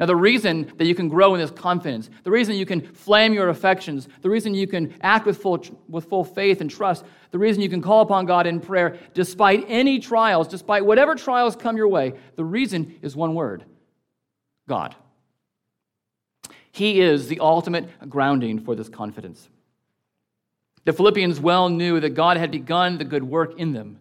Now, 0.00 0.06
the 0.06 0.16
reason 0.16 0.72
that 0.76 0.86
you 0.86 0.94
can 0.94 1.08
grow 1.08 1.34
in 1.34 1.40
this 1.40 1.52
confidence, 1.52 2.10
the 2.24 2.30
reason 2.30 2.56
you 2.56 2.66
can 2.66 2.80
flame 2.80 3.32
your 3.32 3.48
affections, 3.48 4.08
the 4.22 4.30
reason 4.30 4.52
you 4.52 4.66
can 4.66 4.92
act 5.02 5.24
with 5.24 5.38
full, 5.38 5.64
with 5.88 6.06
full 6.06 6.24
faith 6.24 6.60
and 6.60 6.68
trust, 6.68 7.04
the 7.30 7.38
reason 7.38 7.62
you 7.62 7.68
can 7.68 7.80
call 7.80 8.00
upon 8.00 8.26
God 8.26 8.48
in 8.48 8.58
prayer 8.58 8.98
despite 9.14 9.64
any 9.68 10.00
trials, 10.00 10.48
despite 10.48 10.84
whatever 10.84 11.14
trials 11.14 11.54
come 11.54 11.76
your 11.76 11.86
way, 11.86 12.14
the 12.34 12.44
reason 12.44 12.98
is 13.02 13.14
one 13.14 13.34
word 13.34 13.64
God. 14.68 14.96
He 16.72 17.00
is 17.00 17.28
the 17.28 17.38
ultimate 17.38 17.88
grounding 18.08 18.58
for 18.58 18.74
this 18.74 18.88
confidence. 18.88 19.48
The 20.84 20.92
Philippians 20.92 21.38
well 21.38 21.68
knew 21.68 22.00
that 22.00 22.10
God 22.10 22.36
had 22.36 22.50
begun 22.50 22.98
the 22.98 23.04
good 23.04 23.22
work 23.22 23.60
in 23.60 23.72
them. 23.72 24.00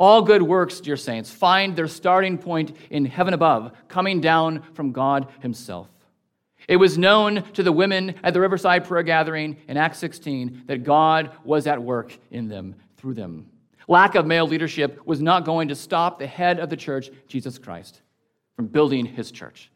All 0.00 0.22
good 0.22 0.40
works, 0.40 0.80
dear 0.80 0.96
saints, 0.96 1.30
find 1.30 1.76
their 1.76 1.86
starting 1.86 2.38
point 2.38 2.74
in 2.88 3.04
heaven 3.04 3.34
above, 3.34 3.72
coming 3.86 4.22
down 4.22 4.62
from 4.72 4.92
God 4.92 5.28
Himself. 5.40 5.88
It 6.66 6.76
was 6.76 6.96
known 6.96 7.42
to 7.52 7.62
the 7.62 7.70
women 7.70 8.14
at 8.22 8.32
the 8.32 8.40
Riverside 8.40 8.86
prayer 8.86 9.02
gathering 9.02 9.58
in 9.68 9.76
Acts 9.76 9.98
16 9.98 10.62
that 10.68 10.84
God 10.84 11.32
was 11.44 11.66
at 11.66 11.82
work 11.82 12.16
in 12.30 12.48
them, 12.48 12.76
through 12.96 13.12
them. 13.12 13.50
Lack 13.88 14.14
of 14.14 14.24
male 14.24 14.46
leadership 14.46 15.06
was 15.06 15.20
not 15.20 15.44
going 15.44 15.68
to 15.68 15.74
stop 15.74 16.18
the 16.18 16.26
head 16.26 16.60
of 16.60 16.70
the 16.70 16.78
church, 16.78 17.10
Jesus 17.28 17.58
Christ, 17.58 18.00
from 18.56 18.68
building 18.68 19.04
his 19.04 19.30
church. 19.30 19.70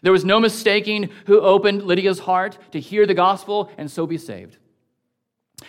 There 0.00 0.12
was 0.12 0.24
no 0.24 0.40
mistaking 0.40 1.10
who 1.26 1.40
opened 1.40 1.82
Lydia's 1.82 2.20
heart 2.20 2.56
to 2.72 2.80
hear 2.80 3.04
the 3.04 3.12
gospel 3.12 3.70
and 3.76 3.90
so 3.90 4.06
be 4.06 4.16
saved. 4.16 4.56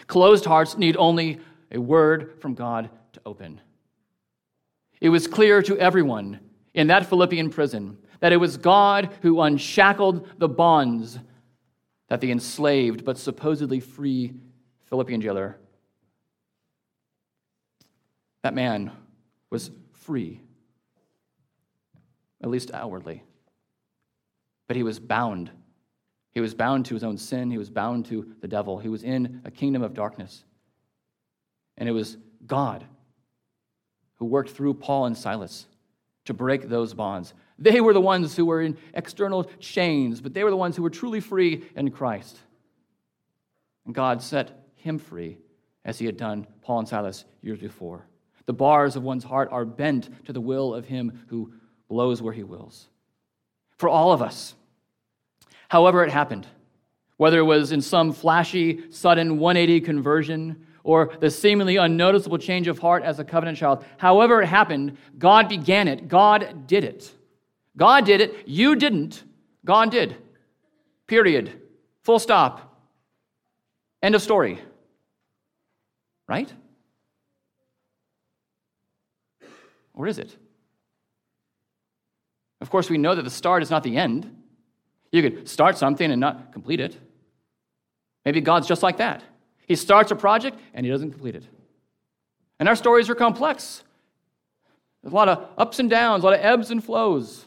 Closed 0.07 0.45
hearts 0.45 0.77
need 0.77 0.95
only 0.95 1.41
a 1.69 1.81
word 1.81 2.39
from 2.39 2.53
God 2.53 2.89
to 3.11 3.21
open. 3.25 3.59
It 5.03 5.09
was 5.09 5.27
clear 5.27 5.61
to 5.63 5.77
everyone 5.77 6.39
in 6.73 6.87
that 6.87 7.07
Philippian 7.07 7.49
prison 7.49 7.97
that 8.21 8.31
it 8.31 8.37
was 8.37 8.55
God 8.55 9.09
who 9.21 9.41
unshackled 9.41 10.29
the 10.37 10.47
bonds 10.47 11.19
that 12.07 12.21
the 12.21 12.31
enslaved 12.31 13.03
but 13.03 13.17
supposedly 13.17 13.81
free 13.81 14.33
Philippian 14.85 15.19
jailer. 15.19 15.57
That 18.43 18.53
man 18.53 18.93
was 19.49 19.71
free, 19.91 20.39
at 22.41 22.49
least 22.49 22.71
outwardly. 22.71 23.23
but 24.67 24.77
he 24.77 24.83
was 24.83 24.99
bound. 24.99 25.51
He 26.31 26.39
was 26.39 26.53
bound 26.53 26.85
to 26.85 26.93
his 26.93 27.03
own 27.03 27.17
sin. 27.17 27.51
He 27.51 27.57
was 27.57 27.69
bound 27.69 28.05
to 28.05 28.33
the 28.39 28.47
devil. 28.47 28.79
He 28.79 28.87
was 28.87 29.03
in 29.03 29.41
a 29.43 29.51
kingdom 29.51 29.83
of 29.83 29.93
darkness. 29.93 30.45
And 31.75 31.89
it 31.89 31.91
was 31.91 32.15
God 32.47 32.85
who 34.23 34.27
worked 34.27 34.51
through 34.51 34.73
Paul 34.73 35.05
and 35.05 35.17
Silas 35.17 35.65
to 36.23 36.33
break 36.33 36.69
those 36.69 36.93
bonds. 36.93 37.33
They 37.59 37.81
were 37.81 37.91
the 37.91 37.99
ones 37.99 38.37
who 38.37 38.45
were 38.45 38.61
in 38.61 38.77
external 38.93 39.43
chains, 39.59 40.21
but 40.21 40.33
they 40.33 40.45
were 40.45 40.49
the 40.49 40.55
ones 40.55 40.77
who 40.77 40.81
were 40.81 40.89
truly 40.89 41.19
free 41.19 41.65
in 41.75 41.91
Christ. 41.91 42.39
And 43.85 43.93
God 43.93 44.21
set 44.21 44.65
him 44.75 44.97
free 44.97 45.39
as 45.83 45.99
he 45.99 46.05
had 46.05 46.15
done 46.15 46.47
Paul 46.61 46.79
and 46.79 46.87
Silas 46.87 47.25
years 47.41 47.59
before. 47.59 48.05
The 48.45 48.53
bars 48.53 48.95
of 48.95 49.03
one's 49.03 49.25
heart 49.25 49.49
are 49.51 49.65
bent 49.65 50.25
to 50.25 50.31
the 50.31 50.39
will 50.39 50.73
of 50.73 50.85
him 50.85 51.25
who 51.27 51.51
blows 51.89 52.21
where 52.21 52.31
he 52.31 52.43
wills. 52.43 52.87
For 53.77 53.89
all 53.89 54.13
of 54.13 54.21
us, 54.21 54.55
however 55.67 56.01
it 56.01 56.11
happened, 56.11 56.47
whether 57.17 57.39
it 57.39 57.43
was 57.43 57.73
in 57.73 57.81
some 57.81 58.13
flashy, 58.13 58.89
sudden 58.89 59.37
180 59.37 59.81
conversion 59.81 60.65
or 60.83 61.15
the 61.19 61.31
seemingly 61.31 61.77
unnoticeable 61.77 62.37
change 62.37 62.67
of 62.67 62.77
heart 62.79 63.03
as 63.03 63.19
a 63.19 63.23
covenant 63.23 63.57
child, 63.57 63.85
however 63.97 64.41
it 64.41 64.47
happened, 64.47 64.97
God 65.17 65.47
began 65.47 65.87
it. 65.87 66.07
God 66.07 66.67
did 66.67 66.83
it. 66.83 67.11
God 67.77 68.05
did 68.05 68.21
it. 68.21 68.47
You 68.47 68.75
didn't. 68.75 69.23
God 69.65 69.91
did. 69.91 70.17
Period. 71.07 71.61
Full 72.03 72.19
stop. 72.19 72.77
End 74.01 74.13
of 74.13 74.21
story. 74.21 74.59
Right? 76.27 76.51
Or 79.93 80.07
is 80.07 80.19
it? 80.19 80.35
Of 82.59 82.69
course, 82.69 82.89
we 82.89 82.97
know 82.97 83.15
that 83.15 83.23
the 83.23 83.29
start 83.29 83.63
is 83.63 83.69
not 83.69 83.83
the 83.83 83.97
end. 83.97 84.35
You 85.11 85.21
could 85.21 85.47
start 85.47 85.77
something 85.77 86.09
and 86.09 86.19
not 86.19 86.51
complete 86.51 86.79
it. 86.79 86.97
Maybe 88.25 88.41
God's 88.41 88.67
just 88.67 88.83
like 88.83 88.97
that. 88.97 89.23
He 89.67 89.75
starts 89.75 90.11
a 90.11 90.15
project 90.15 90.57
and 90.73 90.85
he 90.85 90.91
doesn't 90.91 91.11
complete 91.11 91.35
it. 91.35 91.43
And 92.59 92.69
our 92.69 92.75
stories 92.75 93.09
are 93.09 93.15
complex. 93.15 93.83
There's 95.01 95.11
a 95.11 95.15
lot 95.15 95.27
of 95.27 95.49
ups 95.57 95.79
and 95.79 95.89
downs, 95.89 96.23
a 96.23 96.27
lot 96.27 96.35
of 96.35 96.45
ebbs 96.45 96.71
and 96.71 96.83
flows, 96.83 97.45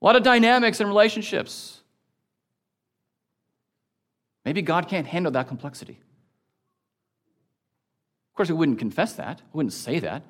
a 0.00 0.04
lot 0.04 0.16
of 0.16 0.22
dynamics 0.22 0.80
and 0.80 0.88
relationships. 0.88 1.80
Maybe 4.44 4.62
God 4.62 4.88
can't 4.88 5.06
handle 5.08 5.32
that 5.32 5.48
complexity. 5.48 5.98
Of 8.30 8.36
course, 8.36 8.48
we 8.48 8.54
wouldn't 8.54 8.78
confess 8.78 9.14
that, 9.14 9.42
we 9.52 9.58
wouldn't 9.58 9.72
say 9.72 9.98
that, 9.98 10.22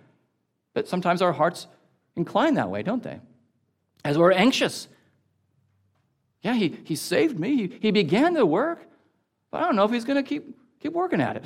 but 0.73 0.89
sometimes 0.89 1.21
our 1.21 1.33
hearts 1.33 1.67
incline 2.15 2.55
that 2.55 2.71
way, 2.71 2.83
don't 2.83 3.03
they? 3.03 3.21
As 4.05 4.17
we're 4.17 4.33
anxious. 4.33 4.89
Yeah, 6.41 6.55
he, 6.55 6.79
he 6.85 6.97
saved 6.97 7.39
me, 7.39 7.57
he, 7.57 7.79
he 7.81 7.91
began 7.91 8.33
the 8.35 8.47
work, 8.47 8.87
but 9.51 9.61
I 9.61 9.67
don't 9.67 9.77
know 9.77 9.85
if 9.85 9.91
he's 9.91 10.05
going 10.05 10.23
to 10.23 10.27
keep, 10.27 10.57
keep 10.87 10.93
working 10.93 11.21
at 11.21 11.35
it. 11.35 11.45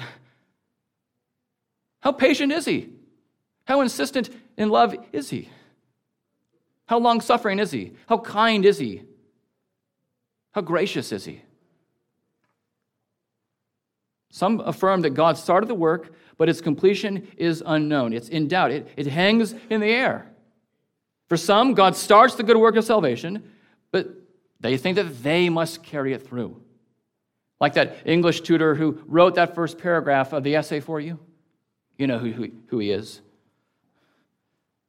How 2.00 2.12
patient 2.12 2.52
is 2.52 2.66
he? 2.66 2.90
How 3.64 3.80
insistent 3.80 4.28
in 4.58 4.68
love 4.68 4.94
is 5.12 5.30
he? 5.30 5.48
How 6.84 6.98
long 6.98 7.22
suffering 7.22 7.58
is 7.58 7.70
he? 7.70 7.94
How 8.06 8.18
kind 8.18 8.66
is 8.66 8.78
he? 8.78 9.02
How 10.52 10.60
gracious 10.60 11.10
is 11.10 11.24
he? 11.24 11.40
Some 14.30 14.60
affirm 14.60 15.00
that 15.02 15.10
God 15.10 15.38
started 15.38 15.68
the 15.68 15.74
work, 15.74 16.12
but 16.36 16.50
its 16.50 16.60
completion 16.60 17.26
is 17.38 17.62
unknown. 17.64 18.12
It's 18.12 18.28
in 18.28 18.46
doubt, 18.46 18.72
it, 18.72 18.88
it 18.96 19.06
hangs 19.06 19.54
in 19.70 19.80
the 19.80 19.90
air. 19.90 20.30
For 21.28 21.38
some, 21.38 21.72
God 21.72 21.96
starts 21.96 22.34
the 22.34 22.42
good 22.42 22.58
work 22.58 22.76
of 22.76 22.84
salvation, 22.84 23.50
but 23.90 24.08
they 24.60 24.76
think 24.76 24.96
that 24.96 25.22
they 25.22 25.48
must 25.48 25.82
carry 25.82 26.12
it 26.12 26.26
through. 26.26 26.60
Like 27.60 27.74
that 27.74 27.98
English 28.06 28.40
tutor 28.40 28.74
who 28.74 29.02
wrote 29.06 29.34
that 29.34 29.54
first 29.54 29.78
paragraph 29.78 30.32
of 30.32 30.42
the 30.42 30.56
essay 30.56 30.80
for 30.80 30.98
you. 30.98 31.18
You 31.98 32.06
know 32.06 32.18
who, 32.18 32.32
who, 32.32 32.48
who 32.68 32.78
he 32.78 32.90
is. 32.90 33.20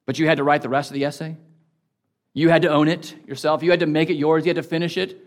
But 0.05 0.17
you 0.17 0.27
had 0.27 0.37
to 0.37 0.43
write 0.43 0.61
the 0.61 0.69
rest 0.69 0.89
of 0.89 0.93
the 0.93 1.03
essay. 1.03 1.35
You 2.33 2.49
had 2.49 2.61
to 2.61 2.69
own 2.69 2.87
it 2.87 3.13
yourself. 3.27 3.61
You 3.61 3.71
had 3.71 3.81
to 3.81 3.85
make 3.85 4.09
it 4.09 4.15
yours. 4.15 4.45
You 4.45 4.49
had 4.49 4.55
to 4.55 4.63
finish 4.63 4.97
it. 4.97 5.17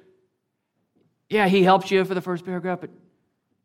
Yeah, 1.28 1.49
he 1.49 1.62
helped 1.62 1.90
you 1.90 2.05
for 2.05 2.14
the 2.14 2.22
first 2.22 2.45
paragraph, 2.45 2.80
but 2.80 2.90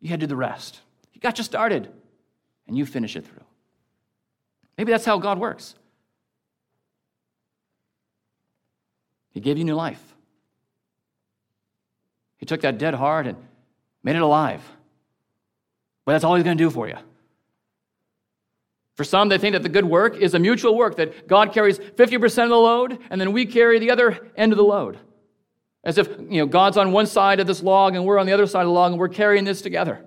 you 0.02 0.10
had 0.10 0.20
to 0.20 0.28
do 0.28 0.30
the 0.30 0.36
rest. 0.36 0.82
He 1.12 1.20
got 1.20 1.38
you 1.38 1.44
started, 1.44 1.90
and 2.68 2.78
you 2.78 2.86
finish 2.86 3.16
it 3.16 3.26
through. 3.26 3.44
Maybe 4.78 4.92
that's 4.92 5.06
how 5.06 5.18
God 5.18 5.40
works. 5.40 5.76
He 9.32 9.40
gave 9.40 9.58
you 9.58 9.64
new 9.64 9.76
life. 9.76 10.02
He 12.38 12.46
took 12.46 12.62
that 12.62 12.78
dead 12.78 12.94
heart 12.94 13.28
and 13.28 13.38
made 14.04 14.16
it 14.16 14.22
alive. 14.22 14.62
But 16.06 16.14
that's 16.14 16.24
all 16.24 16.36
He's 16.36 16.44
going 16.44 16.58
to 16.58 16.64
do 16.64 16.70
for 16.70 16.88
you. 16.88 16.98
For 18.96 19.06
some, 19.06 19.30
they 19.30 19.38
think 19.38 19.54
that 19.54 19.64
the 19.64 19.70
good 19.70 19.86
work 19.86 20.18
is 20.18 20.34
a 20.34 20.40
mutual 20.40 20.76
work, 20.76 20.98
that 20.98 21.28
God 21.28 21.54
carries 21.54 21.80
50% 21.80 22.44
of 22.44 22.50
the 22.50 22.56
load, 22.56 23.00
and 23.10 23.22
then 23.22 23.32
we 23.32 23.46
carry 23.46 23.80
the 23.80 23.92
other 23.92 24.30
end 24.36 24.52
of 24.52 24.58
the 24.58 24.64
load. 24.64 25.00
As 25.84 25.98
if 25.98 26.10
you 26.10 26.42
know, 26.42 26.46
God's 26.46 26.76
on 26.76 26.92
one 26.92 27.06
side 27.06 27.40
of 27.40 27.48
this 27.48 27.64
log 27.64 27.96
and 27.96 28.06
we're 28.06 28.20
on 28.20 28.26
the 28.26 28.34
other 28.34 28.46
side 28.46 28.62
of 28.62 28.68
the 28.68 28.74
log 28.74 28.92
and 28.92 29.00
we're 29.00 29.08
carrying 29.08 29.46
this 29.46 29.62
together. 29.62 30.06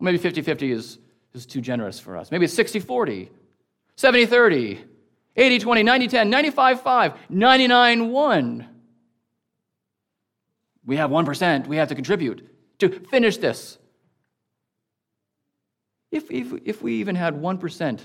Maybe 0.00 0.18
50 0.18 0.42
50 0.42 0.72
is, 0.72 0.98
is 1.34 1.46
too 1.46 1.60
generous 1.60 2.00
for 2.00 2.16
us. 2.16 2.30
Maybe 2.30 2.46
it's 2.46 2.54
60 2.54 2.80
40, 2.80 3.30
70 3.94 4.26
30, 4.26 4.84
80 5.36 5.58
20, 5.60 5.82
90 5.82 6.08
10, 6.08 6.30
95 6.30 6.80
5, 6.80 7.12
99 7.28 8.08
1. 8.08 8.68
We 10.90 10.96
have 10.96 11.10
1%, 11.10 11.68
we 11.68 11.76
have 11.76 11.86
to 11.90 11.94
contribute 11.94 12.48
to 12.80 12.88
finish 12.88 13.36
this. 13.36 13.78
If, 16.10 16.28
if, 16.32 16.52
if 16.64 16.82
we 16.82 16.94
even 16.94 17.14
had 17.14 17.40
1%, 17.40 18.00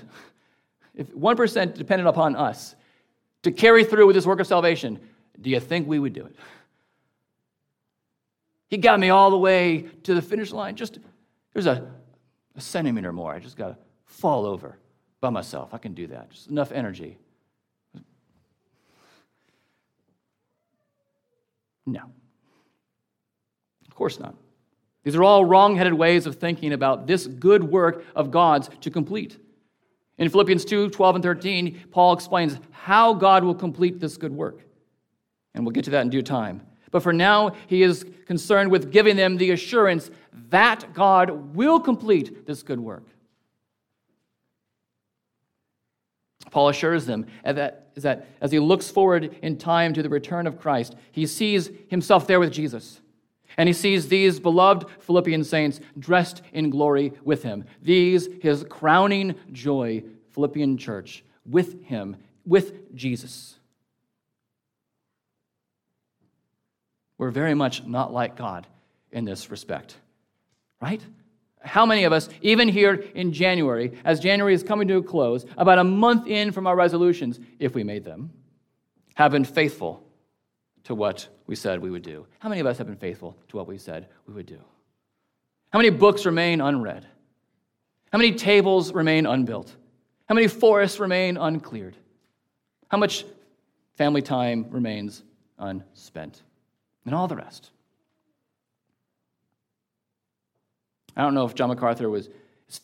if 0.94 1.12
1% 1.12 1.74
depended 1.74 2.06
upon 2.06 2.36
us 2.36 2.76
to 3.42 3.50
carry 3.50 3.82
through 3.82 4.06
with 4.06 4.14
this 4.14 4.24
work 4.24 4.38
of 4.38 4.46
salvation, 4.46 5.00
do 5.40 5.50
you 5.50 5.58
think 5.58 5.88
we 5.88 5.98
would 5.98 6.12
do 6.12 6.26
it? 6.26 6.36
He 8.68 8.76
got 8.76 9.00
me 9.00 9.10
all 9.10 9.32
the 9.32 9.38
way 9.38 9.88
to 10.04 10.14
the 10.14 10.22
finish 10.22 10.52
line. 10.52 10.76
Just 10.76 11.00
there's 11.54 11.66
a, 11.66 11.90
a 12.54 12.60
centimeter 12.60 13.12
more. 13.12 13.32
I 13.32 13.40
just 13.40 13.56
got 13.56 13.70
to 13.70 13.76
fall 14.04 14.46
over 14.46 14.78
by 15.20 15.30
myself. 15.30 15.74
I 15.74 15.78
can 15.78 15.92
do 15.92 16.06
that. 16.06 16.30
Just 16.30 16.50
enough 16.50 16.70
energy. 16.70 17.18
No. 21.84 22.12
Of 23.96 23.98
course 23.98 24.20
not. 24.20 24.34
These 25.04 25.16
are 25.16 25.24
all 25.24 25.46
wrong 25.46 25.74
headed 25.74 25.94
ways 25.94 26.26
of 26.26 26.36
thinking 26.36 26.74
about 26.74 27.06
this 27.06 27.26
good 27.26 27.64
work 27.64 28.04
of 28.14 28.30
God's 28.30 28.68
to 28.82 28.90
complete. 28.90 29.38
In 30.18 30.28
Philippians 30.28 30.66
2 30.66 30.90
12 30.90 31.14
and 31.14 31.24
13, 31.24 31.84
Paul 31.90 32.12
explains 32.12 32.58
how 32.72 33.14
God 33.14 33.42
will 33.42 33.54
complete 33.54 33.98
this 33.98 34.18
good 34.18 34.32
work 34.32 34.60
and 35.54 35.64
we'll 35.64 35.72
get 35.72 35.84
to 35.84 35.90
that 35.92 36.02
in 36.02 36.10
due 36.10 36.20
time. 36.20 36.60
But 36.90 37.02
for 37.02 37.14
now, 37.14 37.52
he 37.68 37.82
is 37.82 38.04
concerned 38.26 38.70
with 38.70 38.92
giving 38.92 39.16
them 39.16 39.38
the 39.38 39.52
assurance 39.52 40.10
that 40.50 40.92
God 40.92 41.56
will 41.56 41.80
complete 41.80 42.44
this 42.44 42.62
good 42.62 42.78
work. 42.78 43.04
Paul 46.50 46.68
assures 46.68 47.06
them 47.06 47.24
that, 47.42 47.94
that 47.94 48.28
as 48.42 48.52
he 48.52 48.58
looks 48.58 48.90
forward 48.90 49.38
in 49.40 49.56
time 49.56 49.94
to 49.94 50.02
the 50.02 50.10
return 50.10 50.46
of 50.46 50.60
Christ, 50.60 50.96
he 51.12 51.24
sees 51.24 51.70
himself 51.88 52.26
there 52.26 52.38
with 52.38 52.52
Jesus. 52.52 53.00
And 53.56 53.68
he 53.68 53.72
sees 53.72 54.08
these 54.08 54.38
beloved 54.38 54.86
Philippian 55.00 55.42
saints 55.42 55.80
dressed 55.98 56.42
in 56.52 56.70
glory 56.70 57.12
with 57.24 57.42
him. 57.42 57.64
These, 57.82 58.28
his 58.42 58.64
crowning 58.68 59.34
joy, 59.52 60.04
Philippian 60.30 60.76
church, 60.76 61.24
with 61.46 61.82
him, 61.84 62.16
with 62.44 62.94
Jesus. 62.94 63.58
We're 67.18 67.30
very 67.30 67.54
much 67.54 67.84
not 67.84 68.12
like 68.12 68.36
God 68.36 68.66
in 69.10 69.24
this 69.24 69.50
respect, 69.50 69.96
right? 70.82 71.00
How 71.60 71.86
many 71.86 72.04
of 72.04 72.12
us, 72.12 72.28
even 72.42 72.68
here 72.68 72.94
in 73.14 73.32
January, 73.32 73.98
as 74.04 74.20
January 74.20 74.54
is 74.54 74.62
coming 74.62 74.86
to 74.88 74.98
a 74.98 75.02
close, 75.02 75.46
about 75.56 75.78
a 75.78 75.84
month 75.84 76.26
in 76.26 76.52
from 76.52 76.66
our 76.66 76.76
resolutions, 76.76 77.40
if 77.58 77.74
we 77.74 77.82
made 77.82 78.04
them, 78.04 78.30
have 79.14 79.32
been 79.32 79.44
faithful 79.44 80.05
to 80.86 80.94
what 80.94 81.28
we 81.46 81.54
said 81.54 81.80
we 81.80 81.90
would 81.90 82.02
do? 82.02 82.26
How 82.40 82.48
many 82.48 82.60
of 82.60 82.66
us 82.66 82.78
have 82.78 82.86
been 82.86 82.96
faithful 82.96 83.36
to 83.48 83.56
what 83.56 83.68
we 83.68 83.78
said 83.78 84.08
we 84.26 84.34
would 84.34 84.46
do? 84.46 84.58
How 85.70 85.78
many 85.78 85.90
books 85.90 86.26
remain 86.26 86.60
unread? 86.60 87.06
How 88.10 88.18
many 88.18 88.32
tables 88.32 88.92
remain 88.92 89.26
unbuilt? 89.26 89.74
How 90.28 90.34
many 90.34 90.48
forests 90.48 90.98
remain 90.98 91.36
uncleared? 91.36 91.96
How 92.88 92.98
much 92.98 93.24
family 93.96 94.22
time 94.22 94.66
remains 94.70 95.22
unspent? 95.58 96.42
and 97.06 97.14
all 97.14 97.28
the 97.28 97.36
rest. 97.36 97.70
I 101.16 101.22
don't 101.22 101.32
know 101.32 101.46
if 101.46 101.54
John 101.54 101.70
MacArthur 101.70 102.10
was, 102.10 102.28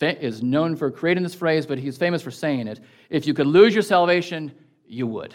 is 0.00 0.42
known 0.42 0.76
for 0.76 0.90
creating 0.90 1.22
this 1.22 1.34
phrase, 1.34 1.66
but 1.66 1.76
he's 1.76 1.98
famous 1.98 2.22
for 2.22 2.30
saying 2.30 2.68
it. 2.68 2.80
If 3.10 3.26
you 3.26 3.34
could 3.34 3.46
lose 3.46 3.74
your 3.74 3.82
salvation, 3.82 4.52
you 4.86 5.06
would. 5.08 5.34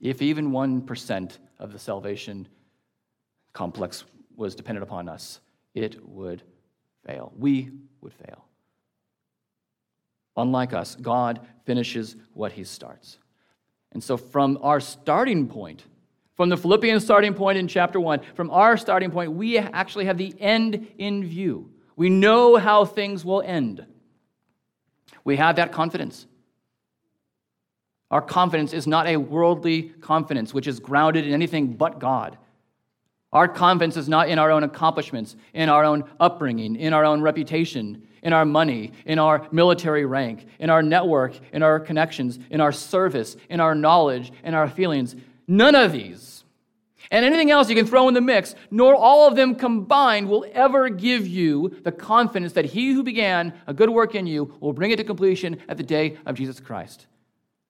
If 0.00 0.22
even 0.22 0.50
1% 0.50 1.38
of 1.58 1.72
the 1.72 1.78
salvation 1.78 2.48
complex 3.52 4.04
was 4.36 4.54
dependent 4.54 4.84
upon 4.84 5.08
us, 5.08 5.40
it 5.74 5.96
would 6.06 6.42
fail. 7.04 7.32
We 7.36 7.70
would 8.00 8.14
fail. 8.14 8.44
Unlike 10.36 10.72
us, 10.72 10.94
God 10.94 11.40
finishes 11.64 12.14
what 12.32 12.52
he 12.52 12.62
starts. 12.62 13.18
And 13.92 14.02
so, 14.02 14.16
from 14.16 14.58
our 14.62 14.78
starting 14.78 15.48
point, 15.48 15.82
from 16.36 16.48
the 16.48 16.56
Philippian 16.56 17.00
starting 17.00 17.34
point 17.34 17.58
in 17.58 17.66
chapter 17.66 17.98
1, 17.98 18.20
from 18.34 18.50
our 18.50 18.76
starting 18.76 19.10
point, 19.10 19.32
we 19.32 19.58
actually 19.58 20.04
have 20.04 20.18
the 20.18 20.32
end 20.38 20.86
in 20.98 21.24
view. 21.24 21.72
We 21.96 22.08
know 22.08 22.56
how 22.56 22.84
things 22.84 23.24
will 23.24 23.42
end. 23.42 23.84
We 25.24 25.36
have 25.36 25.56
that 25.56 25.72
confidence. 25.72 26.28
Our 28.10 28.22
confidence 28.22 28.72
is 28.72 28.86
not 28.86 29.06
a 29.06 29.16
worldly 29.16 29.82
confidence, 30.00 30.54
which 30.54 30.66
is 30.66 30.80
grounded 30.80 31.26
in 31.26 31.32
anything 31.32 31.74
but 31.74 31.98
God. 31.98 32.38
Our 33.32 33.46
confidence 33.46 33.98
is 33.98 34.08
not 34.08 34.30
in 34.30 34.38
our 34.38 34.50
own 34.50 34.62
accomplishments, 34.62 35.36
in 35.52 35.68
our 35.68 35.84
own 35.84 36.04
upbringing, 36.18 36.76
in 36.76 36.94
our 36.94 37.04
own 37.04 37.20
reputation, 37.20 38.08
in 38.22 38.32
our 38.32 38.46
money, 38.46 38.92
in 39.04 39.18
our 39.18 39.46
military 39.52 40.06
rank, 40.06 40.46
in 40.58 40.70
our 40.70 40.82
network, 40.82 41.38
in 41.52 41.62
our 41.62 41.78
connections, 41.78 42.38
in 42.50 42.62
our 42.62 42.72
service, 42.72 43.36
in 43.50 43.60
our 43.60 43.74
knowledge, 43.74 44.32
in 44.42 44.54
our 44.54 44.68
feelings. 44.68 45.14
None 45.46 45.74
of 45.74 45.92
these, 45.92 46.44
and 47.10 47.24
anything 47.24 47.50
else 47.50 47.68
you 47.68 47.76
can 47.76 47.86
throw 47.86 48.08
in 48.08 48.14
the 48.14 48.20
mix, 48.20 48.54
nor 48.70 48.94
all 48.94 49.28
of 49.28 49.36
them 49.36 49.54
combined, 49.54 50.28
will 50.28 50.46
ever 50.52 50.88
give 50.88 51.26
you 51.26 51.76
the 51.82 51.92
confidence 51.92 52.52
that 52.54 52.66
he 52.66 52.92
who 52.92 53.02
began 53.02 53.52
a 53.66 53.74
good 53.74 53.90
work 53.90 54.14
in 54.14 54.26
you 54.26 54.54
will 54.60 54.72
bring 54.72 54.90
it 54.90 54.96
to 54.96 55.04
completion 55.04 55.58
at 55.68 55.76
the 55.76 55.82
day 55.82 56.16
of 56.26 56.34
Jesus 56.34 56.60
Christ. 56.60 57.06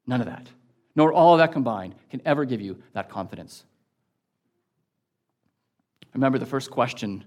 None 0.09 0.23
of 0.23 0.27
that, 0.27 0.49
nor 0.97 1.13
all 1.13 1.35
of 1.35 1.39
that 1.39 1.53
combined, 1.53 1.95
can 2.11 2.23
ever 2.25 2.47
give 2.47 2.63
you 2.63 2.83
that 2.95 3.11
confidence. 3.11 3.63
Remember 6.15 6.39
the 6.39 6.47
first 6.47 6.71
question 6.71 7.25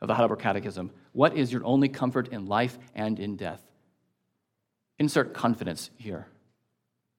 of 0.00 0.08
the 0.08 0.14
Heidelberg 0.14 0.40
Catechism 0.40 0.90
What 1.12 1.36
is 1.36 1.52
your 1.52 1.64
only 1.64 1.88
comfort 1.88 2.28
in 2.28 2.46
life 2.46 2.78
and 2.94 3.20
in 3.20 3.36
death? 3.36 3.62
Insert 4.98 5.34
confidence 5.34 5.90
here 5.98 6.26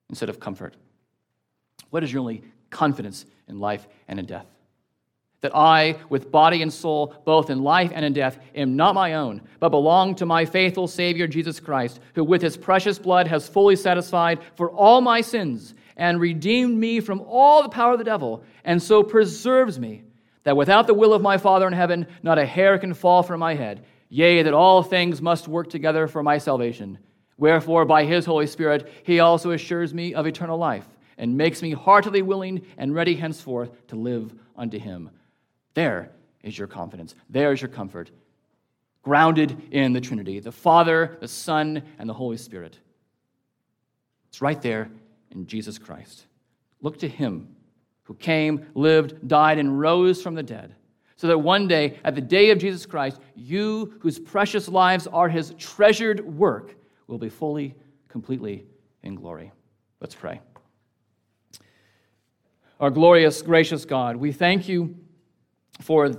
instead 0.09 0.29
of 0.29 0.39
comfort. 0.39 0.75
What 1.91 2.03
is 2.03 2.11
your 2.11 2.21
only 2.21 2.43
confidence 2.71 3.25
in 3.47 3.59
life 3.59 3.87
and 4.07 4.17
in 4.17 4.25
death? 4.25 4.47
That 5.45 5.55
I, 5.55 5.97
with 6.09 6.31
body 6.31 6.63
and 6.63 6.73
soul, 6.73 7.13
both 7.23 7.51
in 7.51 7.61
life 7.61 7.91
and 7.93 8.03
in 8.03 8.13
death, 8.13 8.39
am 8.55 8.75
not 8.75 8.95
my 8.95 9.13
own, 9.13 9.43
but 9.59 9.69
belong 9.69 10.15
to 10.15 10.25
my 10.25 10.43
faithful 10.43 10.87
Savior 10.87 11.27
Jesus 11.27 11.59
Christ, 11.59 11.99
who 12.15 12.23
with 12.23 12.41
his 12.41 12.57
precious 12.57 12.97
blood 12.97 13.27
has 13.27 13.47
fully 13.47 13.75
satisfied 13.75 14.39
for 14.55 14.71
all 14.71 15.01
my 15.01 15.21
sins 15.21 15.75
and 15.97 16.19
redeemed 16.19 16.75
me 16.75 16.99
from 16.99 17.21
all 17.27 17.61
the 17.61 17.69
power 17.69 17.91
of 17.93 17.99
the 17.99 18.03
devil, 18.03 18.43
and 18.63 18.81
so 18.81 19.03
preserves 19.03 19.77
me 19.77 20.01
that 20.45 20.57
without 20.57 20.87
the 20.87 20.95
will 20.95 21.13
of 21.13 21.21
my 21.21 21.37
Father 21.37 21.67
in 21.67 21.73
heaven, 21.73 22.07
not 22.23 22.39
a 22.39 22.45
hair 22.47 22.79
can 22.79 22.95
fall 22.95 23.21
from 23.21 23.39
my 23.39 23.53
head. 23.53 23.85
Yea, 24.09 24.41
that 24.41 24.55
all 24.55 24.81
things 24.81 25.21
must 25.21 25.47
work 25.47 25.69
together 25.69 26.07
for 26.07 26.23
my 26.23 26.39
salvation. 26.39 26.97
Wherefore, 27.37 27.85
by 27.85 28.05
his 28.05 28.25
Holy 28.25 28.47
Spirit, 28.47 28.91
he 29.03 29.19
also 29.19 29.51
assures 29.51 29.93
me 29.93 30.15
of 30.15 30.25
eternal 30.25 30.57
life, 30.57 30.87
and 31.19 31.37
makes 31.37 31.61
me 31.61 31.73
heartily 31.73 32.23
willing 32.23 32.65
and 32.79 32.95
ready 32.95 33.13
henceforth 33.13 33.85
to 33.89 33.95
live 33.95 34.33
unto 34.57 34.79
him. 34.79 35.11
There 35.75 36.11
is 36.41 36.57
your 36.57 36.67
confidence. 36.67 37.13
There 37.29 37.53
is 37.53 37.61
your 37.61 37.69
comfort, 37.69 38.09
grounded 39.03 39.61
in 39.71 39.93
the 39.93 40.01
Trinity 40.01 40.39
the 40.39 40.51
Father, 40.51 41.17
the 41.19 41.27
Son, 41.27 41.83
and 41.99 42.09
the 42.09 42.13
Holy 42.13 42.37
Spirit. 42.37 42.79
It's 44.29 44.41
right 44.41 44.61
there 44.61 44.89
in 45.31 45.45
Jesus 45.45 45.77
Christ. 45.77 46.25
Look 46.81 46.97
to 46.99 47.07
him 47.07 47.55
who 48.03 48.15
came, 48.15 48.65
lived, 48.73 49.27
died, 49.27 49.57
and 49.57 49.79
rose 49.79 50.21
from 50.21 50.35
the 50.35 50.43
dead, 50.43 50.75
so 51.15 51.27
that 51.27 51.37
one 51.37 51.67
day, 51.67 51.99
at 52.03 52.15
the 52.15 52.21
day 52.21 52.51
of 52.51 52.59
Jesus 52.59 52.85
Christ, 52.85 53.19
you, 53.35 53.95
whose 53.99 54.19
precious 54.19 54.67
lives 54.67 55.07
are 55.07 55.29
his 55.29 55.53
treasured 55.57 56.25
work, 56.25 56.75
will 57.07 57.17
be 57.17 57.29
fully, 57.29 57.75
completely 58.09 58.65
in 59.03 59.15
glory. 59.15 59.51
Let's 59.99 60.15
pray. 60.15 60.41
Our 62.79 62.89
glorious, 62.89 63.41
gracious 63.41 63.85
God, 63.85 64.17
we 64.17 64.31
thank 64.31 64.67
you 64.67 64.95
for 65.81 66.11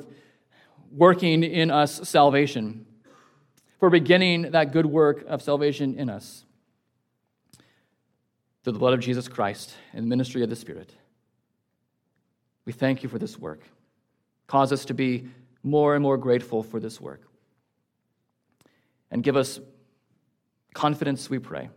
working 0.90 1.42
in 1.42 1.70
us 1.70 2.08
salvation, 2.08 2.86
for 3.78 3.90
beginning 3.90 4.50
that 4.52 4.72
good 4.72 4.86
work 4.86 5.24
of 5.26 5.42
salvation 5.42 5.94
in 5.98 6.08
us 6.08 6.44
through 8.62 8.72
the 8.72 8.78
blood 8.78 8.94
of 8.94 9.00
Jesus 9.00 9.28
Christ 9.28 9.74
and 9.92 10.04
the 10.04 10.08
ministry 10.08 10.42
of 10.42 10.50
the 10.50 10.56
Spirit. 10.56 10.92
We 12.64 12.72
thank 12.72 13.02
you 13.02 13.08
for 13.08 13.18
this 13.18 13.38
work. 13.38 13.62
Cause 14.46 14.72
us 14.72 14.84
to 14.86 14.94
be 14.94 15.28
more 15.62 15.94
and 15.94 16.02
more 16.02 16.16
grateful 16.16 16.62
for 16.62 16.80
this 16.80 17.00
work. 17.00 17.22
And 19.10 19.22
give 19.22 19.36
us 19.36 19.60
confidence, 20.74 21.30
we 21.30 21.38
pray, 21.38 21.68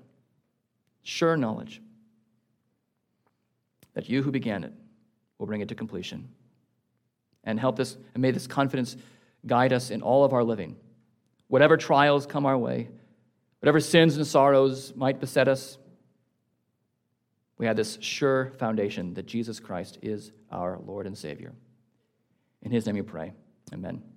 sure 1.04 1.38
knowledge 1.38 1.82
that 3.94 4.10
you 4.10 4.24
who 4.24 4.32
began 4.32 4.64
it 4.64 4.74
will 5.38 5.46
bring 5.46 5.62
it 5.62 5.70
to 5.70 5.76
completion. 5.76 6.30
And 7.44 7.60
help 7.60 7.80
us, 7.80 7.98
and 8.14 8.22
may 8.22 8.32
this 8.32 8.48
confidence 8.48 8.98
guide 9.46 9.74
us 9.74 9.92
in 9.92 10.02
all 10.02 10.24
of 10.24 10.34
our 10.34 10.44
living. 10.44 10.76
Whatever 11.48 11.78
trials 11.78 12.26
come 12.26 12.46
our 12.46 12.58
way, 12.58 12.90
whatever 13.60 13.80
sins 13.80 14.18
and 14.18 14.28
sorrows 14.28 14.94
might 14.96 15.20
beset 15.20 15.48
us, 15.48 15.78
we 17.58 17.66
have 17.66 17.76
this 17.76 17.98
sure 18.02 18.54
foundation 18.58 19.14
that 19.16 19.26
Jesus 19.26 19.60
Christ 19.60 20.00
is 20.02 20.32
our 20.52 20.80
Lord 20.86 21.06
and 21.08 21.18
Savior. 21.18 21.54
In 22.62 22.72
his 22.72 22.86
name 22.86 22.96
we 22.96 23.02
pray. 23.02 23.34
Amen. 23.74 24.09